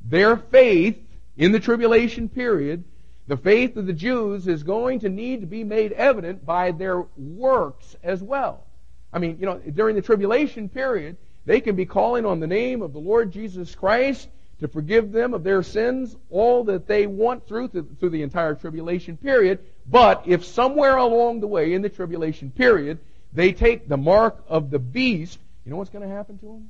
their 0.06 0.38
faith 0.38 0.98
in 1.36 1.52
the 1.52 1.60
tribulation 1.60 2.30
period, 2.30 2.84
the 3.28 3.38
faith 3.38 3.76
of 3.76 3.86
the 3.86 3.94
Jews 3.94 4.48
is 4.48 4.64
going 4.64 5.02
to 5.02 5.10
need 5.10 5.42
to 5.42 5.48
be 5.48 5.64
made 5.64 5.92
evident 5.92 6.46
by 6.46 6.72
their 6.72 7.04
works 7.18 7.96
as 8.04 8.24
well. 8.24 8.67
I 9.12 9.20
mean, 9.20 9.38
you 9.40 9.46
know, 9.46 9.58
during 9.60 9.96
the 9.96 10.02
tribulation 10.02 10.70
period, 10.70 11.18
they 11.46 11.62
can 11.62 11.76
be 11.76 11.86
calling 11.86 12.26
on 12.26 12.40
the 12.40 12.48
name 12.48 12.82
of 12.82 12.94
the 12.94 13.00
Lord 13.00 13.32
Jesus 13.32 13.74
Christ 13.74 14.28
to 14.60 14.68
forgive 14.68 15.12
them 15.12 15.34
of 15.34 15.44
their 15.44 15.64
sins, 15.64 16.16
all 16.30 16.64
that 16.66 16.88
they 16.88 17.08
want 17.08 17.48
through, 17.48 17.70
through 17.70 18.10
the 18.10 18.24
entire 18.24 18.56
tribulation 18.56 19.16
period. 19.16 19.60
But 19.86 20.24
if 20.26 20.44
somewhere 20.44 20.98
along 20.98 21.40
the 21.40 21.48
way 21.48 21.74
in 21.74 21.82
the 21.82 21.90
tribulation 21.90 22.52
period, 22.52 23.00
they 23.34 23.54
take 23.54 23.88
the 23.88 23.98
mark 23.98 24.44
of 24.48 24.72
the 24.72 24.80
beast, 24.80 25.40
you 25.64 25.72
know 25.72 25.78
what's 25.78 25.90
going 25.90 26.08
to 26.08 26.14
happen 26.14 26.38
to 26.40 26.46
them? 26.46 26.70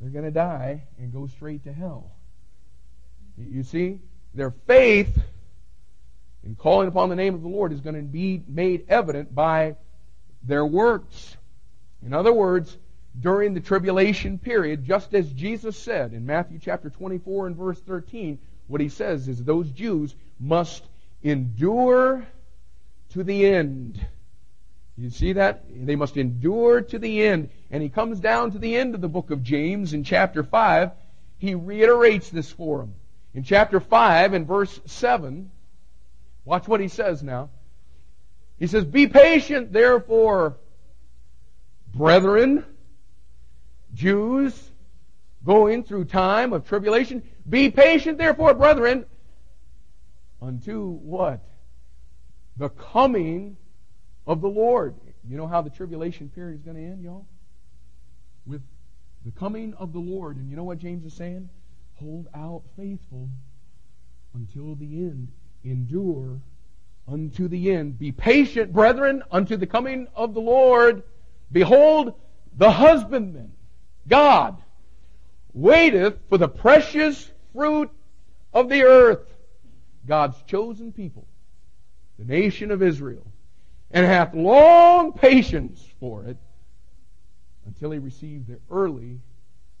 They're 0.00 0.10
going 0.10 0.24
to 0.24 0.30
die 0.30 0.84
and 0.98 1.12
go 1.12 1.26
straight 1.26 1.64
to 1.64 1.72
hell. 1.72 2.12
You 3.36 3.62
see, 3.62 3.98
their 4.34 4.50
faith 4.66 5.18
in 6.44 6.54
calling 6.54 6.88
upon 6.88 7.08
the 7.08 7.16
name 7.16 7.34
of 7.34 7.42
the 7.42 7.48
Lord 7.48 7.72
is 7.72 7.80
going 7.80 7.96
to 7.96 8.02
be 8.02 8.42
made 8.46 8.84
evident 8.88 9.34
by 9.34 9.76
their 10.42 10.64
works. 10.64 11.36
In 12.04 12.12
other 12.12 12.32
words, 12.32 12.76
during 13.18 13.54
the 13.54 13.60
tribulation 13.60 14.38
period, 14.38 14.84
just 14.84 15.14
as 15.14 15.32
Jesus 15.32 15.76
said 15.76 16.12
in 16.12 16.26
Matthew 16.26 16.58
chapter 16.60 16.90
24 16.90 17.48
and 17.48 17.56
verse 17.56 17.80
13, 17.80 18.38
what 18.68 18.80
he 18.80 18.88
says 18.88 19.28
is 19.28 19.42
those 19.42 19.70
Jews 19.70 20.14
must 20.38 20.84
endure 21.22 22.26
to 23.10 23.24
the 23.24 23.46
end. 23.46 24.04
You 24.96 25.10
see 25.10 25.32
that? 25.34 25.64
They 25.68 25.96
must 25.96 26.16
endure 26.16 26.82
to 26.82 26.98
the 26.98 27.22
end. 27.22 27.50
And 27.70 27.82
he 27.82 27.88
comes 27.88 28.20
down 28.20 28.52
to 28.52 28.58
the 28.58 28.76
end 28.76 28.94
of 28.94 29.00
the 29.00 29.08
book 29.08 29.30
of 29.30 29.42
James 29.42 29.92
in 29.92 30.04
chapter 30.04 30.42
5. 30.42 30.90
He 31.38 31.54
reiterates 31.54 32.28
this 32.28 32.50
for 32.50 32.78
them. 32.78 32.94
In 33.34 33.42
chapter 33.42 33.80
5 33.80 34.34
and 34.34 34.46
verse 34.46 34.80
7, 34.86 35.50
watch 36.44 36.68
what 36.68 36.80
he 36.80 36.88
says 36.88 37.22
now. 37.22 37.48
He 38.60 38.66
says, 38.66 38.84
Be 38.84 39.08
patient, 39.08 39.72
therefore, 39.72 40.58
brethren, 41.92 42.64
Jews, 43.94 44.70
going 45.44 45.82
through 45.82 46.04
time 46.04 46.52
of 46.52 46.68
tribulation. 46.68 47.22
Be 47.48 47.70
patient, 47.70 48.18
therefore, 48.18 48.52
brethren, 48.54 49.06
unto 50.40 50.90
what? 50.90 51.40
The 52.58 52.68
coming 52.68 53.56
of 54.26 54.42
the 54.42 54.48
Lord. 54.48 54.94
You 55.26 55.38
know 55.38 55.46
how 55.46 55.62
the 55.62 55.70
tribulation 55.70 56.28
period 56.28 56.56
is 56.56 56.62
going 56.62 56.76
to 56.76 56.82
end, 56.82 57.02
y'all? 57.02 57.26
With 58.44 58.62
the 59.24 59.30
coming 59.32 59.72
of 59.74 59.94
the 59.94 59.98
Lord. 59.98 60.36
And 60.36 60.50
you 60.50 60.56
know 60.56 60.64
what 60.64 60.78
James 60.78 61.04
is 61.06 61.14
saying? 61.14 61.48
Hold 61.94 62.28
out 62.34 62.62
faithful 62.76 63.30
until 64.34 64.74
the 64.74 64.98
end. 64.98 65.28
Endure 65.64 66.40
unto 67.10 67.48
the 67.48 67.72
end. 67.72 67.98
Be 67.98 68.12
patient, 68.12 68.72
brethren, 68.72 69.22
unto 69.30 69.56
the 69.56 69.66
coming 69.66 70.08
of 70.14 70.34
the 70.34 70.40
Lord. 70.40 71.02
Behold, 71.50 72.14
the 72.56 72.70
husbandman, 72.70 73.52
God, 74.08 74.56
waiteth 75.52 76.18
for 76.28 76.38
the 76.38 76.48
precious 76.48 77.30
fruit 77.52 77.90
of 78.52 78.68
the 78.68 78.82
earth, 78.82 79.26
God's 80.06 80.40
chosen 80.46 80.92
people, 80.92 81.26
the 82.18 82.24
nation 82.24 82.70
of 82.70 82.82
Israel, 82.82 83.26
and 83.90 84.06
hath 84.06 84.34
long 84.34 85.12
patience 85.12 85.84
for 85.98 86.24
it 86.24 86.36
until 87.66 87.90
he 87.90 87.98
received 87.98 88.46
the 88.46 88.58
early 88.70 89.20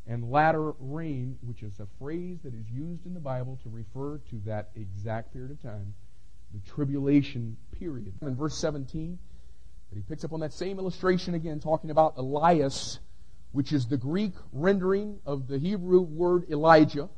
and 0.06 0.30
latter 0.30 0.72
rain, 0.80 1.38
which 1.42 1.62
is 1.62 1.78
a 1.78 1.86
phrase 2.00 2.38
that 2.42 2.54
is 2.54 2.68
used 2.68 3.06
in 3.06 3.14
the 3.14 3.20
Bible 3.20 3.58
to 3.62 3.68
refer 3.68 4.18
to 4.30 4.40
that 4.44 4.70
exact 4.74 5.32
period 5.32 5.52
of 5.52 5.62
time 5.62 5.94
the 6.52 6.60
tribulation 6.70 7.56
period. 7.78 8.12
In 8.22 8.36
verse 8.36 8.56
17, 8.56 9.18
but 9.88 9.96
he 9.96 10.02
picks 10.02 10.24
up 10.24 10.32
on 10.32 10.40
that 10.40 10.52
same 10.52 10.78
illustration 10.78 11.34
again, 11.34 11.58
talking 11.60 11.90
about 11.90 12.16
Elias, 12.16 13.00
which 13.52 13.72
is 13.72 13.86
the 13.86 13.96
Greek 13.96 14.34
rendering 14.52 15.18
of 15.26 15.48
the 15.48 15.58
Hebrew 15.58 16.00
word 16.00 16.48
Elijah. 16.50 17.08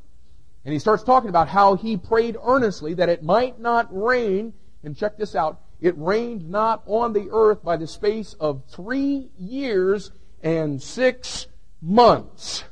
And 0.65 0.73
he 0.73 0.79
starts 0.79 1.03
talking 1.03 1.29
about 1.29 1.49
how 1.49 1.75
he 1.75 1.97
prayed 1.97 2.37
earnestly 2.43 2.95
that 2.95 3.09
it 3.09 3.21
might 3.23 3.59
not 3.59 3.87
rain. 3.91 4.53
And 4.83 4.97
check 4.97 5.17
this 5.17 5.35
out. 5.35 5.61
It 5.79 5.93
rained 5.97 6.49
not 6.49 6.83
on 6.87 7.13
the 7.13 7.29
earth 7.31 7.63
by 7.63 7.77
the 7.77 7.87
space 7.87 8.33
of 8.39 8.63
three 8.69 9.29
years 9.37 10.11
and 10.41 10.81
six 10.81 11.47
months 11.81 12.63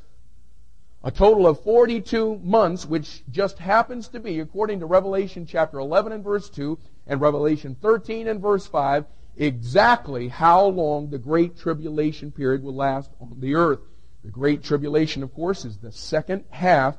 a 1.04 1.10
total 1.10 1.46
of 1.46 1.62
42 1.62 2.38
months, 2.42 2.86
which 2.86 3.22
just 3.30 3.58
happens 3.58 4.08
to 4.08 4.20
be, 4.20 4.40
according 4.40 4.80
to 4.80 4.86
Revelation 4.86 5.46
chapter 5.46 5.78
11 5.78 6.12
and 6.12 6.22
verse 6.22 6.48
2 6.50 6.78
and 7.06 7.20
Revelation 7.20 7.76
13 7.80 8.28
and 8.28 8.40
verse 8.40 8.66
5, 8.66 9.04
exactly 9.36 10.28
how 10.28 10.66
long 10.66 11.10
the 11.10 11.18
Great 11.18 11.58
Tribulation 11.58 12.30
period 12.30 12.62
will 12.62 12.74
last 12.74 13.10
on 13.20 13.40
the 13.40 13.54
earth. 13.54 13.80
The 14.24 14.30
Great 14.30 14.62
Tribulation, 14.62 15.22
of 15.22 15.34
course, 15.34 15.64
is 15.64 15.78
the 15.78 15.90
second 15.90 16.44
half 16.50 16.96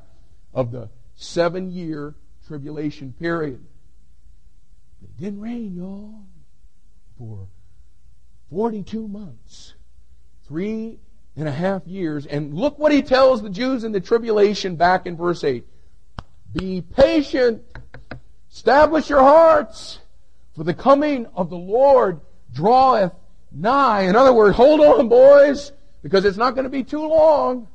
of 0.52 0.70
the 0.70 0.90
seven 1.14 1.70
year 1.70 2.14
tribulation 2.46 3.12
period. 3.12 3.64
It 5.02 5.16
didn't 5.18 5.40
rain, 5.40 5.74
y'all, 5.74 6.26
for 7.16 7.48
42 8.50 9.08
months. 9.08 9.74
Three 10.46 10.98
and 11.36 11.48
a 11.48 11.52
half 11.52 11.86
years. 11.86 12.26
And 12.26 12.54
look 12.54 12.78
what 12.78 12.92
he 12.92 13.02
tells 13.02 13.42
the 13.42 13.50
Jews 13.50 13.84
in 13.84 13.92
the 13.92 14.00
tribulation 14.00 14.76
back 14.76 15.06
in 15.06 15.16
verse 15.16 15.42
8. 15.42 15.64
Be 16.52 16.82
patient. 16.82 17.62
Establish 18.50 19.08
your 19.08 19.20
hearts. 19.22 19.98
For 20.54 20.62
the 20.62 20.74
coming 20.74 21.26
of 21.34 21.50
the 21.50 21.56
Lord 21.56 22.20
draweth 22.52 23.12
nigh. 23.50 24.02
In 24.02 24.14
other 24.14 24.32
words, 24.32 24.56
hold 24.56 24.80
on, 24.80 25.08
boys, 25.08 25.72
because 26.02 26.24
it's 26.24 26.36
not 26.36 26.54
going 26.54 26.64
to 26.64 26.70
be 26.70 26.84
too 26.84 27.06
long. 27.06 27.66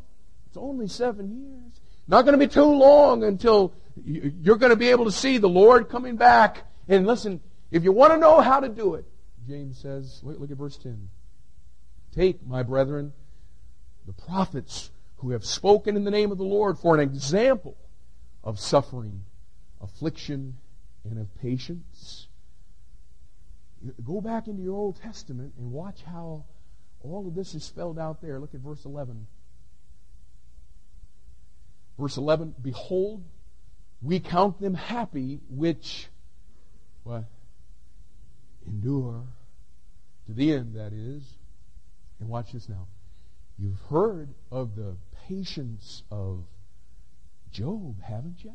It's 0.48 0.58
only 0.58 0.88
seven 0.88 1.30
years. 1.30 1.82
Not 2.08 2.24
going 2.24 2.40
to 2.40 2.46
be 2.46 2.52
too 2.52 2.64
long 2.64 3.24
until 3.24 3.74
you're 4.06 4.56
going 4.56 4.72
to 4.72 4.78
be 4.78 4.90
able 4.90 5.06
to 5.06 5.12
see 5.12 5.38
the 5.38 5.50
Lord 5.50 5.90
coming 5.90 6.16
back. 6.16 6.64
And 6.88 7.06
listen, 7.06 7.42
if 7.70 7.84
you 7.84 7.92
want 7.92 8.14
to 8.14 8.18
know 8.18 8.40
how 8.40 8.62
to 8.62 8.70
do 8.70 8.96
it, 8.96 9.06
James 9.48 9.78
says, 9.78 10.22
look, 10.24 10.40
look 10.40 10.52
at 10.52 10.58
verse 10.58 10.78
10. 10.78 11.10
Take, 12.16 12.46
my 12.48 12.64
brethren, 12.64 13.14
the 14.10 14.24
prophets 14.24 14.90
who 15.18 15.30
have 15.30 15.46
spoken 15.46 15.96
in 15.96 16.04
the 16.04 16.10
name 16.10 16.32
of 16.32 16.40
the 16.40 16.44
Lord 16.44 16.80
for 16.80 16.96
an 16.96 17.00
example 17.00 17.78
of 18.44 18.60
suffering, 18.60 19.24
affliction, 19.80 20.58
and 21.04 21.20
of 21.20 21.28
patience. 21.40 22.28
Go 24.04 24.20
back 24.20 24.48
into 24.48 24.64
your 24.64 24.76
Old 24.76 25.00
Testament 25.00 25.54
and 25.60 25.72
watch 25.72 26.02
how 26.02 26.46
all 27.02 27.28
of 27.28 27.36
this 27.36 27.54
is 27.54 27.64
spelled 27.64 28.00
out 28.00 28.20
there. 28.20 28.40
Look 28.40 28.56
at 28.56 28.62
verse 28.62 28.84
11. 28.84 29.28
Verse 32.00 32.18
11 32.18 32.56
Behold, 32.64 33.24
we 34.02 34.20
count 34.20 34.60
them 34.60 34.74
happy 34.74 35.40
which 35.52 36.08
what? 37.04 37.26
endure 38.66 39.22
to 40.26 40.34
the 40.34 40.52
end, 40.52 40.76
that 40.76 40.94
is. 40.94 41.36
And 42.20 42.28
watch 42.28 42.54
this 42.54 42.68
now. 42.68 42.88
You've 43.60 43.80
heard 43.90 44.34
of 44.52 44.78
the 44.78 44.96
patience 45.28 46.04
of 46.10 46.46
Job, 47.52 48.02
haven't 48.02 48.44
you? 48.44 48.54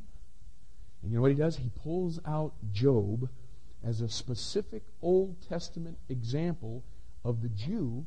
And 1.03 1.11
you 1.11 1.17
know 1.19 1.23
what 1.23 1.31
he 1.31 1.37
does? 1.37 1.57
He 1.57 1.71
pulls 1.83 2.19
out 2.27 2.55
Job 2.73 3.29
as 3.85 4.01
a 4.01 4.09
specific 4.09 4.83
Old 5.03 5.37
Testament 5.47 5.99
example 6.09 6.83
of 7.23 7.43
the 7.43 7.51
Jew 7.51 8.07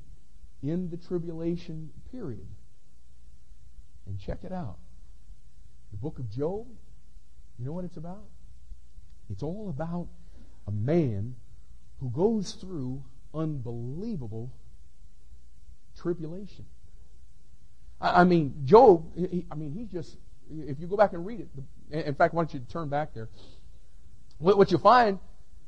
in 0.64 0.89
the 0.89 0.98
tribulation 0.98 1.91
period. 2.12 2.48
And 4.08 4.20
check 4.20 4.43
it 4.43 4.52
out. 4.52 4.78
The 5.91 5.98
book 5.98 6.18
of 6.18 6.32
Job, 6.32 6.66
you 7.60 7.66
know 7.66 7.74
what 7.74 7.86
it's 7.86 7.98
about? 7.98 8.26
It's 9.30 9.43
all 9.43 9.70
about 9.70 10.08
a 10.66 10.72
man 10.72 11.36
who 12.00 12.10
goes 12.10 12.54
through 12.54 13.04
unbelievable 13.36 14.52
tribulation. 15.95 16.66
I, 18.00 18.24
mean, 18.24 18.54
Job, 18.66 19.06
I 19.52 19.56
mean, 19.56 19.74
he 19.74 19.86
just, 19.86 20.18
if 20.52 20.80
you 20.80 20.88
go 20.88 20.98
back 20.98 21.14
and 21.14 21.26
read 21.26 21.41
it, 21.41 22.06
in 22.08 22.16
fact, 22.16 22.34
why 22.34 22.43
don't 22.43 22.54
you 22.54 22.60
turn 22.70 22.89
back 22.89 23.14
there? 23.14 23.30
What, 24.39 24.72
you 24.72 24.78
find 24.78 25.20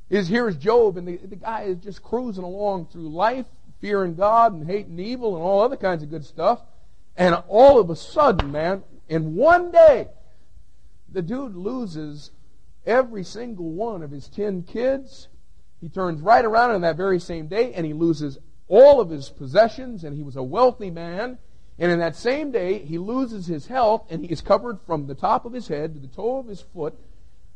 is 0.09 0.27
here 0.27 0.47
is 0.47 0.55
Job, 0.55 0.97
and 0.97 1.07
the, 1.07 1.17
the 1.17 1.35
guy 1.35 1.63
is 1.63 1.77
just 1.77 2.03
cruising 2.03 2.43
along 2.43 2.87
through 2.87 3.09
life, 3.09 3.45
fearing 3.81 4.15
God 4.15 4.53
and 4.53 4.67
hating 4.67 4.99
evil 4.99 5.35
and 5.35 5.43
all 5.43 5.61
other 5.61 5.77
kinds 5.77 6.03
of 6.03 6.09
good 6.09 6.25
stuff. 6.25 6.61
And 7.15 7.35
all 7.47 7.79
of 7.79 7.89
a 7.89 7.95
sudden, 7.95 8.51
man, 8.51 8.83
in 9.07 9.35
one 9.35 9.71
day, 9.71 10.07
the 11.11 11.21
dude 11.21 11.55
loses 11.55 12.31
every 12.85 13.23
single 13.23 13.71
one 13.71 14.03
of 14.03 14.11
his 14.11 14.27
ten 14.27 14.63
kids. 14.63 15.27
He 15.81 15.89
turns 15.89 16.21
right 16.21 16.45
around 16.45 16.71
on 16.71 16.81
that 16.81 16.97
very 16.97 17.19
same 17.19 17.47
day 17.47 17.73
and 17.73 17.85
he 17.85 17.93
loses 17.93 18.37
all 18.67 18.99
of 19.01 19.09
his 19.09 19.29
possessions 19.29 20.03
and 20.03 20.15
he 20.15 20.23
was 20.23 20.35
a 20.35 20.43
wealthy 20.43 20.91
man. 20.91 21.39
And 21.79 21.91
in 21.91 21.99
that 21.99 22.17
same 22.17 22.51
day, 22.51 22.79
he 22.79 22.97
loses 22.97 23.47
his 23.47 23.67
health 23.67 24.05
and 24.09 24.25
he 24.25 24.31
is 24.31 24.41
covered 24.41 24.81
from 24.81 25.07
the 25.07 25.15
top 25.15 25.45
of 25.45 25.53
his 25.53 25.69
head 25.69 25.93
to 25.93 25.99
the 25.99 26.07
toe 26.07 26.39
of 26.39 26.47
his 26.47 26.61
foot. 26.61 26.93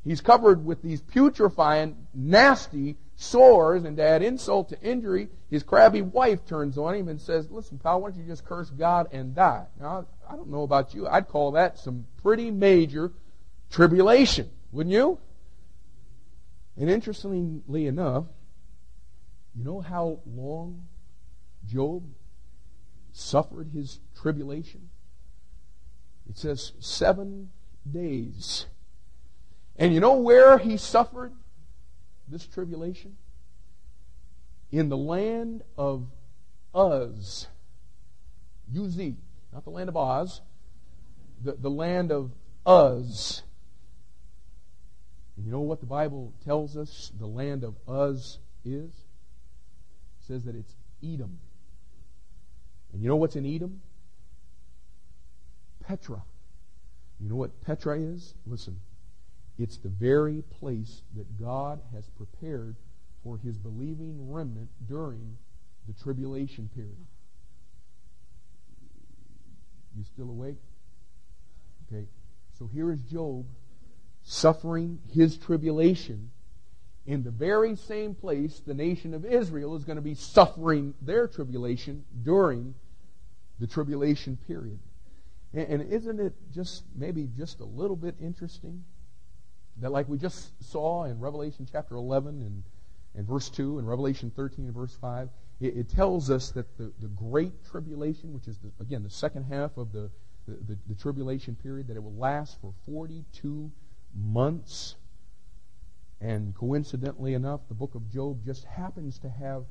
He's 0.06 0.22
covered 0.22 0.66
with 0.66 0.82
these 0.82 1.02
putrefying, 1.02 1.96
nasty 2.14 2.96
sores, 3.16 3.84
and 3.84 3.98
to 3.98 4.04
add 4.04 4.22
insult 4.22 4.70
to 4.70 4.82
injury, 4.82 5.30
his 5.50 5.64
crabby 5.64 6.02
wife 6.02 6.46
turns 6.46 6.78
on 6.78 6.96
him 6.96 7.08
and 7.08 7.20
says, 7.20 7.52
Listen, 7.52 7.78
pal, 7.78 8.02
why 8.02 8.10
don't 8.10 8.20
you 8.20 8.26
just 8.26 8.46
curse 8.46 8.70
God 8.70 9.08
and 9.12 9.36
die? 9.36 9.66
Now, 9.80 10.08
I 10.30 10.36
don't 10.36 10.50
know 10.50 10.64
about 10.64 10.94
you. 10.94 11.08
I'd 11.08 11.28
call 11.28 11.52
that 11.52 11.78
some 11.78 12.06
pretty 12.22 12.50
major 12.50 13.12
tribulation, 13.70 14.50
wouldn't 14.72 14.94
you? 14.94 15.20
And 16.78 16.90
interestingly 16.90 17.88
enough, 17.88 18.26
you 19.56 19.64
know 19.64 19.82
how 19.82 20.20
long 20.26 20.86
Job 21.68 22.04
suffered 23.14 23.70
his 23.74 24.00
tribulation? 24.20 24.90
It 26.30 26.38
says 26.38 26.74
seven 26.80 27.52
days. 27.90 28.66
And 29.78 29.94
you 29.94 30.00
know 30.00 30.16
where 30.16 30.58
he 30.58 30.78
suffered 30.78 31.34
this 32.28 32.46
tribulation? 32.46 33.16
In 34.72 34.90
the 34.90 34.98
land 34.98 35.64
of 35.78 36.08
Uz. 36.76 37.48
U-Z. 38.72 39.16
Not 39.54 39.64
the 39.64 39.70
land 39.70 39.90
of 39.90 39.98
Oz. 39.98 40.42
The, 41.44 41.54
the 41.54 41.70
land 41.70 42.12
of 42.12 42.32
Uz. 42.68 43.44
And 45.36 45.46
you 45.46 45.52
know 45.52 45.62
what 45.62 45.80
the 45.80 45.86
Bible 45.86 46.34
tells 46.44 46.78
us 46.78 47.12
the 47.20 47.28
land 47.28 47.64
of 47.64 47.76
Uz 47.88 48.40
is? 48.64 48.90
It 48.90 50.28
says 50.28 50.46
that 50.46 50.56
it's 50.56 50.76
Edom. 51.04 51.40
And 52.94 53.02
you 53.02 53.10
know 53.10 53.16
what's 53.16 53.36
in 53.36 53.46
Edom? 53.46 53.82
Petra. 55.86 56.24
You 57.20 57.30
know 57.30 57.36
what 57.36 57.64
Petra 57.64 58.00
is? 58.00 58.36
Listen. 58.46 58.80
It's 59.60 59.78
the 59.78 59.90
very 59.90 60.44
place 60.60 61.02
that 61.16 61.40
God 61.40 61.82
has 61.94 62.08
prepared 62.18 62.76
for 63.24 63.38
his 63.38 63.58
believing 63.58 64.32
remnant 64.32 64.70
during 64.88 65.38
the 65.88 65.94
tribulation 65.94 66.70
period. 66.74 67.06
You 69.96 70.04
still 70.04 70.30
awake? 70.30 70.58
Okay. 71.88 72.08
So 72.58 72.68
here 72.68 72.92
is 72.92 73.00
Job 73.02 73.46
suffering 74.24 75.00
his 75.14 75.38
tribulation 75.38 76.32
in 77.06 77.24
the 77.24 77.32
very 77.32 77.76
same 77.76 78.16
place 78.16 78.62
the 78.66 78.74
nation 78.74 79.14
of 79.14 79.26
Israel 79.26 79.76
is 79.76 79.84
going 79.84 79.98
to 79.98 80.02
be 80.02 80.16
suffering 80.16 80.94
their 81.02 81.28
tribulation 81.28 82.06
during 82.24 82.74
the 83.60 83.68
tribulation 83.68 84.38
period. 84.48 84.80
And, 85.54 85.84
isn't 85.84 86.20
it 86.20 86.34
just 86.52 86.84
maybe 86.96 87.30
just 87.38 87.60
a 87.60 87.66
little 87.66 87.96
bit 87.96 88.16
interesting 88.20 88.84
that, 89.78 89.92
like 89.92 90.10
we 90.10 90.18
just 90.18 90.52
saw 90.64 91.04
in 91.04 91.20
Revelation 91.20 91.68
chapter 91.72 91.96
11 91.96 92.42
and, 92.42 92.64
and 93.16 93.28
verse 93.28 93.50
2 93.50 93.78
and 93.78 93.88
Revelation 93.88 94.32
13 94.36 94.66
and 94.66 94.74
verse 94.74 94.98
5, 95.00 95.30
it, 95.62 95.78
it 95.78 95.90
tells 95.90 96.32
us 96.32 96.50
that 96.52 96.76
the, 96.78 96.92
the 97.00 97.08
great 97.08 97.52
tribulation, 97.70 98.34
which 98.34 98.48
is, 98.48 98.58
the, 98.60 98.72
again, 98.80 99.04
the 99.04 99.10
second 99.12 99.44
half 99.44 99.78
of 99.78 99.92
the, 99.92 100.10
the, 100.48 100.78
the 100.88 100.96
tribulation 100.96 101.56
period, 101.56 101.88
that 101.88 101.98
it 101.98 102.04
will 102.04 102.16
last 102.16 102.60
for 102.60 102.74
42 102.88 103.72
months. 104.16 104.96
And 106.20 106.56
coincidentally 106.56 107.36
enough, 107.36 107.62
the 107.68 107.76
book 107.76 107.94
of 107.94 108.10
Job 108.10 108.44
just 108.44 108.64
happens 108.66 109.20
to 109.20 109.30
have 109.30 109.66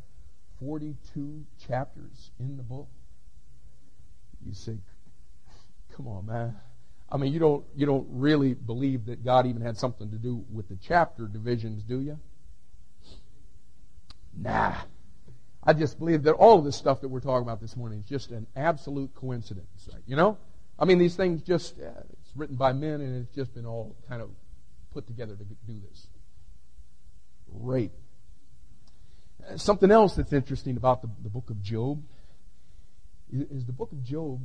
42 0.60 1.44
chapters 1.66 2.30
in 2.38 2.56
the 2.56 2.62
book. 2.62 2.88
You 4.46 4.54
say, 4.54 4.76
come 5.96 6.08
on, 6.08 6.26
man. 6.26 6.56
I 7.10 7.18
mean, 7.18 7.32
you 7.32 7.38
don't, 7.38 7.64
you 7.76 7.84
don't 7.84 8.06
really 8.10 8.54
believe 8.54 9.06
that 9.06 9.24
God 9.24 9.46
even 9.46 9.60
had 9.60 9.76
something 9.76 10.10
to 10.10 10.16
do 10.16 10.44
with 10.50 10.68
the 10.68 10.76
chapter 10.76 11.26
divisions, 11.26 11.82
do 11.82 12.00
you? 12.00 12.18
Nah. 14.36 14.74
I 15.62 15.74
just 15.74 15.98
believe 15.98 16.22
that 16.24 16.32
all 16.32 16.58
of 16.58 16.64
this 16.64 16.74
stuff 16.74 17.02
that 17.02 17.08
we're 17.08 17.20
talking 17.20 17.42
about 17.42 17.60
this 17.60 17.76
morning 17.76 18.00
is 18.00 18.06
just 18.06 18.30
an 18.30 18.46
absolute 18.56 19.14
coincidence. 19.14 19.88
You 20.06 20.16
know? 20.16 20.38
I 20.78 20.86
mean, 20.86 20.98
these 20.98 21.14
things 21.14 21.42
just, 21.42 21.78
uh, 21.78 21.90
it's 22.12 22.32
written 22.34 22.56
by 22.56 22.72
men 22.72 23.00
and 23.00 23.22
it's 23.22 23.34
just 23.34 23.54
been 23.54 23.66
all 23.66 23.94
kind 24.08 24.22
of 24.22 24.30
put 24.92 25.06
together 25.06 25.36
to 25.36 25.44
do 25.44 25.80
this. 25.88 26.06
Great. 27.60 27.92
Uh, 29.48 29.56
something 29.56 29.90
else 29.90 30.14
that's 30.14 30.32
interesting 30.32 30.76
about 30.76 31.02
the, 31.02 31.10
the 31.22 31.28
book 31.28 31.50
of 31.50 31.62
Job 31.62 32.02
is, 33.32 33.64
the 33.64 33.72
book 33.72 33.92
of 33.92 34.02
Job, 34.04 34.40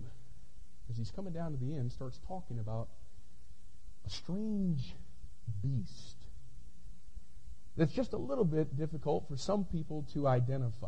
as 0.90 0.98
he's 0.98 1.12
coming 1.12 1.34
down 1.34 1.52
to 1.52 1.58
the 1.58 1.76
end, 1.76 1.92
starts 1.92 2.20
talking 2.28 2.60
about 2.60 2.88
a 4.06 4.10
strange 4.10 4.96
beast 5.62 6.16
that's 7.78 7.94
just 7.94 8.14
a 8.14 8.18
little 8.18 8.44
bit 8.44 8.76
difficult 8.76 9.28
for 9.28 9.38
some 9.38 9.64
people 9.66 10.06
to 10.14 10.28
identify. 10.28 10.88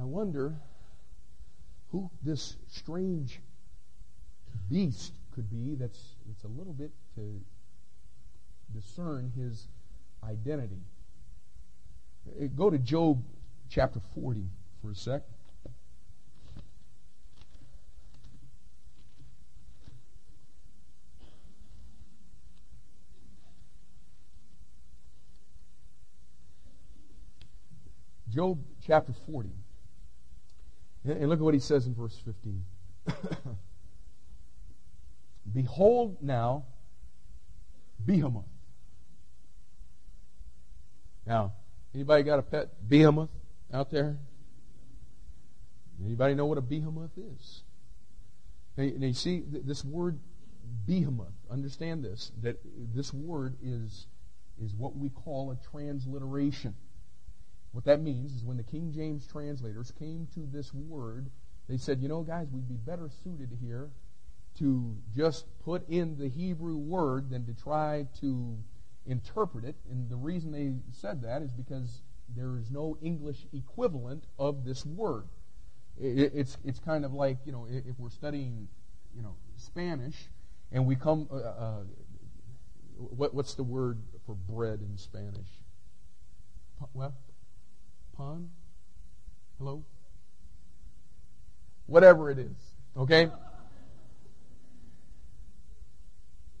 I 0.00 0.04
wonder 0.04 0.54
who 1.90 2.10
this 2.22 2.56
strange 2.68 3.40
beast 4.70 5.12
could 5.34 5.50
be 5.50 5.74
that's 5.74 5.98
it's 6.30 6.44
a 6.44 6.48
little 6.48 6.72
bit 6.72 6.90
to 7.16 7.40
discern 8.74 9.32
his 9.36 9.66
identity. 10.24 10.82
Go 12.56 12.70
to 12.70 12.78
Job 12.78 13.22
chapter 13.68 14.00
40 14.14 14.44
for 14.80 14.90
a 14.90 14.94
sec. 14.94 15.22
Job 28.28 28.58
chapter 28.86 29.12
40. 29.26 29.50
And 31.04 31.28
look 31.28 31.38
at 31.38 31.42
what 31.42 31.54
he 31.54 31.60
says 31.60 31.86
in 31.86 31.94
verse 31.94 32.20
15. 32.24 32.64
Behold 35.52 36.18
now 36.20 36.64
Behemoth. 38.04 38.44
Now, 41.26 41.52
anybody 41.94 42.22
got 42.22 42.38
a 42.38 42.42
pet? 42.42 42.68
Behemoth? 42.88 43.28
Out 43.72 43.90
there? 43.90 44.18
Anybody 46.04 46.34
know 46.34 46.46
what 46.46 46.58
a 46.58 46.62
behemoth 46.62 47.16
is? 47.16 47.62
Now, 48.76 48.84
you 48.84 49.12
see, 49.12 49.42
this 49.44 49.84
word 49.84 50.20
behemoth, 50.86 51.34
understand 51.50 52.04
this, 52.04 52.30
that 52.42 52.60
this 52.94 53.12
word 53.12 53.56
is, 53.62 54.06
is 54.62 54.74
what 54.74 54.96
we 54.96 55.08
call 55.08 55.50
a 55.50 55.70
transliteration. 55.70 56.74
What 57.72 57.84
that 57.86 58.00
means 58.00 58.32
is 58.32 58.44
when 58.44 58.56
the 58.56 58.62
King 58.62 58.92
James 58.92 59.26
translators 59.26 59.92
came 59.98 60.28
to 60.34 60.46
this 60.46 60.72
word, 60.72 61.30
they 61.68 61.76
said, 61.76 62.00
you 62.00 62.08
know, 62.08 62.22
guys, 62.22 62.46
we'd 62.52 62.68
be 62.68 62.76
better 62.76 63.10
suited 63.24 63.58
here 63.60 63.90
to 64.58 64.96
just 65.14 65.46
put 65.64 65.88
in 65.88 66.16
the 66.16 66.28
Hebrew 66.28 66.76
word 66.76 67.30
than 67.30 67.46
to 67.46 67.54
try 67.54 68.06
to 68.20 68.56
interpret 69.06 69.64
it. 69.64 69.76
And 69.90 70.08
the 70.08 70.16
reason 70.16 70.52
they 70.52 70.72
said 70.92 71.22
that 71.22 71.42
is 71.42 71.52
because 71.52 72.02
there 72.36 72.56
is 72.58 72.70
no 72.70 72.96
English 73.02 73.46
equivalent 73.52 74.24
of 74.38 74.64
this 74.64 74.84
word. 74.84 75.24
It's, 76.00 76.56
it's 76.64 76.78
kind 76.78 77.04
of 77.04 77.12
like, 77.12 77.38
you 77.44 77.52
know, 77.52 77.66
if 77.68 77.98
we're 77.98 78.10
studying, 78.10 78.68
you 79.16 79.22
know, 79.22 79.34
Spanish 79.56 80.14
and 80.70 80.86
we 80.86 80.94
come, 80.94 81.28
uh, 81.32 81.36
uh, 81.36 81.82
what, 82.96 83.34
what's 83.34 83.54
the 83.54 83.64
word 83.64 83.98
for 84.26 84.34
bread 84.34 84.80
in 84.80 84.96
Spanish? 84.96 85.48
Well, 86.94 87.14
pan? 88.16 88.50
Hello? 89.58 89.84
Whatever 91.86 92.30
it 92.30 92.38
is, 92.38 92.56
okay? 92.96 93.30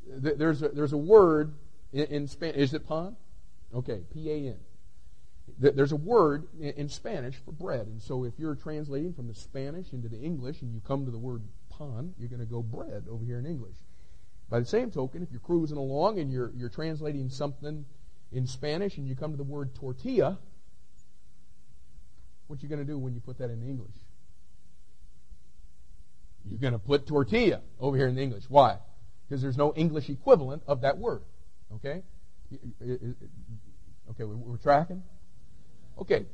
There's 0.08 0.62
a, 0.62 0.70
there's 0.70 0.94
a 0.94 0.98
word 0.98 1.54
in, 1.92 2.04
in 2.06 2.26
Spanish. 2.26 2.56
Is 2.56 2.74
it 2.74 2.88
pan? 2.88 3.14
Okay, 3.74 4.00
P 4.12 4.30
A 4.30 4.36
N. 4.48 4.56
There's 5.60 5.92
a 5.92 5.96
word 5.96 6.46
in 6.60 6.88
Spanish 6.88 7.34
for 7.44 7.50
bread. 7.50 7.88
And 7.88 8.00
so 8.00 8.24
if 8.24 8.34
you're 8.38 8.54
translating 8.54 9.12
from 9.12 9.26
the 9.26 9.34
Spanish 9.34 9.92
into 9.92 10.08
the 10.08 10.20
English 10.20 10.62
and 10.62 10.72
you 10.72 10.80
come 10.86 11.04
to 11.04 11.10
the 11.10 11.18
word 11.18 11.42
pan, 11.76 12.14
you're 12.16 12.28
going 12.28 12.40
to 12.40 12.46
go 12.46 12.62
bread 12.62 13.06
over 13.10 13.24
here 13.24 13.40
in 13.40 13.46
English. 13.46 13.76
By 14.48 14.60
the 14.60 14.66
same 14.66 14.92
token, 14.92 15.22
if 15.22 15.30
you're 15.32 15.40
cruising 15.40 15.76
along 15.76 16.20
and 16.20 16.32
you're, 16.32 16.52
you're 16.54 16.68
translating 16.68 17.28
something 17.28 17.84
in 18.30 18.46
Spanish 18.46 18.98
and 18.98 19.08
you 19.08 19.16
come 19.16 19.32
to 19.32 19.36
the 19.36 19.42
word 19.42 19.74
tortilla, 19.74 20.38
what 22.46 22.62
you 22.62 22.68
going 22.68 22.78
to 22.78 22.84
do 22.84 22.96
when 22.96 23.12
you 23.14 23.20
put 23.20 23.38
that 23.38 23.50
in 23.50 23.62
English? 23.62 23.94
You're 26.44 26.60
going 26.60 26.72
to 26.72 26.78
put 26.78 27.06
tortilla 27.06 27.62
over 27.80 27.96
here 27.96 28.06
in 28.06 28.16
English. 28.16 28.44
Why? 28.48 28.78
Because 29.28 29.42
there's 29.42 29.58
no 29.58 29.74
English 29.74 30.08
equivalent 30.08 30.62
of 30.68 30.82
that 30.82 30.98
word. 30.98 31.22
Okay? 31.74 32.02
Okay, 34.10 34.24
we're 34.24 34.56
tracking? 34.58 35.02
Okay. 36.00 36.26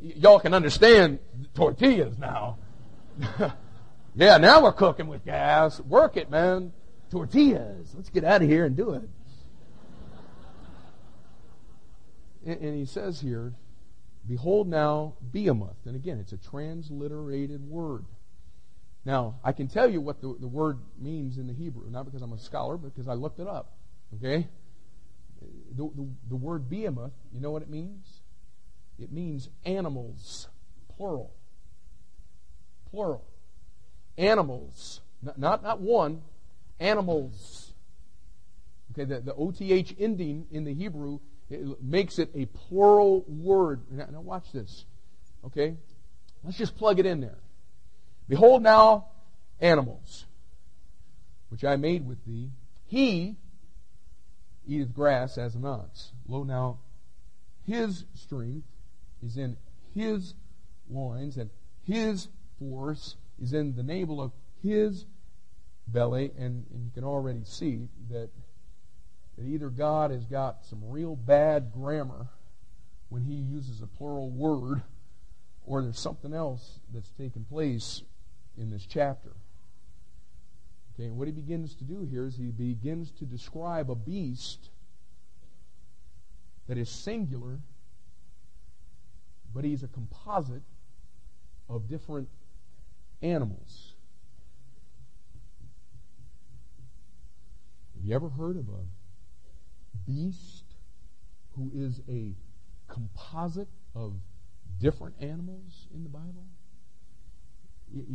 Y'all 0.00 0.40
can 0.40 0.54
understand 0.54 1.20
tortillas 1.54 2.18
now. 2.18 2.58
yeah, 4.14 4.38
now 4.38 4.62
we're 4.62 4.72
cooking 4.72 5.06
with 5.06 5.24
gas. 5.24 5.80
Work 5.80 6.16
it, 6.16 6.30
man. 6.30 6.72
Tortillas. 7.10 7.92
Let's 7.94 8.08
get 8.08 8.24
out 8.24 8.42
of 8.42 8.48
here 8.48 8.64
and 8.64 8.76
do 8.76 8.94
it. 8.94 9.08
And, 12.44 12.74
he 12.74 12.86
says 12.86 13.20
here, 13.20 13.52
Behold 14.26 14.68
now 14.68 15.14
Behemoth. 15.32 15.76
And 15.84 15.94
again, 15.94 16.18
it's 16.18 16.32
a 16.32 16.36
transliterated 16.36 17.68
word. 17.68 18.04
Now, 19.04 19.40
I 19.42 19.52
can 19.52 19.66
tell 19.66 19.88
you 19.88 20.00
what 20.00 20.20
the, 20.20 20.36
the 20.38 20.46
word 20.46 20.78
means 20.98 21.38
in 21.38 21.48
the 21.48 21.52
Hebrew, 21.52 21.90
not 21.90 22.04
because 22.04 22.22
I'm 22.22 22.32
a 22.32 22.38
scholar, 22.38 22.76
but 22.76 22.94
because 22.94 23.08
I 23.08 23.14
looked 23.14 23.40
it 23.40 23.48
up. 23.48 23.72
Okay? 24.16 24.48
The, 25.76 25.90
the, 25.94 26.08
the 26.28 26.36
word 26.36 26.70
behemoth, 26.70 27.12
you 27.32 27.40
know 27.40 27.50
what 27.50 27.62
it 27.62 27.70
means? 27.70 28.11
It 29.02 29.12
means 29.12 29.48
animals, 29.64 30.48
plural. 30.96 31.32
Plural. 32.90 33.24
Animals. 34.16 35.00
Not, 35.22 35.38
not, 35.38 35.62
not 35.62 35.80
one, 35.80 36.22
animals. 36.78 37.72
Okay, 38.92 39.04
the, 39.04 39.20
the 39.20 39.32
OTH 39.34 39.94
ending 39.98 40.46
in 40.50 40.64
the 40.64 40.74
Hebrew 40.74 41.18
it 41.52 41.82
makes 41.82 42.18
it 42.18 42.30
a 42.34 42.46
plural 42.46 43.24
word. 43.28 43.82
Now, 43.90 44.06
now 44.10 44.20
watch 44.20 44.50
this. 44.52 44.86
Okay? 45.44 45.76
Let's 46.42 46.56
just 46.56 46.76
plug 46.76 46.98
it 46.98 47.06
in 47.06 47.20
there. 47.20 47.38
Behold 48.28 48.62
now 48.62 49.08
animals, 49.60 50.24
which 51.50 51.64
I 51.64 51.76
made 51.76 52.06
with 52.06 52.24
thee. 52.24 52.50
He 52.86 53.36
eateth 54.66 54.94
grass 54.94 55.36
as 55.36 55.54
an 55.54 55.66
ox. 55.66 56.12
Lo 56.26 56.42
now, 56.42 56.78
his 57.66 58.04
strength 58.14 58.66
is 59.24 59.36
in 59.36 59.56
his 59.94 60.34
loins, 60.90 61.36
and 61.36 61.50
his 61.84 62.28
force 62.58 63.16
is 63.40 63.52
in 63.52 63.74
the 63.74 63.82
navel 63.82 64.20
of 64.20 64.32
his 64.62 65.06
belly. 65.86 66.32
And, 66.38 66.66
and 66.72 66.84
you 66.84 66.90
can 66.94 67.04
already 67.04 67.44
see 67.44 67.88
that, 68.10 68.30
that 69.36 69.46
either 69.46 69.68
God 69.68 70.10
has 70.10 70.24
got 70.24 70.64
some 70.64 70.80
real 70.82 71.16
bad 71.16 71.72
grammar 71.72 72.28
when 73.08 73.24
he 73.24 73.34
uses 73.34 73.82
a 73.82 73.86
plural 73.86 74.30
word, 74.30 74.82
or 75.66 75.82
there's 75.82 75.98
something 75.98 76.32
else 76.32 76.80
that's 76.92 77.10
taken 77.10 77.44
place 77.44 78.02
in 78.56 78.70
this 78.70 78.86
chapter. 78.86 79.32
Okay, 80.94 81.04
and 81.04 81.16
what 81.16 81.28
he 81.28 81.32
begins 81.32 81.74
to 81.74 81.84
do 81.84 82.06
here 82.10 82.26
is 82.26 82.36
he 82.36 82.50
begins 82.50 83.10
to 83.12 83.24
describe 83.24 83.90
a 83.90 83.94
beast 83.94 84.70
that 86.68 86.78
is 86.78 86.88
singular, 86.88 87.58
but 89.54 89.64
he's 89.64 89.82
a 89.82 89.88
composite 89.88 90.62
of 91.68 91.88
different 91.88 92.28
animals. 93.22 93.94
Have 97.94 98.04
you 98.04 98.14
ever 98.14 98.28
heard 98.28 98.56
of 98.56 98.68
a 98.68 100.10
beast 100.10 100.64
who 101.56 101.70
is 101.74 102.00
a 102.08 102.34
composite 102.88 103.68
of 103.94 104.14
different 104.80 105.14
animals 105.20 105.86
in 105.94 106.02
the 106.02 106.08
Bible? 106.08 106.44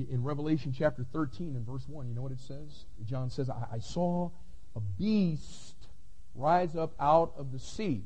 in 0.10 0.24
Revelation 0.24 0.74
chapter 0.76 1.04
13 1.04 1.56
and 1.56 1.66
verse 1.66 1.88
1, 1.88 2.08
you 2.08 2.16
know 2.16 2.22
what 2.22 2.32
it 2.32 2.40
says? 2.40 2.86
John 3.06 3.30
says, 3.30 3.50
I, 3.50 3.76
I 3.76 3.80
saw 3.80 4.32
a 4.76 4.80
beast 4.80 5.76
rise 6.34 6.76
up 6.76 6.94
out 7.00 7.34
of 7.38 7.52
the 7.52 7.60
sea. 7.60 8.04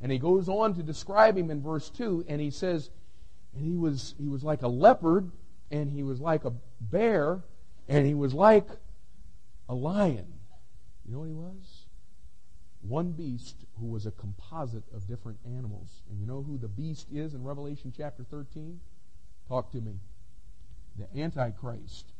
And 0.00 0.12
he 0.12 0.18
goes 0.18 0.48
on 0.48 0.74
to 0.74 0.82
describe 0.82 1.36
him 1.36 1.50
in 1.50 1.62
verse 1.62 1.90
2, 1.90 2.24
and 2.28 2.40
he 2.40 2.50
says, 2.50 2.90
and 3.54 3.64
he 3.64 3.76
was, 3.76 4.14
he 4.18 4.28
was 4.28 4.44
like 4.44 4.62
a 4.62 4.68
leopard, 4.68 5.30
and 5.70 5.90
he 5.90 6.02
was 6.02 6.20
like 6.20 6.44
a 6.44 6.52
bear, 6.80 7.42
and 7.88 8.06
he 8.06 8.14
was 8.14 8.32
like 8.32 8.68
a 9.68 9.74
lion. 9.74 10.32
You 11.04 11.12
know 11.12 11.20
what 11.20 11.28
he 11.28 11.34
was? 11.34 11.86
One 12.82 13.12
beast 13.12 13.64
who 13.80 13.86
was 13.86 14.06
a 14.06 14.12
composite 14.12 14.84
of 14.94 15.08
different 15.08 15.38
animals. 15.44 16.02
And 16.08 16.20
you 16.20 16.26
know 16.26 16.42
who 16.42 16.58
the 16.58 16.68
beast 16.68 17.08
is 17.12 17.34
in 17.34 17.42
Revelation 17.42 17.92
chapter 17.96 18.24
13? 18.24 18.78
Talk 19.48 19.72
to 19.72 19.80
me 19.80 19.98
the 20.98 21.20
Antichrist. 21.20 22.12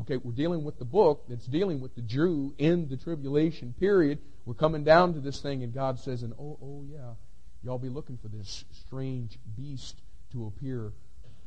Okay, 0.00 0.16
we're 0.16 0.32
dealing 0.32 0.64
with 0.64 0.78
the 0.78 0.84
book 0.84 1.24
that's 1.28 1.46
dealing 1.46 1.80
with 1.80 1.94
the 1.94 2.02
Jew 2.02 2.54
in 2.58 2.88
the 2.88 2.96
tribulation 2.96 3.74
period. 3.78 4.18
We're 4.44 4.54
coming 4.54 4.84
down 4.84 5.14
to 5.14 5.20
this 5.20 5.40
thing, 5.40 5.62
and 5.62 5.72
God 5.72 5.98
says, 5.98 6.22
and 6.22 6.32
oh, 6.34 6.58
oh 6.60 6.84
yeah, 6.90 7.14
y'all 7.62 7.78
be 7.78 7.88
looking 7.88 8.18
for 8.18 8.28
this 8.28 8.64
strange 8.72 9.38
beast 9.56 10.02
to 10.32 10.46
appear, 10.46 10.92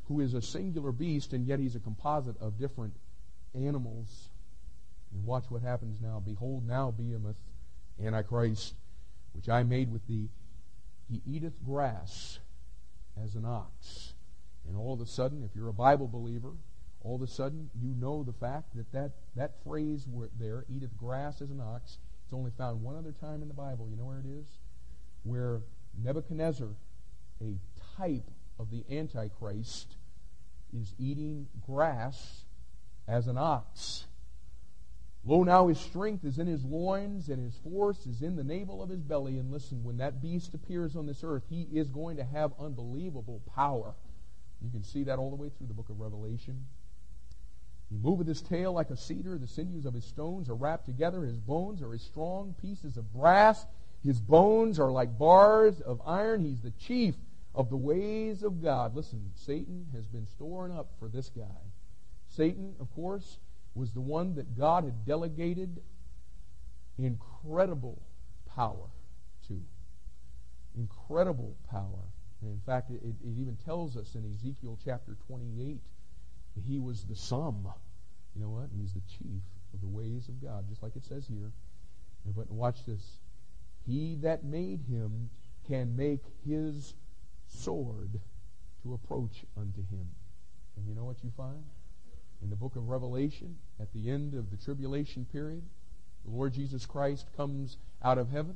who 0.07 0.21
is 0.21 0.33
a 0.33 0.41
singular 0.41 0.91
beast, 0.91 1.33
and 1.33 1.45
yet 1.45 1.59
he's 1.59 1.75
a 1.75 1.79
composite 1.79 2.39
of 2.39 2.57
different 2.57 2.93
animals. 3.53 4.29
And 5.13 5.25
watch 5.25 5.45
what 5.49 5.61
happens 5.61 5.99
now. 6.01 6.21
Behold, 6.25 6.65
now 6.65 6.91
Behemoth, 6.91 7.35
Antichrist, 8.01 8.75
which 9.33 9.49
I 9.49 9.63
made 9.63 9.91
with 9.91 10.07
thee, 10.07 10.29
he 11.09 11.21
eateth 11.25 11.63
grass 11.65 12.39
as 13.21 13.35
an 13.35 13.45
ox 13.45 14.13
and 14.67 14.77
all 14.77 14.93
of 14.93 15.01
a 15.01 15.05
sudden, 15.05 15.43
if 15.43 15.55
you're 15.55 15.69
a 15.69 15.73
Bible 15.73 16.07
believer, 16.07 16.51
all 17.07 17.15
of 17.15 17.21
a 17.21 17.27
sudden 17.27 17.69
you 17.81 17.93
know 17.97 18.21
the 18.23 18.33
fact 18.33 18.75
that 18.75 18.91
that, 18.91 19.11
that 19.35 19.63
phrase 19.63 20.05
there, 20.37 20.65
eateth 20.69 20.97
grass 20.97 21.41
as 21.41 21.49
an 21.49 21.61
ox, 21.61 21.99
it's 22.25 22.33
only 22.33 22.51
found 22.57 22.83
one 22.83 22.97
other 22.97 23.13
time 23.13 23.41
in 23.41 23.47
the 23.47 23.53
Bible. 23.53 23.87
You 23.89 23.95
know 23.95 24.05
where 24.05 24.19
it 24.19 24.25
is? 24.25 24.45
Where 25.23 25.61
Nebuchadnezzar, 26.03 26.67
a 27.41 27.55
type 27.95 28.29
of 28.59 28.69
the 28.71 28.83
Antichrist, 28.91 29.95
is 30.77 30.93
eating 30.99 31.47
grass 31.65 32.43
as 33.07 33.27
an 33.27 33.37
ox. 33.37 34.05
Lo, 35.23 35.43
now 35.43 35.67
his 35.67 35.79
strength 35.79 36.25
is 36.25 36.37
in 36.37 36.47
his 36.47 36.65
loins, 36.65 37.29
and 37.29 37.41
his 37.41 37.55
force 37.55 38.05
is 38.05 38.21
in 38.21 38.35
the 38.35 38.43
navel 38.43 38.83
of 38.83 38.89
his 38.89 39.01
belly. 39.01 39.37
And 39.37 39.49
listen, 39.49 39.83
when 39.83 39.97
that 39.97 40.21
beast 40.21 40.53
appears 40.53 40.97
on 40.97 41.05
this 41.05 41.23
earth, 41.23 41.43
he 41.49 41.67
is 41.71 41.89
going 41.89 42.17
to 42.17 42.23
have 42.25 42.51
unbelievable 42.59 43.41
power. 43.55 43.95
You 44.61 44.69
can 44.69 44.83
see 44.83 45.03
that 45.05 45.19
all 45.19 45.29
the 45.29 45.35
way 45.37 45.49
through 45.49 45.67
the 45.67 45.73
book 45.73 45.89
of 45.89 45.99
Revelation. 45.99 46.65
He 47.89 47.97
moveth 47.97 48.27
his 48.27 48.41
tail 48.41 48.73
like 48.73 48.89
a 48.89 48.97
cedar. 48.97 49.38
The 49.38 49.47
sinews 49.47 49.85
of 49.85 49.93
his 49.93 50.05
stones 50.05 50.49
are 50.49 50.55
wrapped 50.55 50.85
together. 50.85 51.23
His 51.23 51.39
bones 51.39 51.81
are 51.81 51.93
as 51.93 52.01
strong 52.01 52.55
pieces 52.61 52.97
of 52.97 53.13
brass. 53.13 53.65
His 54.03 54.19
bones 54.19 54.79
are 54.79 54.91
like 54.91 55.17
bars 55.17 55.79
of 55.81 56.01
iron. 56.05 56.43
He's 56.43 56.61
the 56.61 56.71
chief 56.71 57.15
of 57.55 57.69
the 57.69 57.77
ways 57.77 58.43
of 58.43 58.61
God. 58.61 58.95
Listen, 58.95 59.31
Satan 59.35 59.88
has 59.93 60.05
been 60.05 60.27
storing 60.27 60.71
up 60.71 60.91
for 60.99 61.07
this 61.07 61.29
guy. 61.29 61.71
Satan, 62.27 62.75
of 62.79 62.93
course, 62.93 63.39
was 63.73 63.91
the 63.91 64.01
one 64.01 64.35
that 64.35 64.57
God 64.57 64.83
had 64.83 65.05
delegated 65.05 65.81
incredible 66.97 68.01
power 68.53 68.89
to. 69.47 69.61
Incredible 70.75 71.55
power. 71.69 72.11
And 72.41 72.51
in 72.51 72.61
fact, 72.65 72.91
it, 72.91 73.01
it 73.03 73.38
even 73.38 73.57
tells 73.65 73.95
us 73.97 74.13
in 74.15 74.25
Ezekiel 74.31 74.77
chapter 74.83 75.15
28 75.27 75.77
that 75.77 75.81
he 76.65 76.79
was 76.79 77.03
the 77.03 77.15
sum. 77.15 77.67
You 78.35 78.41
know 78.41 78.49
what? 78.49 78.69
He's 78.77 78.93
the 78.93 79.01
chief 79.01 79.41
of 79.73 79.81
the 79.81 79.87
ways 79.87 80.29
of 80.29 80.41
God, 80.41 80.65
just 80.69 80.83
like 80.83 80.95
it 80.95 81.05
says 81.05 81.27
here. 81.27 81.51
But 82.35 82.51
watch 82.51 82.85
this. 82.85 83.19
He 83.85 84.15
that 84.21 84.43
made 84.43 84.81
him 84.81 85.29
can 85.67 85.95
make 85.95 86.23
his 86.45 86.93
sword 87.47 88.19
to 88.83 88.93
approach 88.93 89.45
unto 89.55 89.79
him. 89.79 90.07
And 90.75 90.87
you 90.87 90.93
know 90.93 91.05
what 91.05 91.23
you 91.23 91.31
find? 91.35 91.63
In 92.41 92.49
the 92.49 92.55
book 92.55 92.75
of 92.75 92.89
Revelation, 92.89 93.57
at 93.79 93.91
the 93.93 94.09
end 94.09 94.33
of 94.33 94.51
the 94.51 94.57
tribulation 94.57 95.25
period, 95.25 95.63
the 96.25 96.31
Lord 96.31 96.53
Jesus 96.53 96.85
Christ 96.85 97.27
comes 97.35 97.77
out 98.03 98.17
of 98.17 98.29
heaven. 98.29 98.55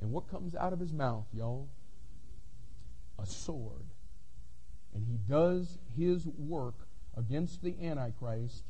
And 0.00 0.12
what 0.12 0.30
comes 0.30 0.54
out 0.54 0.72
of 0.72 0.80
his 0.80 0.92
mouth, 0.92 1.26
y'all? 1.32 1.68
A 3.18 3.26
sword. 3.26 3.84
And 4.94 5.04
he 5.04 5.18
does 5.28 5.78
his 5.96 6.26
work 6.26 6.87
against 7.18 7.62
the 7.62 7.74
Antichrist 7.82 8.64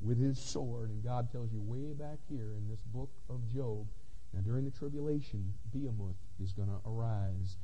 with 0.00 0.18
his 0.18 0.38
sword. 0.38 0.90
And 0.90 1.04
God 1.04 1.30
tells 1.30 1.52
you 1.52 1.60
way 1.60 1.92
back 1.92 2.18
here 2.28 2.52
in 2.56 2.68
this 2.68 2.80
book 2.92 3.10
of 3.30 3.48
Job, 3.48 3.86
now 4.32 4.40
during 4.40 4.64
the 4.64 4.70
tribulation, 4.70 5.54
Behemoth 5.72 6.16
is 6.42 6.52
going 6.52 6.68
to 6.68 6.88
arise. 6.88 7.56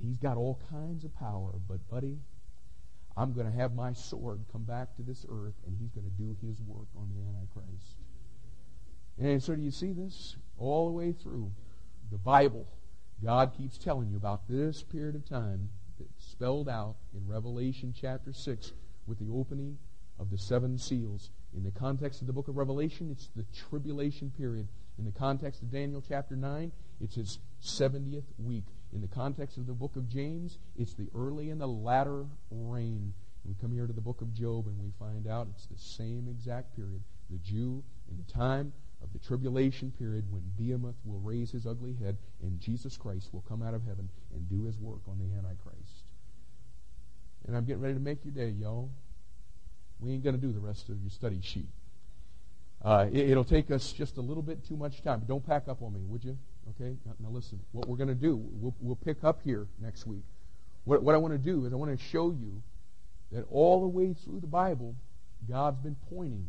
He's 0.00 0.18
got 0.18 0.36
all 0.36 0.60
kinds 0.70 1.04
of 1.04 1.14
power, 1.14 1.52
but 1.68 1.88
buddy, 1.88 2.18
I'm 3.16 3.32
going 3.32 3.50
to 3.50 3.56
have 3.56 3.74
my 3.74 3.92
sword 3.92 4.44
come 4.52 4.64
back 4.64 4.94
to 4.96 5.02
this 5.02 5.24
earth, 5.28 5.54
and 5.66 5.76
he's 5.80 5.92
going 5.92 6.04
to 6.04 6.22
do 6.22 6.36
his 6.46 6.60
work 6.60 6.88
on 6.96 7.08
the 7.14 7.22
Antichrist. 7.22 7.96
And 9.18 9.42
so, 9.42 9.54
do 9.54 9.62
you 9.62 9.70
see 9.70 9.92
this 9.92 10.36
all 10.58 10.86
the 10.86 10.92
way 10.92 11.12
through 11.12 11.52
the 12.10 12.18
Bible? 12.18 12.66
God 13.22 13.54
keeps 13.56 13.78
telling 13.78 14.10
you 14.10 14.16
about 14.16 14.48
this 14.48 14.82
period 14.82 15.14
of 15.14 15.24
time 15.24 15.70
that's 15.98 16.26
spelled 16.26 16.68
out 16.68 16.96
in 17.14 17.26
Revelation 17.26 17.94
chapter 17.96 18.32
6 18.32 18.72
with 19.06 19.18
the 19.18 19.32
opening 19.32 19.78
of 20.18 20.30
the 20.30 20.38
seven 20.38 20.78
seals. 20.78 21.30
In 21.56 21.64
the 21.64 21.70
context 21.70 22.20
of 22.20 22.26
the 22.26 22.32
book 22.32 22.48
of 22.48 22.56
Revelation, 22.56 23.10
it's 23.10 23.28
the 23.34 23.44
tribulation 23.68 24.32
period. 24.36 24.68
In 24.98 25.04
the 25.04 25.12
context 25.12 25.62
of 25.62 25.70
Daniel 25.70 26.02
chapter 26.06 26.36
9, 26.36 26.70
it's 27.00 27.16
his 27.16 27.38
70th 27.62 28.24
week. 28.38 28.64
In 28.92 29.00
the 29.00 29.08
context 29.08 29.58
of 29.58 29.66
the 29.66 29.72
book 29.72 29.96
of 29.96 30.08
James, 30.08 30.58
it's 30.76 30.94
the 30.94 31.08
early 31.14 31.50
and 31.50 31.60
the 31.60 31.66
latter 31.66 32.26
rain. 32.50 33.12
we 33.44 33.54
come 33.60 33.72
here 33.72 33.86
to 33.86 33.92
the 33.92 34.00
book 34.00 34.20
of 34.20 34.32
Job 34.32 34.66
and 34.66 34.78
we 34.78 34.92
find 34.98 35.26
out 35.26 35.48
it's 35.50 35.66
the 35.66 35.78
same 35.78 36.28
exact 36.28 36.76
period. 36.76 37.02
The 37.30 37.38
Jew 37.38 37.82
in 38.08 38.16
the 38.16 38.32
time 38.32 38.72
of 39.02 39.12
the 39.12 39.18
tribulation 39.18 39.92
period 39.98 40.24
when 40.30 40.42
Behemoth 40.56 40.96
will 41.04 41.18
raise 41.18 41.50
his 41.50 41.66
ugly 41.66 41.94
head 41.94 42.16
and 42.42 42.60
Jesus 42.60 42.96
Christ 42.96 43.30
will 43.32 43.44
come 43.48 43.62
out 43.62 43.74
of 43.74 43.84
heaven 43.84 44.08
and 44.32 44.48
do 44.48 44.64
his 44.64 44.78
work 44.78 45.00
on 45.08 45.18
the 45.18 45.36
Antichrist. 45.36 46.13
And 47.46 47.56
I'm 47.56 47.64
getting 47.64 47.82
ready 47.82 47.94
to 47.94 48.00
make 48.00 48.24
your 48.24 48.32
day, 48.32 48.50
y'all. 48.50 48.90
We 50.00 50.12
ain't 50.12 50.24
going 50.24 50.34
to 50.34 50.40
do 50.40 50.52
the 50.52 50.60
rest 50.60 50.88
of 50.88 51.00
your 51.00 51.10
study 51.10 51.40
sheet. 51.42 51.68
Uh, 52.82 53.06
it, 53.12 53.34
will 53.34 53.44
take 53.44 53.70
us 53.70 53.92
just 53.92 54.18
a 54.18 54.20
little 54.20 54.42
bit 54.42 54.66
too 54.66 54.76
much 54.76 55.02
time. 55.02 55.22
Don't 55.26 55.44
pack 55.44 55.68
up 55.68 55.82
on 55.82 55.94
me, 55.94 56.00
would 56.06 56.24
you? 56.24 56.36
Okay? 56.70 56.96
Now, 57.06 57.12
now 57.18 57.28
listen. 57.30 57.60
What 57.72 57.88
we're 57.88 57.96
going 57.96 58.08
to 58.08 58.14
do, 58.14 58.36
we'll, 58.36 58.74
we'll 58.80 58.96
pick 58.96 59.24
up 59.24 59.40
here 59.42 59.66
next 59.80 60.06
week. 60.06 60.24
What, 60.84 61.02
what 61.02 61.14
I 61.14 61.18
want 61.18 61.32
to 61.32 61.38
do 61.38 61.64
is 61.64 61.72
I 61.72 61.76
want 61.76 61.98
to 61.98 62.04
show 62.04 62.30
you 62.30 62.62
that 63.32 63.46
all 63.50 63.80
the 63.80 63.88
way 63.88 64.12
through 64.12 64.40
the 64.40 64.46
Bible, 64.46 64.94
God's 65.48 65.78
been 65.78 65.96
pointing 66.10 66.46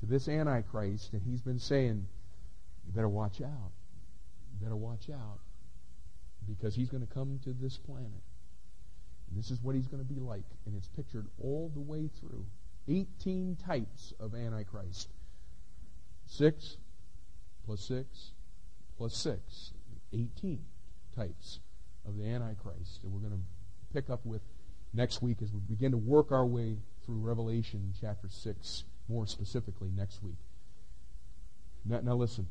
to 0.00 0.06
this 0.06 0.28
Antichrist, 0.28 1.12
and 1.12 1.22
He's 1.22 1.40
been 1.40 1.60
saying, 1.60 2.06
you 2.86 2.92
better 2.92 3.08
watch 3.08 3.40
out. 3.40 3.70
You 4.52 4.64
better 4.64 4.76
watch 4.76 5.08
out. 5.08 5.38
Because 6.48 6.74
He's 6.74 6.88
going 6.88 7.06
to 7.06 7.12
come 7.12 7.38
to 7.44 7.52
this 7.52 7.78
planet. 7.78 8.10
This 9.36 9.50
is 9.50 9.60
what 9.62 9.74
He's 9.74 9.86
going 9.86 10.02
to 10.02 10.14
be 10.14 10.20
like. 10.20 10.44
And 10.66 10.76
it's 10.76 10.88
pictured 10.88 11.26
all 11.40 11.70
the 11.74 11.80
way 11.80 12.08
through. 12.20 12.44
18 12.88 13.56
types 13.64 14.12
of 14.18 14.34
Antichrist. 14.34 15.08
6 16.26 16.76
plus 17.64 17.80
6 17.82 18.32
plus 18.96 19.16
6. 19.16 19.72
18 20.12 20.60
types 21.16 21.60
of 22.06 22.16
the 22.16 22.24
Antichrist 22.24 23.02
that 23.02 23.08
we're 23.08 23.20
going 23.20 23.32
to 23.32 23.94
pick 23.94 24.10
up 24.10 24.24
with 24.24 24.42
next 24.94 25.22
week 25.22 25.38
as 25.42 25.52
we 25.52 25.60
begin 25.60 25.92
to 25.92 25.96
work 25.96 26.32
our 26.32 26.46
way 26.46 26.76
through 27.04 27.16
Revelation 27.16 27.92
chapter 28.00 28.28
6, 28.28 28.84
more 29.08 29.26
specifically 29.26 29.90
next 29.96 30.22
week. 30.22 30.36
Now, 31.84 32.00
now 32.02 32.14
listen. 32.14 32.46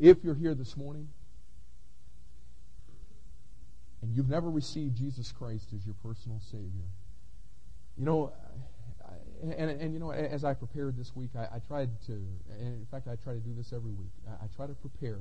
If 0.00 0.22
you're 0.22 0.34
here 0.34 0.54
this 0.54 0.76
morning 0.76 1.08
and 4.02 4.14
you've 4.14 4.28
never 4.28 4.50
received 4.50 4.96
Jesus 4.96 5.32
Christ 5.32 5.68
as 5.74 5.84
your 5.84 5.94
personal 6.02 6.40
Savior, 6.40 6.88
you 7.96 8.04
know, 8.04 8.32
and, 9.42 9.70
and, 9.70 9.94
you 9.94 9.98
know, 9.98 10.10
as 10.12 10.44
I 10.44 10.54
prepared 10.54 10.96
this 10.98 11.16
week, 11.16 11.30
I, 11.34 11.56
I, 11.56 11.58
tried 11.60 11.90
to, 12.06 12.12
and 12.12 12.74
in 12.78 12.86
fact, 12.90 13.08
I 13.08 13.16
try 13.16 13.32
to 13.32 13.40
do 13.40 13.54
this 13.54 13.72
every 13.72 13.92
week. 13.92 14.12
I, 14.28 14.44
I 14.44 14.48
try 14.54 14.66
to 14.66 14.74
prepare 14.74 15.18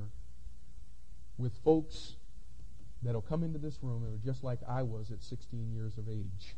with 1.38 1.54
folks 1.64 2.16
that'll 3.02 3.22
come 3.22 3.44
into 3.44 3.60
this 3.60 3.80
room 3.82 4.04
that 4.04 4.14
are 4.14 4.32
just 4.32 4.44
like 4.44 4.60
I 4.68 4.84
was 4.84 5.12
at 5.12 5.24
16 5.24 5.72
years 5.72 5.98
of 5.98 6.10
age, 6.10 6.56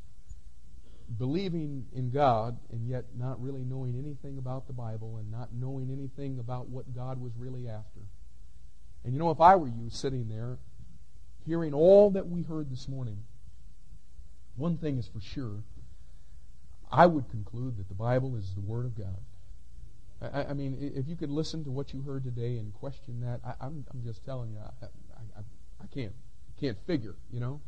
believing 1.17 1.85
in 1.93 2.09
God 2.09 2.57
and 2.71 2.87
yet 2.87 3.05
not 3.15 3.41
really 3.41 3.63
knowing 3.63 3.95
anything 3.95 4.37
about 4.37 4.65
the 4.65 4.73
Bible 4.73 5.17
and 5.17 5.29
not 5.31 5.49
knowing 5.53 5.91
anything 5.91 6.39
about 6.39 6.67
what 6.67 6.95
God 6.95 7.21
was 7.21 7.33
really 7.37 7.67
after. 7.67 7.99
And 9.03 9.13
you 9.13 9.19
know, 9.19 9.29
if 9.29 9.41
I 9.41 9.55
were 9.55 9.67
you 9.67 9.89
sitting 9.89 10.27
there, 10.27 10.57
hearing 11.45 11.73
all 11.73 12.11
that 12.11 12.27
we 12.27 12.43
heard 12.43 12.69
this 12.69 12.87
morning, 12.87 13.23
one 14.55 14.77
thing 14.77 14.97
is 14.97 15.07
for 15.07 15.21
sure 15.21 15.63
I 16.91 17.05
would 17.05 17.29
conclude 17.29 17.77
that 17.77 17.87
the 17.87 17.95
Bible 17.95 18.35
is 18.35 18.53
the 18.53 18.61
Word 18.61 18.85
of 18.85 18.97
God. 18.97 19.17
I, 20.21 20.51
I 20.51 20.53
mean, 20.53 20.77
if 20.95 21.07
you 21.07 21.15
could 21.15 21.29
listen 21.29 21.63
to 21.63 21.71
what 21.71 21.93
you 21.93 22.01
heard 22.01 22.23
today 22.23 22.57
and 22.57 22.73
question 22.73 23.21
that, 23.21 23.39
I, 23.43 23.65
am 23.65 23.85
just 24.03 24.25
telling 24.25 24.51
you, 24.51 24.59
I, 24.59 24.85
I, 24.85 25.41
I 25.81 25.87
can't, 25.93 26.13
can't 26.59 26.77
figure, 26.85 27.15
you 27.31 27.39
know. 27.39 27.61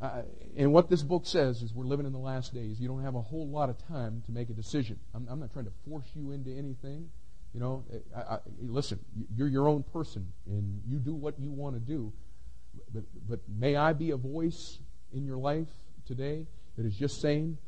Uh, 0.00 0.22
and 0.56 0.72
what 0.72 0.88
this 0.88 1.02
book 1.02 1.26
says 1.26 1.60
is 1.60 1.74
we're 1.74 1.84
living 1.84 2.06
in 2.06 2.12
the 2.12 2.18
last 2.18 2.54
days. 2.54 2.80
You 2.80 2.88
don't 2.88 3.04
have 3.04 3.14
a 3.14 3.20
whole 3.20 3.46
lot 3.46 3.68
of 3.68 3.76
time 3.86 4.22
to 4.24 4.32
make 4.32 4.48
a 4.48 4.54
decision. 4.54 4.98
I'm, 5.14 5.28
I'm 5.30 5.38
not 5.38 5.52
trying 5.52 5.66
to 5.66 5.72
force 5.86 6.06
you 6.14 6.32
into 6.32 6.50
anything. 6.50 7.10
You 7.54 7.60
know, 7.60 7.84
I, 8.16 8.20
I, 8.20 8.38
listen, 8.60 9.00
you're 9.34 9.48
your 9.48 9.68
own 9.68 9.82
person, 9.82 10.32
and 10.46 10.82
you 10.86 10.98
do 10.98 11.14
what 11.14 11.38
you 11.38 11.50
want 11.50 11.74
to 11.74 11.80
do. 11.80 12.12
But, 12.94 13.02
but 13.28 13.40
may 13.48 13.76
I 13.76 13.92
be 13.92 14.12
a 14.12 14.16
voice 14.16 14.78
in 15.12 15.24
your 15.24 15.36
life 15.36 15.68
today 16.06 16.46
that 16.76 16.86
is 16.86 16.96
just 16.96 17.20
saying, 17.20 17.58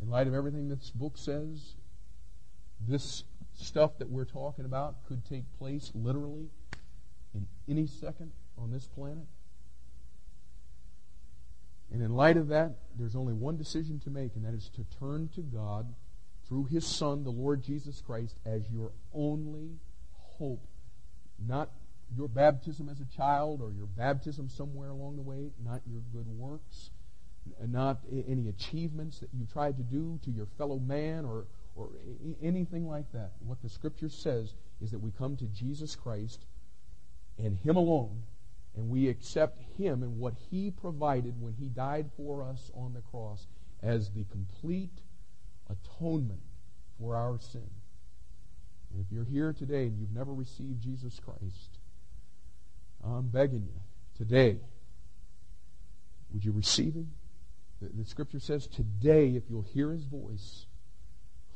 in 0.00 0.08
light 0.08 0.26
of 0.26 0.34
everything 0.34 0.68
this 0.68 0.90
book 0.90 1.18
says, 1.18 1.74
this 2.86 3.24
stuff 3.54 3.98
that 3.98 4.08
we're 4.08 4.24
talking 4.24 4.64
about 4.64 5.06
could 5.06 5.24
take 5.24 5.44
place 5.58 5.90
literally 5.94 6.48
in 7.34 7.46
any 7.68 7.86
second 7.86 8.32
on 8.58 8.70
this 8.70 8.86
planet. 8.86 9.26
And 11.92 12.02
in 12.02 12.14
light 12.14 12.36
of 12.36 12.48
that, 12.48 12.78
there's 12.98 13.14
only 13.14 13.32
one 13.32 13.56
decision 13.56 14.00
to 14.00 14.10
make, 14.10 14.34
and 14.34 14.44
that 14.44 14.54
is 14.54 14.70
to 14.76 14.84
turn 14.98 15.28
to 15.34 15.40
God 15.42 15.94
through 16.48 16.64
His 16.66 16.86
Son, 16.86 17.24
the 17.24 17.30
Lord 17.30 17.62
Jesus 17.62 18.02
Christ, 18.06 18.36
as 18.44 18.70
your 18.70 18.92
only 19.12 19.78
hope. 20.38 20.66
Not 21.44 21.70
your 22.16 22.28
baptism 22.28 22.88
as 22.88 23.00
a 23.00 23.16
child 23.16 23.60
or 23.60 23.72
your 23.72 23.86
baptism 23.86 24.48
somewhere 24.48 24.90
along 24.90 25.16
the 25.16 25.22
way, 25.22 25.50
not 25.64 25.82
your 25.86 26.02
good 26.12 26.28
works, 26.28 26.90
not 27.66 27.98
any 28.10 28.48
achievements 28.48 29.18
that 29.20 29.30
you 29.32 29.46
tried 29.52 29.76
to 29.76 29.82
do 29.82 30.18
to 30.24 30.30
your 30.30 30.46
fellow 30.58 30.78
man 30.78 31.24
or, 31.24 31.46
or 31.74 31.90
anything 32.42 32.88
like 32.88 33.10
that. 33.12 33.32
What 33.40 33.60
the 33.62 33.68
Scripture 33.68 34.08
says 34.08 34.54
is 34.80 34.90
that 34.92 35.00
we 35.00 35.10
come 35.10 35.36
to 35.36 35.46
Jesus 35.46 35.96
Christ 35.96 36.44
and 37.38 37.58
Him 37.58 37.76
alone, 37.76 38.22
and 38.76 38.88
we 38.88 39.08
accept 39.08 39.60
Him 39.78 40.02
and 40.02 40.18
what 40.18 40.34
He 40.50 40.70
provided 40.70 41.40
when 41.40 41.54
He 41.54 41.66
died 41.66 42.10
for 42.16 42.42
us 42.42 42.70
on 42.74 42.94
the 42.94 43.00
cross 43.00 43.46
as 43.82 44.10
the 44.10 44.24
complete 44.30 45.00
atonement 45.70 46.42
for 46.98 47.16
our 47.16 47.38
sin. 47.38 47.70
And 48.92 49.04
if 49.04 49.12
you're 49.12 49.24
here 49.24 49.52
today 49.52 49.84
and 49.84 49.98
you've 49.98 50.14
never 50.14 50.32
received 50.32 50.82
Jesus 50.82 51.20
Christ, 51.20 51.78
I'm 53.04 53.28
begging 53.28 53.66
you 53.66 53.80
today, 54.16 54.58
would 56.32 56.44
you 56.44 56.52
receive 56.52 56.94
him? 56.94 57.10
The, 57.80 57.88
the 57.88 58.04
scripture 58.04 58.40
says, 58.40 58.66
today, 58.66 59.30
if 59.36 59.44
you'll 59.50 59.62
hear 59.62 59.92
his 59.92 60.04
voice, 60.04 60.66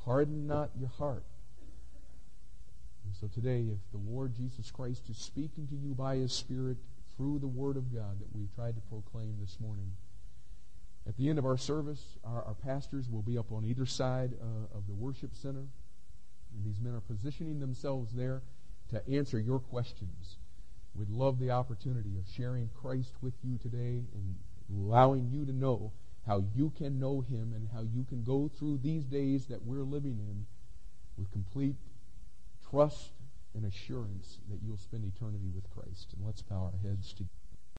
harden 0.04 0.46
not 0.46 0.70
your 0.78 0.90
heart. 0.90 1.24
And 3.04 3.14
so 3.14 3.26
today, 3.26 3.66
if 3.72 3.78
the 3.92 4.10
Lord 4.10 4.34
Jesus 4.34 4.70
Christ 4.70 5.08
is 5.08 5.16
speaking 5.16 5.66
to 5.68 5.74
you 5.74 5.94
by 5.94 6.16
his 6.16 6.32
Spirit 6.32 6.76
through 7.16 7.38
the 7.38 7.48
Word 7.48 7.76
of 7.76 7.92
God 7.92 8.20
that 8.20 8.34
we've 8.34 8.54
tried 8.54 8.74
to 8.74 8.80
proclaim 8.82 9.36
this 9.40 9.58
morning, 9.60 9.92
at 11.10 11.16
the 11.16 11.28
end 11.28 11.40
of 11.40 11.44
our 11.44 11.56
service, 11.56 12.18
our, 12.24 12.44
our 12.44 12.54
pastors 12.54 13.10
will 13.10 13.22
be 13.22 13.36
up 13.36 13.50
on 13.50 13.64
either 13.64 13.84
side 13.84 14.32
uh, 14.40 14.78
of 14.78 14.86
the 14.86 14.94
worship 14.94 15.34
center. 15.34 15.66
And 16.54 16.64
these 16.64 16.80
men 16.80 16.94
are 16.94 17.00
positioning 17.00 17.58
themselves 17.58 18.12
there 18.12 18.42
to 18.90 19.02
answer 19.08 19.40
your 19.40 19.58
questions. 19.58 20.36
We'd 20.94 21.10
love 21.10 21.40
the 21.40 21.50
opportunity 21.50 22.16
of 22.16 22.28
sharing 22.32 22.70
Christ 22.80 23.14
with 23.20 23.34
you 23.42 23.58
today 23.58 24.04
and 24.14 24.36
allowing 24.72 25.28
you 25.32 25.44
to 25.46 25.52
know 25.52 25.90
how 26.28 26.44
you 26.54 26.70
can 26.78 27.00
know 27.00 27.22
Him 27.22 27.54
and 27.56 27.68
how 27.74 27.80
you 27.80 28.04
can 28.04 28.22
go 28.22 28.48
through 28.48 28.78
these 28.78 29.04
days 29.04 29.46
that 29.46 29.64
we're 29.64 29.82
living 29.82 30.20
in 30.20 30.46
with 31.18 31.32
complete 31.32 31.74
trust 32.70 33.10
and 33.56 33.64
assurance 33.64 34.38
that 34.48 34.60
you'll 34.64 34.78
spend 34.78 35.04
eternity 35.04 35.50
with 35.52 35.68
Christ. 35.70 36.14
And 36.16 36.24
let's 36.24 36.42
bow 36.42 36.70
our 36.72 36.88
heads 36.88 37.12
together. 37.12 37.39